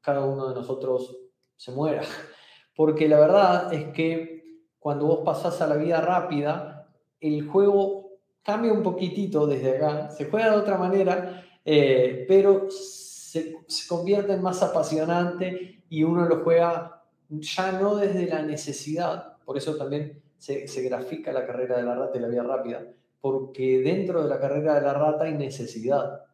cada 0.01 0.25
uno 0.25 0.49
de 0.49 0.55
nosotros 0.55 1.19
se 1.57 1.73
muera. 1.73 2.03
Porque 2.77 3.09
la 3.09 3.19
verdad 3.19 3.73
es 3.75 3.93
que 3.93 4.63
cuando 4.79 5.07
vos 5.07 5.21
pasás 5.25 5.61
a 5.61 5.67
la 5.67 5.75
vida 5.75 6.01
rápida, 6.01 6.89
el 7.21 7.49
juego 7.49 8.13
cambia 8.43 8.73
un 8.73 8.85
poquitito 8.85 9.47
desde 9.47 9.77
acá, 9.77 10.11
se 10.11 10.27
juega 10.27 10.53
de 10.53 10.57
otra 10.57 10.79
manera, 10.79 11.45
eh, 11.71 12.25
pero 12.27 12.71
se, 12.71 13.59
se 13.67 13.89
convierte 13.89 14.33
en 14.33 14.41
más 14.41 14.63
apasionante 14.63 15.83
y 15.91 16.03
uno 16.03 16.25
lo 16.25 16.43
juega 16.43 17.05
ya 17.29 17.73
no 17.73 17.97
desde 17.97 18.27
la 18.27 18.41
necesidad, 18.41 19.37
por 19.45 19.59
eso 19.59 19.77
también 19.77 20.23
se, 20.39 20.67
se 20.67 20.81
grafica 20.81 21.31
la 21.31 21.47
carrera 21.47 21.77
de 21.77 21.83
la 21.83 21.95
rata 21.95 22.17
y 22.17 22.23
la 22.23 22.29
vida 22.29 22.43
rápida, 22.43 22.87
porque 23.21 23.81
dentro 23.81 24.23
de 24.23 24.31
la 24.31 24.41
carrera 24.41 24.77
de 24.77 24.81
la 24.81 24.95
rata 24.95 25.25
hay 25.25 25.35
necesidad 25.35 26.25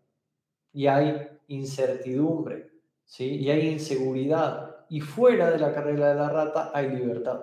y 0.73 0.87
hay 0.87 1.27
incertidumbre, 1.49 2.71
¿sí? 3.05 3.35
Y 3.35 3.51
hay 3.51 3.71
inseguridad. 3.71 4.87
Y 4.89 5.01
fuera 5.01 5.51
de 5.51 5.59
la 5.59 5.75
carrera 5.75 6.11
de 6.11 6.15
la 6.15 6.29
rata 6.29 6.71
hay 6.73 6.91
libertad. 6.91 7.41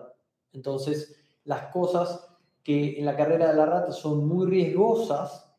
Entonces, 0.54 1.22
las 1.44 1.74
cosas 1.74 2.26
que 2.64 2.98
en 2.98 3.06
la 3.06 3.18
carrera 3.18 3.50
de 3.50 3.58
la 3.58 3.66
rata 3.66 3.92
son 3.92 4.26
muy 4.26 4.48
riesgosas, 4.48 5.51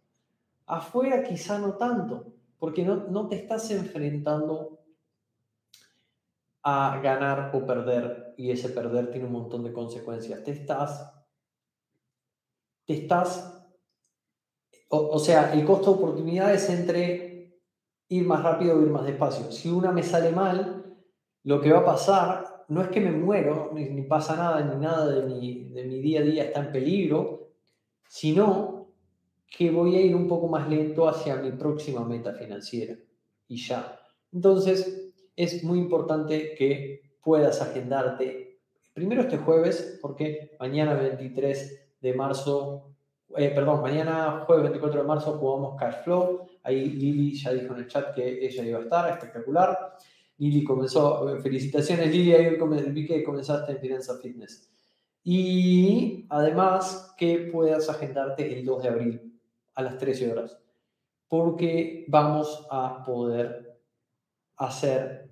afuera 0.77 1.23
quizá 1.23 1.59
no 1.59 1.75
tanto, 1.75 2.33
porque 2.59 2.85
no, 2.85 3.09
no 3.09 3.29
te 3.29 3.37
estás 3.37 3.71
enfrentando 3.71 4.79
a 6.63 7.01
ganar 7.03 7.51
o 7.55 7.67
perder, 7.67 8.35
y 8.37 8.51
ese 8.51 8.69
perder 8.69 9.11
tiene 9.11 9.27
un 9.27 9.33
montón 9.33 9.65
de 9.65 9.73
consecuencias. 9.73 10.43
Te 10.45 10.53
estás, 10.53 11.13
te 12.87 12.95
estás 12.95 13.63
o, 14.95 15.19
sea, 15.19 15.55
el 15.55 15.65
costo 15.65 15.91
de 15.91 15.97
oportunidad 15.97 16.53
es 16.53 16.69
entre 16.69 17.57
ir 18.11 18.27
más 18.27 18.43
rápido 18.43 18.77
o 18.77 18.83
ir 18.83 18.91
más 18.91 19.07
despacio. 19.07 19.51
Si 19.51 19.71
una 19.71 19.91
me 19.91 20.03
sale 20.03 20.31
mal, 20.33 20.85
lo 21.45 21.63
que 21.63 21.73
va 21.73 21.79
a 21.79 21.85
pasar 21.87 22.67
no 22.69 22.83
es 22.83 22.89
que 22.89 23.01
me 23.01 23.11
muero, 23.11 23.71
ni, 23.73 24.03
pasa 24.03 24.37
nada, 24.37 24.61
ni 24.61 24.79
nada 24.85 25.07
de 25.07 25.23
mi, 25.23 25.71
de 25.71 25.85
mi 25.85 25.99
día 25.99 26.21
a 26.21 26.25
día 26.25 26.45
está 26.45 26.61
en 26.61 26.73
peligro, 26.73 27.53
sino 28.07 28.82
que 29.57 29.71
voy 29.71 29.97
a 29.97 30.01
ir 30.01 30.17
un 30.17 30.27
poco 30.27 30.49
más 30.49 30.69
lento 30.69 31.07
hacia 31.07 31.37
mi 31.37 31.53
próxima 31.53 32.05
meta 32.05 32.33
financiera. 32.33 32.97
Y 33.47 33.57
ya. 33.57 34.01
Entonces, 34.33 35.13
es 35.37 35.63
muy 35.63 35.79
importante 35.79 36.55
que 36.55 37.19
puedas 37.23 37.61
agendarte 37.61 38.61
primero 38.95 39.23
este 39.23 39.37
jueves, 39.37 39.99
porque 40.01 40.57
mañana 40.59 40.95
23 40.95 41.97
de 42.01 42.15
marzo, 42.15 42.95
eh, 43.37 43.51
perdón, 43.55 43.83
mañana 43.83 44.43
jueves 44.47 44.65
24 44.65 45.03
de 45.03 45.07
marzo 45.07 45.39
jugamos 45.39 45.79
Cash 45.79 46.03
Flow. 46.05 46.47
Ahí 46.63 46.89
Lili 46.91 47.35
ya 47.35 47.53
dijo 47.53 47.75
en 47.75 47.81
el 47.81 47.89
chat 47.89 48.15
que 48.15 48.47
ella 48.47 48.65
iba 48.65 48.79
a 48.79 48.83
estar, 48.83 49.11
espectacular. 49.11 49.97
Lili 50.39 50.65
comenzó, 50.65 51.39
felicitaciones 51.43 52.11
Lili, 52.11 52.33
ahí 52.33 52.57
vi 52.91 53.07
que 53.07 53.23
comenzaste 53.23 53.73
en 53.73 53.79
Finanza 53.79 54.19
Fitness. 54.19 54.71
Y 55.25 56.27
además 56.31 57.15
que 57.19 57.51
puedas 57.53 57.89
agendarte 57.89 58.59
el 58.59 58.65
2 58.65 58.83
de 58.83 58.89
abril 58.89 59.32
a 59.75 59.83
las 59.83 59.99
13 59.99 60.33
horas, 60.33 60.59
porque 61.29 62.05
vamos 62.09 62.67
a 62.71 63.03
poder 63.05 63.79
hacer 64.57 65.31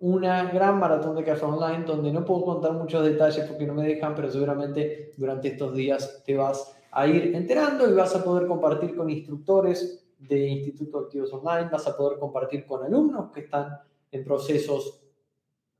una 0.00 0.44
gran 0.52 0.78
maratón 0.78 1.16
de 1.16 1.24
cash 1.24 1.42
online 1.42 1.84
donde 1.84 2.12
no 2.12 2.24
puedo 2.24 2.44
contar 2.44 2.72
muchos 2.72 3.04
detalles 3.04 3.44
porque 3.46 3.66
no 3.66 3.74
me 3.74 3.86
dejan, 3.86 4.14
pero 4.14 4.30
seguramente 4.30 5.12
durante 5.16 5.48
estos 5.48 5.74
días 5.74 6.22
te 6.24 6.36
vas 6.36 6.74
a 6.90 7.06
ir 7.06 7.34
enterando 7.34 7.88
y 7.88 7.94
vas 7.94 8.14
a 8.14 8.24
poder 8.24 8.46
compartir 8.46 8.96
con 8.96 9.10
instructores 9.10 10.04
de 10.18 10.48
Instituto 10.48 10.98
Activos 10.98 11.32
Online, 11.32 11.68
vas 11.70 11.86
a 11.86 11.96
poder 11.96 12.18
compartir 12.18 12.66
con 12.66 12.84
alumnos 12.84 13.30
que 13.32 13.40
están 13.40 13.78
en 14.10 14.24
procesos, 14.24 15.00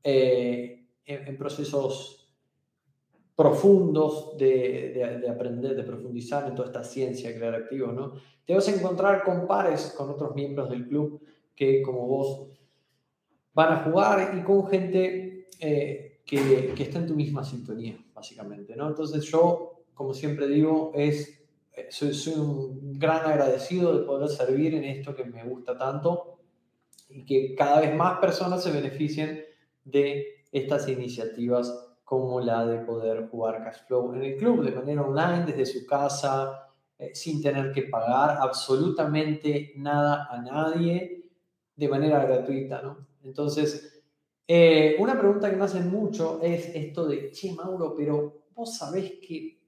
eh, 0.03 0.87
en, 1.05 1.37
procesos 1.37 2.28
profundos 3.39 4.37
de, 4.37 4.91
de, 5.21 5.29
aprender, 5.29 5.73
de 5.73 5.83
profundizar 5.83 6.45
en 6.49 6.55
toda 6.55 6.67
esta 6.67 6.83
ciencia 6.83 7.33
crear 7.33 7.55
activos, 7.55 7.93
¿no? 7.93 8.15
Te 8.45 8.53
vas 8.53 8.67
a 8.67 8.75
encontrar 8.75 9.23
con 9.23 9.47
pares, 9.47 9.93
con 9.97 10.09
otros 10.09 10.35
miembros 10.35 10.69
del 10.69 10.85
club 10.85 11.21
que 11.55 11.81
como 11.81 12.05
vos 12.05 12.49
van 13.53 13.71
a 13.71 13.83
jugar 13.85 14.37
y 14.37 14.43
con 14.43 14.67
gente 14.67 15.47
eh, 15.57 16.19
que, 16.25 16.73
que, 16.75 16.83
está 16.83 16.99
en 16.99 17.07
tu 17.07 17.15
misma 17.15 17.45
sintonía, 17.45 17.97
básicamente, 18.13 18.75
¿no? 18.75 18.89
Entonces 18.89 19.23
yo, 19.23 19.83
como 19.93 20.13
siempre 20.13 20.45
digo, 20.49 20.91
es, 20.93 21.41
eh, 21.77 21.87
soy, 21.91 22.13
soy 22.13 22.33
un 22.33 22.99
gran 22.99 23.25
agradecido 23.25 23.97
de 23.97 24.05
poder 24.05 24.27
servir 24.27 24.75
en 24.75 24.83
esto 24.83 25.15
que 25.15 25.23
me 25.23 25.45
gusta 25.45 25.77
tanto 25.77 26.39
y 27.07 27.23
que 27.23 27.55
cada 27.55 27.79
vez 27.79 27.95
más 27.95 28.19
personas 28.19 28.61
se 28.61 28.71
beneficien 28.73 29.45
de 29.85 30.43
estas 30.51 30.89
iniciativas 30.89 31.88
como 32.09 32.41
la 32.41 32.65
de 32.65 32.79
poder 32.79 33.29
jugar 33.29 33.63
cash 33.63 33.85
flow 33.85 34.15
en 34.15 34.23
el 34.23 34.35
club 34.35 34.63
de 34.63 34.71
manera 34.71 35.03
online, 35.03 35.45
desde 35.45 35.67
su 35.67 35.85
casa, 35.85 36.67
eh, 36.97 37.11
sin 37.13 37.39
tener 37.39 37.71
que 37.71 37.83
pagar 37.83 38.39
absolutamente 38.41 39.73
nada 39.75 40.27
a 40.27 40.41
nadie, 40.41 41.29
de 41.75 41.87
manera 41.87 42.25
gratuita, 42.25 42.81
¿no? 42.81 43.05
Entonces, 43.23 44.01
eh, 44.47 44.95
una 44.97 45.19
pregunta 45.19 45.51
que 45.51 45.55
me 45.55 45.65
hacen 45.65 45.87
mucho 45.91 46.39
es 46.41 46.73
esto 46.73 47.07
de, 47.07 47.31
che, 47.31 47.53
Mauro, 47.53 47.93
pero 47.95 48.45
vos 48.55 48.75
sabés 48.75 49.19
que... 49.21 49.59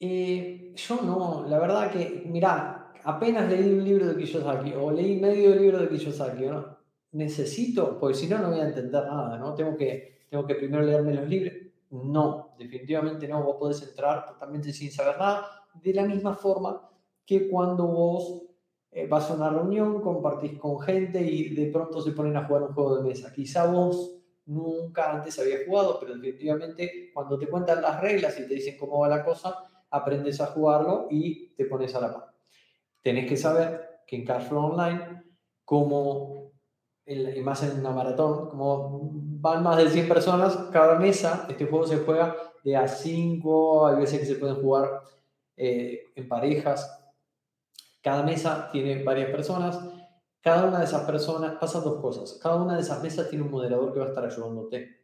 Eh, 0.00 0.72
yo 0.74 1.02
no, 1.02 1.44
la 1.46 1.58
verdad 1.58 1.92
que, 1.92 2.22
mirá, 2.24 2.90
apenas 3.04 3.50
leí 3.50 3.70
un 3.70 3.84
libro 3.84 4.06
de 4.06 4.16
Kiyosaki 4.16 4.72
o 4.72 4.90
leí 4.90 5.20
medio 5.20 5.54
libro 5.54 5.78
de 5.78 5.90
Kiyosaki, 5.90 6.46
¿no? 6.46 6.75
Necesito, 7.16 7.98
porque 7.98 8.16
si 8.16 8.26
no, 8.28 8.38
no 8.38 8.50
voy 8.50 8.60
a 8.60 8.68
entender 8.68 9.04
nada, 9.04 9.38
¿no? 9.38 9.54
Tengo 9.54 9.76
que, 9.76 10.24
tengo 10.28 10.46
que 10.46 10.54
primero 10.54 10.82
leerme 10.82 11.14
los 11.14 11.28
libros. 11.28 11.54
No, 11.90 12.54
definitivamente 12.58 13.28
no, 13.28 13.42
vos 13.42 13.56
podés 13.58 13.82
entrar 13.82 14.26
totalmente 14.26 14.72
sin 14.72 14.90
saber 14.90 15.18
nada, 15.18 15.46
de 15.74 15.94
la 15.94 16.04
misma 16.04 16.34
forma 16.34 16.90
que 17.24 17.48
cuando 17.48 17.86
vos 17.86 18.42
eh, 18.90 19.06
vas 19.06 19.30
a 19.30 19.34
una 19.34 19.50
reunión, 19.50 20.00
compartís 20.00 20.58
con 20.58 20.80
gente 20.80 21.20
y 21.22 21.54
de 21.54 21.66
pronto 21.70 22.00
se 22.00 22.12
ponen 22.12 22.36
a 22.36 22.46
jugar 22.46 22.64
un 22.64 22.74
juego 22.74 22.96
de 22.96 23.08
mesa. 23.08 23.32
Quizá 23.32 23.66
vos 23.70 24.18
nunca 24.46 25.12
antes 25.12 25.38
habías 25.38 25.66
jugado, 25.66 25.98
pero 26.00 26.14
definitivamente 26.14 27.10
cuando 27.14 27.38
te 27.38 27.48
cuentan 27.48 27.82
las 27.82 28.00
reglas 28.00 28.38
y 28.38 28.46
te 28.46 28.54
dicen 28.54 28.76
cómo 28.78 29.00
va 29.00 29.08
la 29.08 29.24
cosa, 29.24 29.54
aprendes 29.90 30.40
a 30.40 30.46
jugarlo 30.46 31.06
y 31.10 31.54
te 31.54 31.64
pones 31.64 31.94
a 31.94 32.00
la 32.00 32.12
par 32.12 32.36
tenés 33.06 33.28
que 33.28 33.36
saber 33.36 34.00
que 34.04 34.16
en 34.16 34.24
Cashflow 34.24 34.72
Online, 34.72 35.22
como 35.64 36.50
y 37.06 37.40
más 37.40 37.62
en 37.62 37.78
una 37.78 37.90
maratón, 37.90 38.48
como 38.50 39.10
van 39.12 39.62
más 39.62 39.76
de 39.76 39.88
100 39.88 40.08
personas 40.08 40.56
cada 40.72 40.98
mesa, 40.98 41.46
este 41.48 41.66
juego 41.66 41.86
se 41.86 41.98
juega 41.98 42.36
de 42.64 42.76
a 42.76 42.88
5, 42.88 43.86
hay 43.86 43.96
veces 43.96 44.20
que 44.20 44.26
se 44.26 44.34
pueden 44.34 44.56
jugar 44.56 45.02
eh, 45.56 46.06
en 46.16 46.28
parejas. 46.28 47.00
Cada 48.02 48.24
mesa 48.24 48.68
tiene 48.72 49.04
varias 49.04 49.30
personas. 49.30 49.78
Cada 50.40 50.66
una 50.66 50.78
de 50.80 50.84
esas 50.84 51.04
personas, 51.04 51.56
pasan 51.60 51.84
dos 51.84 52.00
cosas. 52.00 52.38
Cada 52.42 52.56
una 52.56 52.74
de 52.74 52.82
esas 52.82 53.02
mesas 53.02 53.28
tiene 53.28 53.44
un 53.44 53.52
moderador 53.52 53.92
que 53.92 54.00
va 54.00 54.06
a 54.06 54.08
estar 54.08 54.24
ayudándote. 54.24 54.96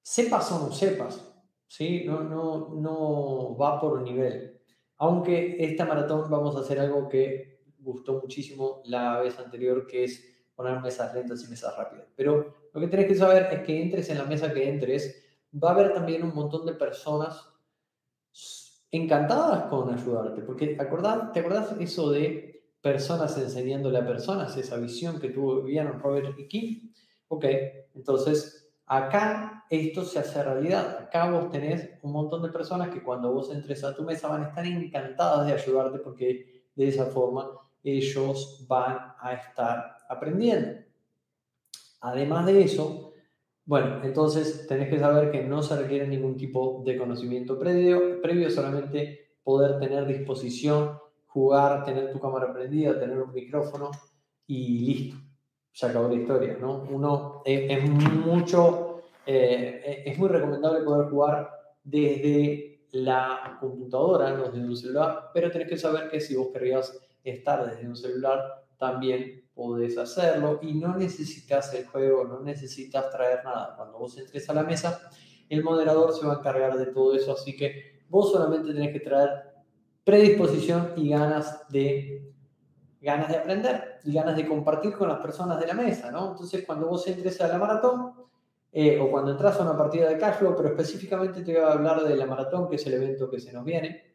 Sepas 0.00 0.52
o 0.52 0.60
no 0.60 0.72
sepas, 0.72 1.34
¿sí? 1.66 2.04
No, 2.04 2.20
no, 2.22 2.74
no 2.74 3.56
va 3.56 3.80
por 3.80 4.00
nivel. 4.02 4.60
Aunque 4.98 5.56
esta 5.58 5.84
maratón 5.84 6.30
vamos 6.30 6.54
a 6.56 6.60
hacer 6.60 6.78
algo 6.78 7.08
que 7.08 7.64
gustó 7.78 8.20
muchísimo 8.20 8.80
la 8.84 9.20
vez 9.20 9.38
anterior, 9.38 9.86
que 9.86 10.04
es 10.04 10.33
poner 10.54 10.80
mesas 10.80 11.14
lentas 11.14 11.44
y 11.44 11.50
mesas 11.50 11.76
rápidas. 11.76 12.06
Pero 12.16 12.54
lo 12.72 12.80
que 12.80 12.88
tenés 12.88 13.06
que 13.06 13.14
saber 13.14 13.48
es 13.52 13.60
que 13.60 13.82
entres 13.82 14.08
en 14.10 14.18
la 14.18 14.24
mesa 14.24 14.52
que 14.52 14.68
entres, 14.68 15.22
va 15.52 15.70
a 15.70 15.72
haber 15.72 15.94
también 15.94 16.22
un 16.22 16.34
montón 16.34 16.66
de 16.66 16.74
personas 16.74 17.48
encantadas 18.90 19.64
con 19.64 19.92
ayudarte, 19.92 20.42
porque 20.42 20.68
¿te 20.68 20.82
acordás 20.82 21.80
eso 21.80 22.10
de 22.10 22.64
personas 22.80 23.36
enseñándole 23.38 23.98
a 23.98 24.06
personas, 24.06 24.56
esa 24.56 24.76
visión 24.76 25.20
que 25.20 25.30
tuvieron 25.30 25.98
Robert 25.98 26.38
y 26.38 26.46
Kim? 26.46 26.92
Ok, 27.28 27.44
entonces 27.94 28.64
Acá 28.86 29.64
esto 29.70 30.04
se 30.04 30.18
hace 30.18 30.42
realidad. 30.42 30.98
Acá 30.98 31.30
vos 31.30 31.50
tenés 31.50 31.98
un 32.02 32.12
montón 32.12 32.42
de 32.42 32.50
personas 32.50 32.90
que 32.90 33.02
cuando 33.02 33.32
vos 33.32 33.50
entres 33.50 33.82
a 33.82 33.94
tu 33.94 34.02
mesa 34.02 34.28
van 34.28 34.44
a 34.44 34.48
estar 34.48 34.66
encantadas 34.66 35.46
de 35.46 35.54
ayudarte 35.54 35.98
porque 36.00 36.66
de 36.74 36.88
esa 36.88 37.06
forma 37.06 37.48
ellos 37.82 38.66
van 38.68 39.14
a 39.18 39.32
estar 39.32 39.93
aprendiendo. 40.08 40.80
Además 42.00 42.46
de 42.46 42.62
eso, 42.62 43.12
bueno, 43.64 44.00
entonces 44.04 44.66
tenés 44.66 44.88
que 44.88 44.98
saber 44.98 45.30
que 45.30 45.42
no 45.42 45.62
se 45.62 45.76
requiere 45.76 46.06
ningún 46.06 46.36
tipo 46.36 46.82
de 46.84 46.98
conocimiento 46.98 47.58
previo, 47.58 48.20
previo 48.20 48.50
solamente 48.50 49.36
poder 49.42 49.78
tener 49.78 50.06
disposición, 50.06 50.98
jugar, 51.26 51.84
tener 51.84 52.12
tu 52.12 52.20
cámara 52.20 52.52
prendida, 52.52 52.98
tener 52.98 53.18
un 53.18 53.32
micrófono 53.32 53.90
y 54.46 54.78
listo 54.78 55.24
se 55.74 55.86
acabó 55.86 56.08
la 56.08 56.14
historia, 56.14 56.56
¿no? 56.60 56.86
Uno 56.88 57.42
es, 57.44 57.90
mucho, 57.90 59.02
eh, 59.26 60.04
es 60.06 60.16
muy 60.16 60.28
recomendable 60.28 60.84
poder 60.84 61.10
jugar 61.10 61.50
desde 61.82 62.86
la 62.92 63.58
computadora, 63.60 64.30
no 64.34 64.44
desde 64.44 64.68
un 64.68 64.76
celular, 64.76 65.30
pero 65.34 65.50
tenés 65.50 65.68
que 65.68 65.76
saber 65.76 66.08
que 66.08 66.20
si 66.20 66.36
vos 66.36 66.50
querrías 66.52 66.96
estar 67.24 67.68
desde 67.68 67.88
un 67.88 67.96
celular, 67.96 68.64
también 68.78 69.43
podés 69.54 69.96
hacerlo 69.98 70.58
y 70.62 70.74
no 70.74 70.96
necesitas 70.96 71.72
el 71.74 71.86
juego, 71.86 72.24
no 72.24 72.40
necesitas 72.40 73.10
traer 73.10 73.44
nada. 73.44 73.74
Cuando 73.76 73.98
vos 73.98 74.18
entres 74.18 74.48
a 74.50 74.54
la 74.54 74.64
mesa, 74.64 75.10
el 75.48 75.62
moderador 75.62 76.12
se 76.12 76.26
va 76.26 76.34
a 76.34 76.38
encargar 76.38 76.76
de 76.76 76.86
todo 76.86 77.14
eso, 77.14 77.32
así 77.32 77.56
que 77.56 78.02
vos 78.08 78.32
solamente 78.32 78.72
tenés 78.72 78.92
que 78.92 79.00
traer 79.00 79.30
predisposición 80.04 80.92
y 80.96 81.10
ganas 81.10 81.68
de 81.68 82.30
ganas 83.00 83.28
de 83.28 83.36
aprender 83.36 83.98
y 84.02 84.14
ganas 84.14 84.34
de 84.34 84.48
compartir 84.48 84.94
con 84.94 85.08
las 85.08 85.18
personas 85.18 85.60
de 85.60 85.66
la 85.66 85.74
mesa, 85.74 86.10
¿no? 86.10 86.30
Entonces, 86.30 86.64
cuando 86.64 86.88
vos 86.88 87.06
entres 87.06 87.38
a 87.42 87.48
la 87.48 87.58
maratón 87.58 88.14
eh, 88.72 88.98
o 88.98 89.10
cuando 89.10 89.32
entras 89.32 89.60
a 89.60 89.62
una 89.62 89.76
partida 89.76 90.08
de 90.08 90.16
cashflow, 90.16 90.56
pero 90.56 90.70
específicamente 90.70 91.42
te 91.42 91.52
voy 91.52 91.62
a 91.62 91.72
hablar 91.72 92.02
de 92.02 92.16
la 92.16 92.24
maratón, 92.24 92.66
que 92.66 92.76
es 92.76 92.86
el 92.86 92.94
evento 92.94 93.30
que 93.30 93.40
se 93.40 93.52
nos 93.52 93.62
viene. 93.62 94.13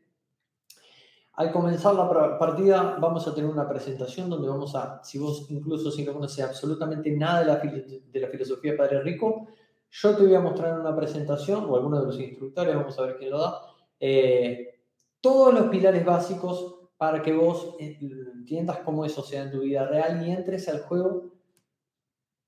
Al 1.40 1.54
comenzar 1.54 1.96
la 1.96 2.38
partida 2.38 2.98
vamos 3.00 3.26
a 3.26 3.34
tener 3.34 3.50
una 3.50 3.66
presentación 3.66 4.30
donde 4.30 4.50
vamos 4.50 4.76
a, 4.76 5.02
si 5.02 5.18
vos 5.18 5.50
incluso 5.50 5.90
si 5.90 6.04
no 6.04 6.12
conoces 6.12 6.44
absolutamente 6.44 7.10
nada 7.12 7.40
de 7.40 7.46
la, 7.46 7.56
de 7.56 8.28
filosofía 8.28 8.74
de 8.74 8.78
Padre 8.78 9.02
Rico, 9.02 9.48
yo 9.90 10.18
te 10.18 10.24
voy 10.24 10.36
a 10.36 10.42
mostrar 10.42 10.78
una 10.78 10.94
presentación, 10.94 11.64
o 11.64 11.78
alguno 11.78 12.02
de 12.02 12.08
los 12.08 12.20
instructores, 12.20 12.76
vamos 12.76 13.00
a 13.00 13.04
ver 13.04 13.16
quién 13.16 13.30
lo 13.32 13.40
da, 13.40 13.62
eh, 14.02 14.82
todos 15.22 15.54
los 15.54 15.70
pilares 15.70 16.04
básicos 16.04 16.90
para 16.98 17.22
que 17.22 17.32
vos 17.32 17.74
eh, 17.80 17.98
entiendas 18.36 18.80
cómo 18.80 19.06
eso 19.06 19.24
sea 19.24 19.44
en 19.44 19.52
tu 19.52 19.62
vida 19.62 19.88
real 19.88 20.28
y 20.28 20.32
entres 20.32 20.68
al 20.68 20.82
juego 20.82 21.32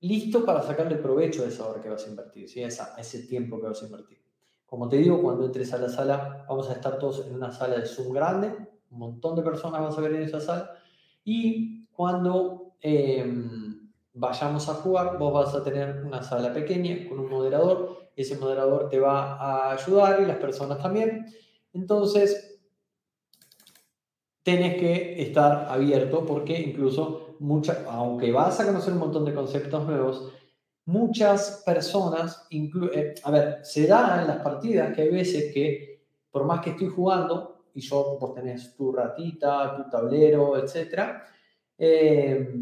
listo 0.00 0.44
para 0.44 0.60
sacarle 0.60 0.96
provecho 0.96 1.44
a 1.44 1.46
esa 1.46 1.66
hora 1.66 1.80
que 1.80 1.88
vas 1.88 2.04
a 2.06 2.10
invertir, 2.10 2.46
¿sí? 2.46 2.62
ese 2.62 3.22
tiempo 3.26 3.58
que 3.58 3.68
vas 3.68 3.82
a 3.82 3.86
invertir. 3.86 4.18
Como 4.66 4.86
te 4.86 4.98
digo, 4.98 5.22
cuando 5.22 5.46
entres 5.46 5.72
a 5.72 5.78
la 5.78 5.88
sala, 5.88 6.44
vamos 6.46 6.68
a 6.68 6.74
estar 6.74 6.98
todos 6.98 7.26
en 7.26 7.34
una 7.34 7.50
sala 7.52 7.78
de 7.78 7.86
Zoom 7.86 8.12
grande, 8.12 8.72
un 8.92 8.98
montón 8.98 9.34
de 9.36 9.42
personas 9.42 9.80
vas 9.80 9.96
a 9.96 10.00
ver 10.00 10.14
en 10.14 10.22
esa 10.22 10.40
sala, 10.40 10.70
Y 11.24 11.86
cuando 11.86 12.74
em, 12.80 13.90
vayamos 14.14 14.68
a 14.68 14.74
jugar, 14.74 15.18
vos 15.18 15.32
vas 15.32 15.54
a 15.54 15.62
tener 15.62 16.04
una 16.04 16.22
sala 16.22 16.52
pequeña 16.52 17.08
con 17.08 17.20
un 17.20 17.30
moderador. 17.30 18.10
Ese 18.16 18.36
moderador 18.36 18.88
te 18.88 19.00
va 19.00 19.34
a 19.36 19.72
ayudar 19.72 20.20
y 20.20 20.26
las 20.26 20.36
personas 20.36 20.78
también. 20.82 21.26
Entonces, 21.72 22.60
tenés 24.42 24.78
que 24.80 25.22
estar 25.22 25.66
abierto 25.70 26.26
porque 26.26 26.60
incluso, 26.60 27.36
mucha, 27.38 27.84
aunque 27.88 28.32
vas 28.32 28.60
a 28.60 28.66
conocer 28.66 28.92
un 28.92 28.98
montón 28.98 29.24
de 29.24 29.34
conceptos 29.34 29.86
nuevos, 29.86 30.32
muchas 30.84 31.62
personas, 31.64 32.46
eh, 32.50 33.14
a 33.22 33.30
ver, 33.30 33.60
se 33.62 33.86
da 33.86 34.20
en 34.20 34.26
las 34.28 34.42
partidas 34.42 34.94
que 34.94 35.02
hay 35.02 35.10
veces 35.10 35.54
que 35.54 36.02
por 36.30 36.44
más 36.44 36.60
que 36.60 36.70
estoy 36.70 36.88
jugando 36.88 37.61
y 37.74 37.80
yo 37.80 38.18
vos 38.20 38.34
tenés 38.34 38.74
tu 38.76 38.92
ratita, 38.92 39.76
tu 39.76 39.90
tablero, 39.90 40.56
etc., 40.56 41.22
eh, 41.78 42.54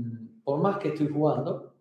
por 0.43 0.61
más 0.61 0.79
que 0.79 0.89
estoy 0.89 1.09
jugando, 1.09 1.75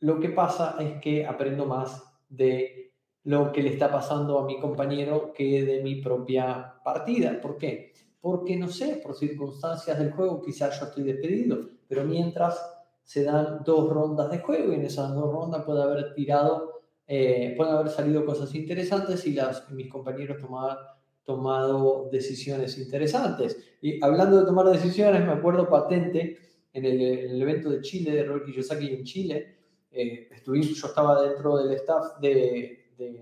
lo 0.00 0.20
que 0.20 0.30
pasa 0.30 0.76
es 0.80 1.00
que 1.00 1.24
aprendo 1.24 1.66
más 1.66 2.02
de 2.28 2.92
lo 3.24 3.52
que 3.52 3.62
le 3.62 3.70
está 3.70 3.90
pasando 3.90 4.38
a 4.38 4.44
mi 4.44 4.60
compañero 4.60 5.32
que 5.32 5.64
de 5.64 5.82
mi 5.82 6.02
propia 6.02 6.74
partida. 6.84 7.40
¿Por 7.40 7.56
qué? 7.56 7.92
Porque 8.20 8.56
no 8.56 8.68
sé, 8.68 9.00
por 9.02 9.14
circunstancias 9.14 9.98
del 9.98 10.12
juego 10.12 10.42
quizás 10.42 10.78
yo 10.78 10.86
estoy 10.86 11.04
despedido, 11.04 11.58
pero 11.88 12.04
mientras 12.04 12.60
se 13.02 13.22
dan 13.24 13.62
dos 13.64 13.90
rondas 13.90 14.30
de 14.30 14.38
juego 14.38 14.72
y 14.72 14.76
en 14.76 14.84
esas 14.84 15.14
dos 15.14 15.30
rondas 15.30 15.64
puede 15.64 15.82
haber 15.82 16.14
tirado, 16.14 16.82
eh, 17.06 17.54
pueden 17.56 17.74
haber 17.74 17.90
salido 17.90 18.24
cosas 18.24 18.54
interesantes 18.54 19.26
y 19.26 19.32
las, 19.32 19.70
mis 19.70 19.90
compañeros 19.90 20.38
tomar, 20.38 20.78
tomado 21.24 22.08
decisiones 22.10 22.78
interesantes. 22.78 23.56
Y 23.80 24.02
hablando 24.04 24.40
de 24.40 24.46
tomar 24.46 24.66
decisiones, 24.66 25.24
me 25.24 25.32
acuerdo 25.32 25.68
patente 25.68 26.38
en 26.72 26.84
el, 26.84 27.40
evento 27.40 27.70
de 27.70 27.80
Chile, 27.80 28.12
de 28.12 28.24
Robert 28.24 28.46
Kiyosaki 28.46 28.88
en 28.88 29.04
Chile, 29.04 29.56
eh, 29.90 30.28
estuve, 30.32 30.60
yo 30.62 30.86
estaba 30.86 31.22
dentro 31.22 31.56
del 31.56 31.76
staff 31.76 32.18
de, 32.20 32.90
de, 32.98 33.12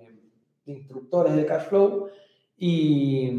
de 0.65 0.73
instructores 0.73 1.37
de 1.37 1.45
Cashflow 1.45 2.09
y 2.57 3.31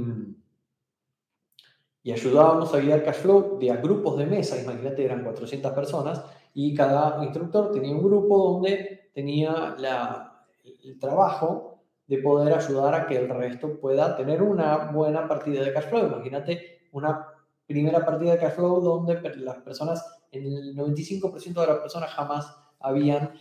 y 2.04 2.12
ayudábamos 2.12 2.74
a 2.74 2.80
guiar 2.80 3.04
cash 3.04 3.16
flow 3.16 3.58
de 3.58 3.72
a 3.72 3.78
grupos 3.78 4.18
de 4.18 4.26
mesa, 4.26 4.62
imagínate, 4.62 5.06
eran 5.06 5.24
400 5.24 5.72
personas, 5.72 6.22
y 6.54 6.76
cada 6.76 7.24
instructor 7.24 7.72
tenía 7.72 7.96
un 7.96 8.04
grupo 8.04 8.52
donde 8.52 9.10
tenía 9.14 9.74
la, 9.80 10.46
el 10.84 11.00
trabajo 11.00 11.73
de 12.08 12.18
poder 12.18 12.54
ayudar 12.54 12.94
a 12.96 13.08
que 13.08 13.18
el 13.18 13.30
resto 13.30 13.80
pueda 13.80 14.16
tener 14.16 14.42
una 14.42 14.92
buena 14.92 15.28
partida 15.28 15.64
de 15.64 15.74
cash 15.74 15.86
flow. 15.86 16.08
Imagínate 16.08 16.82
una 16.92 17.28
primera 17.66 18.06
partida 18.06 18.34
de 18.34 18.40
cash 18.40 18.54
flow 18.54 18.82
donde 18.82 19.22
las 19.38 19.58
personas, 19.58 20.06
el 20.32 20.76
95% 20.76 21.62
de 21.62 21.68
las 21.68 21.78
personas 21.80 22.10
jamás 22.12 22.56
habían 22.80 23.32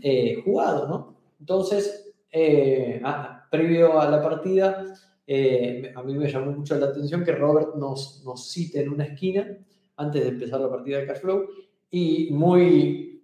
eh, 0.00 0.40
jugado, 0.44 0.88
¿no? 0.88 1.16
Entonces, 1.40 2.14
eh, 2.30 3.00
ah, 3.04 3.46
previo 3.50 4.00
a 4.00 4.08
la 4.08 4.22
partida, 4.22 4.84
eh, 5.26 5.92
a 5.94 6.02
mí 6.02 6.14
me 6.14 6.30
llamó 6.30 6.52
mucho 6.52 6.76
la 6.76 6.86
atención 6.86 7.24
que 7.24 7.32
Robert 7.32 7.74
nos, 7.74 8.22
nos 8.24 8.50
cite 8.50 8.82
en 8.82 8.90
una 8.90 9.04
esquina 9.04 9.46
antes 9.96 10.22
de 10.22 10.28
empezar 10.28 10.60
la 10.60 10.70
partida 10.70 10.98
de 10.98 11.06
Cashflow 11.06 11.46
y 11.90 12.30
muy, 12.32 13.22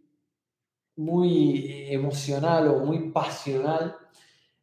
muy 0.96 1.86
emocional 1.90 2.68
o 2.68 2.84
muy 2.84 3.10
pasional, 3.10 3.96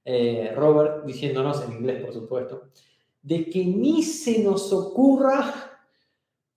eh, 0.10 0.53
Robert 0.55 1.03
diciéndonos 1.03 1.62
en 1.66 1.74
inglés, 1.74 2.01
por 2.01 2.14
supuesto, 2.14 2.70
de 3.22 3.49
que 3.49 3.66
ni 3.66 4.01
se 4.01 4.41
nos 4.41 4.72
ocurra 4.72 5.53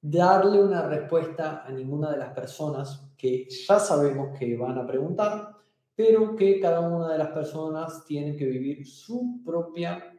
darle 0.00 0.62
una 0.62 0.86
respuesta 0.86 1.64
a 1.66 1.72
ninguna 1.72 2.12
de 2.12 2.18
las 2.18 2.32
personas 2.32 3.10
que 3.18 3.48
ya 3.48 3.80
sabemos 3.80 4.38
que 4.38 4.56
van 4.56 4.78
a 4.78 4.86
preguntar, 4.86 5.56
pero 5.96 6.36
que 6.36 6.60
cada 6.60 6.78
una 6.78 7.10
de 7.10 7.18
las 7.18 7.30
personas 7.30 8.04
tiene 8.04 8.36
que 8.36 8.46
vivir 8.46 8.86
su 8.86 9.42
propia 9.44 10.16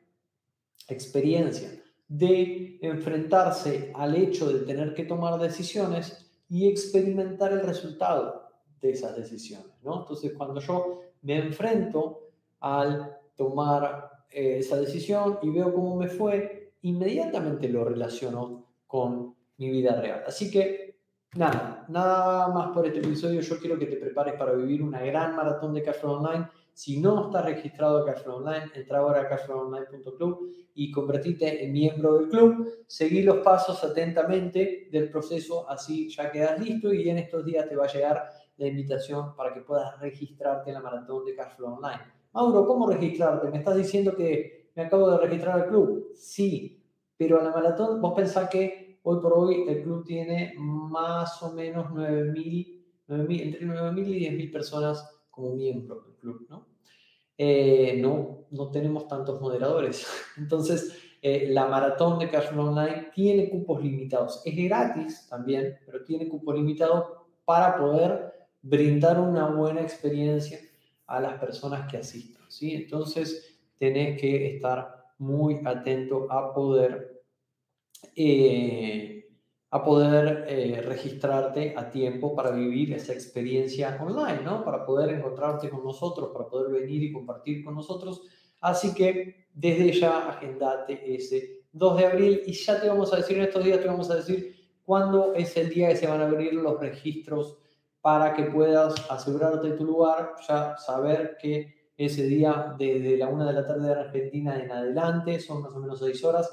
experiencia 0.90 1.70
de 2.10 2.80
enfrentarse 2.82 3.94
al 3.96 4.14
hecho 4.18 4.52
de 4.52 4.66
tener 4.66 4.94
que 4.94 5.06
tomar 5.06 5.40
decisiones 5.40 6.30
y 6.50 6.68
experimentar 6.68 7.54
el 7.54 7.62
resultado 7.62 8.50
de 8.82 8.92
esas 8.92 9.16
decisiones. 9.16 9.72
¿no? 9.84 10.02
Entonces, 10.02 10.34
cuando 10.38 10.60
yo 10.60 11.00
me 11.22 11.38
enfrento 11.38 12.28
al 12.60 13.21
tomar 13.42 14.10
eh, 14.30 14.58
esa 14.60 14.78
decisión 14.78 15.40
y 15.42 15.50
veo 15.50 15.74
cómo 15.74 15.96
me 15.96 16.08
fue, 16.08 16.74
inmediatamente 16.82 17.68
lo 17.70 17.84
relaciono 17.84 18.68
con 18.86 19.36
mi 19.58 19.70
vida 19.70 20.00
real. 20.00 20.24
Así 20.28 20.52
que, 20.52 21.00
nada, 21.36 21.86
nada 21.90 22.48
más 22.50 22.70
por 22.70 22.86
este 22.86 23.00
episodio. 23.00 23.42
Yo 23.42 23.60
quiero 23.60 23.80
que 23.80 23.88
te 23.88 23.98
prepares 23.98 24.36
para 24.36 24.54
vivir 24.54 24.84
una 24.84 25.02
gran 25.02 25.36
maratón 25.36 25.74
de 25.74 25.82
Cashflow 25.82 26.18
Online 26.18 26.48
si 26.74 27.02
no 27.02 27.26
estás 27.26 27.46
registrado 27.46 28.00
a 28.00 28.06
Cashflow 28.06 28.38
Online, 28.38 28.72
entra 28.74 29.00
ahora 29.00 29.22
a 29.22 29.28
cashflowonline.club 29.28 30.50
y 30.74 30.92
convertite 30.92 31.64
en 31.64 31.74
miembro 31.74 32.18
del 32.18 32.30
club. 32.30 32.86
Seguí 32.88 33.24
los 33.24 33.40
pasos 33.40 33.84
atentamente 33.84 34.88
del 34.90 35.10
proceso, 35.10 35.70
así 35.70 36.10
ya 36.10 36.32
quedas 36.32 36.60
listo 36.60 36.94
y 36.94 37.10
en 37.10 37.18
estos 37.18 37.46
días 37.46 37.68
te 37.68 37.76
va 37.76 37.86
a 37.86 37.92
llegar 37.92 38.30
la 38.58 38.68
invitación 38.68 39.36
para 39.36 39.54
que 39.54 39.62
puedas 39.62 40.00
registrarte 40.00 40.70
en 40.70 40.76
la 40.76 40.82
maratón 40.82 41.26
de 41.26 41.36
Cashflow 41.36 41.74
Online. 41.74 42.21
Mauro, 42.34 42.66
¿cómo 42.66 42.90
registrarte? 42.90 43.50
Me 43.50 43.58
estás 43.58 43.76
diciendo 43.76 44.16
que 44.16 44.72
me 44.76 44.84
acabo 44.84 45.10
de 45.12 45.18
registrar 45.18 45.62
al 45.62 45.68
club. 45.68 46.12
Sí, 46.16 46.82
pero 47.18 47.40
a 47.40 47.44
la 47.44 47.52
maratón 47.52 48.02
vos 48.02 48.14
pensás 48.16 48.50
que 48.50 49.00
hoy 49.04 49.20
por 49.20 49.34
hoy 49.34 49.66
el 49.68 49.84
club 49.84 50.06
tiene 50.06 50.54
más 50.58 51.44
o 51.44 51.52
menos 51.54 51.92
9.000, 51.92 52.86
entre 53.08 53.66
9.000 53.66 54.08
y 54.08 54.20
10.000 54.20 54.52
personas 54.52 55.24
como 55.30 55.56
miembro 55.56 56.02
del 56.02 56.16
club, 56.16 56.46
¿no? 56.50 56.68
Eh, 57.38 58.00
no, 58.02 58.46
no 58.52 58.72
tenemos 58.72 59.08
tantos 59.08 59.42
moderadores. 59.42 60.08
Entonces, 60.38 60.98
eh, 61.22 61.48
la 61.50 61.68
maratón 61.68 62.18
de 62.18 62.30
Cashflow 62.30 62.68
Online 62.68 63.10
tiene 63.14 63.50
cupos 63.50 63.84
limitados. 63.84 64.42
Es 64.46 64.56
gratis 64.56 65.28
también, 65.30 65.80
pero 65.86 66.04
tiene 66.04 66.30
cupos 66.30 66.56
limitados 66.56 67.06
para 67.44 67.78
poder 67.78 68.32
brindar 68.62 69.20
una 69.20 69.48
buena 69.48 69.82
experiencia 69.82 70.60
a 71.16 71.20
las 71.20 71.40
personas 71.40 71.90
que 71.90 71.98
asistan. 71.98 72.44
¿sí? 72.50 72.74
Entonces, 72.74 73.60
tenés 73.78 74.20
que 74.20 74.56
estar 74.56 75.14
muy 75.18 75.60
atento 75.66 76.32
a 76.32 76.54
poder 76.54 77.24
eh, 78.16 79.22
a 79.74 79.86
poder 79.86 80.46
eh, 80.50 80.82
registrarte 80.82 81.74
a 81.78 81.90
tiempo 81.90 82.36
para 82.36 82.52
vivir 82.52 82.94
esa 82.94 83.14
experiencia 83.14 83.98
online, 84.02 84.42
¿no? 84.44 84.66
Para 84.66 84.86
poder 84.86 85.16
encontrarte 85.16 85.70
con 85.70 85.84
nosotros, 85.84 86.32
para 86.34 86.50
poder 86.50 86.74
venir 86.74 87.04
y 87.04 87.14
compartir 87.14 87.64
con 87.64 87.76
nosotros. 87.76 88.22
Así 88.60 88.94
que 88.94 89.48
desde 89.54 89.94
ya 89.94 90.28
agendate 90.30 91.16
ese 91.16 91.62
2 91.72 91.98
de 91.98 92.06
abril 92.06 92.42
y 92.46 92.52
ya 92.52 92.82
te 92.82 92.90
vamos 92.90 93.14
a 93.14 93.18
decir 93.18 93.38
en 93.38 93.44
estos 93.44 93.64
días, 93.64 93.80
te 93.80 93.88
vamos 93.88 94.12
a 94.12 94.16
decir 94.16 94.56
cuándo 94.84 95.34
es 95.34 95.56
el 95.56 95.70
día 95.70 95.88
que 95.88 95.96
se 95.96 96.08
van 96.08 96.20
a 96.20 96.28
abrir 96.28 96.54
los 96.54 96.78
registros 96.78 97.58
para 98.02 98.34
que 98.34 98.44
puedas 98.44 98.94
asegurarte 99.10 99.72
tu 99.72 99.86
lugar, 99.86 100.34
ya 100.48 100.76
saber 100.78 101.38
que 101.40 101.92
ese 101.96 102.24
día 102.24 102.76
desde 102.78 103.18
la 103.18 103.30
1 103.30 103.46
de 103.46 103.54
la 103.54 103.66
tarde 103.66 103.88
de 103.88 104.00
Argentina 104.00 104.60
en 104.60 104.72
adelante, 104.72 105.40
son 105.40 105.62
más 105.62 105.74
o 105.74 105.80
menos 105.80 106.00
6 106.00 106.24
horas, 106.24 106.52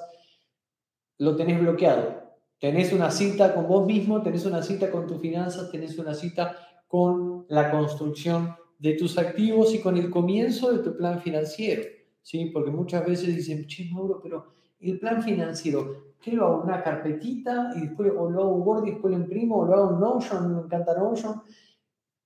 lo 1.19 1.35
tenés 1.37 1.59
bloqueado 1.61 2.29
Tenés 2.59 2.93
una 2.93 3.11
cita 3.13 3.55
con 3.55 3.69
vos 3.69 3.87
mismo, 3.87 4.21
tenés 4.21 4.45
una 4.45 4.63
cita 4.63 4.91
con 4.91 5.07
tus 5.07 5.21
finanzas, 5.21 5.71
tenés 5.71 5.97
una 5.97 6.13
cita 6.13 6.57
con 6.89 7.47
la 7.49 7.71
construcción 7.71 8.57
de 8.79 8.95
tus 8.95 9.17
activos 9.17 9.73
y 9.75 9.81
con 9.81 9.97
el 9.97 10.11
comienzo 10.11 10.73
de 10.73 10.83
tu 10.83 10.97
plan 10.97 11.21
financiero. 11.21 11.85
¿sí? 12.23 12.47
Porque 12.47 12.71
muchas 12.71 13.07
veces 13.07 13.37
dicen, 13.37 13.67
che, 13.69 13.89
Mauro, 13.93 14.21
pero 14.21 14.55
el 14.81 14.99
plan 14.99 15.23
financiero, 15.23 16.08
¿qué 16.21 16.33
lo 16.33 16.47
hago? 16.47 16.63
¿Una 16.63 16.83
carpetita 16.83 17.73
y 17.77 17.81
después 17.87 18.13
o 18.17 18.31
lo 18.31 18.41
hago 18.41 18.55
un 18.57 18.67
Word 18.67 18.87
y 18.87 18.91
después 18.93 19.15
lo 19.15 19.21
imprimo 19.21 19.59
o 19.59 19.67
lo 19.67 19.75
hago 19.75 19.95
en 19.95 20.01
Notion? 20.01 20.55
Me 20.55 20.63
encanta 20.63 20.97
Notion. 20.97 21.43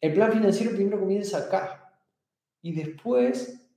El 0.00 0.14
plan 0.14 0.32
financiero 0.32 0.72
primero 0.72 1.00
comienza 1.00 1.38
acá 1.38 1.92
y 2.60 2.72
después 2.72 3.70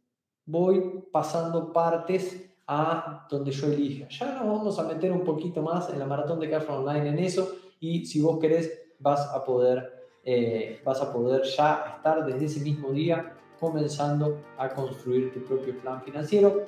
voy 0.46 1.04
pasando 1.12 1.72
partes 1.72 2.52
a 2.68 3.28
donde 3.30 3.52
yo 3.52 3.68
elija. 3.68 4.08
Ya 4.10 4.34
nos 4.34 4.48
vamos 4.48 4.80
a 4.80 4.84
meter 4.84 5.12
un 5.12 5.24
poquito 5.24 5.62
más 5.62 5.90
en 5.90 6.00
la 6.00 6.06
maratón 6.06 6.40
de 6.40 6.50
Cashflow 6.50 6.80
Online 6.80 7.10
en 7.10 7.20
eso 7.20 7.56
y 7.80 8.06
si 8.06 8.22
vos 8.22 8.40
querés 8.40 8.96
vas 9.00 9.30
a 9.34 9.44
poder, 9.44 10.08
eh, 10.24 10.82
vas 10.84 11.02
a 11.02 11.12
poder 11.12 11.44
ya 11.44 11.96
estar 11.98 12.26
desde 12.26 12.46
ese 12.46 12.60
mismo 12.62 12.92
día 12.92 13.34
comenzando 13.60 14.40
a 14.58 14.70
construir 14.70 15.34
tu 15.34 15.44
propio 15.44 15.80
plan 15.80 16.02
financiero. 16.02 16.66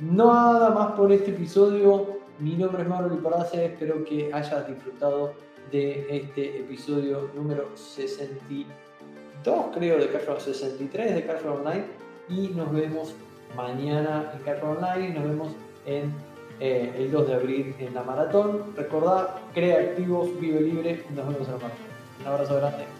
Nada 0.00 0.70
más 0.70 0.92
por 0.92 1.10
este 1.12 1.30
episodio. 1.30 2.18
Mi 2.40 2.54
nombre 2.54 2.82
es 2.82 2.88
Mauro 2.88 3.08
Liparace. 3.08 3.64
Espero 3.64 4.04
que 4.04 4.32
hayas 4.32 4.68
disfrutado 4.68 5.32
de 5.72 6.06
este 6.08 6.60
episodio 6.60 7.28
número 7.34 7.68
62, 7.74 9.66
creo, 9.74 9.98
de 9.98 10.08
Cashflow 10.08 10.38
63 10.38 11.16
de 11.16 11.26
Cashflow 11.26 11.56
Online. 11.56 11.84
Y 12.28 12.48
nos 12.54 12.72
vemos 12.72 13.12
mañana 13.56 14.30
en 14.32 14.42
Carro 14.44 14.70
Online. 14.70 15.14
Nos 15.14 15.24
vemos 15.24 15.48
en 15.84 16.14
eh, 16.60 16.94
el 16.96 17.10
2 17.10 17.26
de 17.26 17.34
abril 17.34 17.74
en 17.80 17.92
la 17.92 18.04
maratón. 18.04 18.72
Recordá, 18.76 19.40
crea 19.52 19.80
activos, 19.80 20.30
vive 20.38 20.60
libre. 20.60 21.04
Nos 21.10 21.26
vemos 21.26 21.48
en 21.48 21.54
la 21.54 21.58
maratón. 21.58 21.88
Un 22.20 22.26
abrazo 22.26 22.56
grande. 22.56 22.97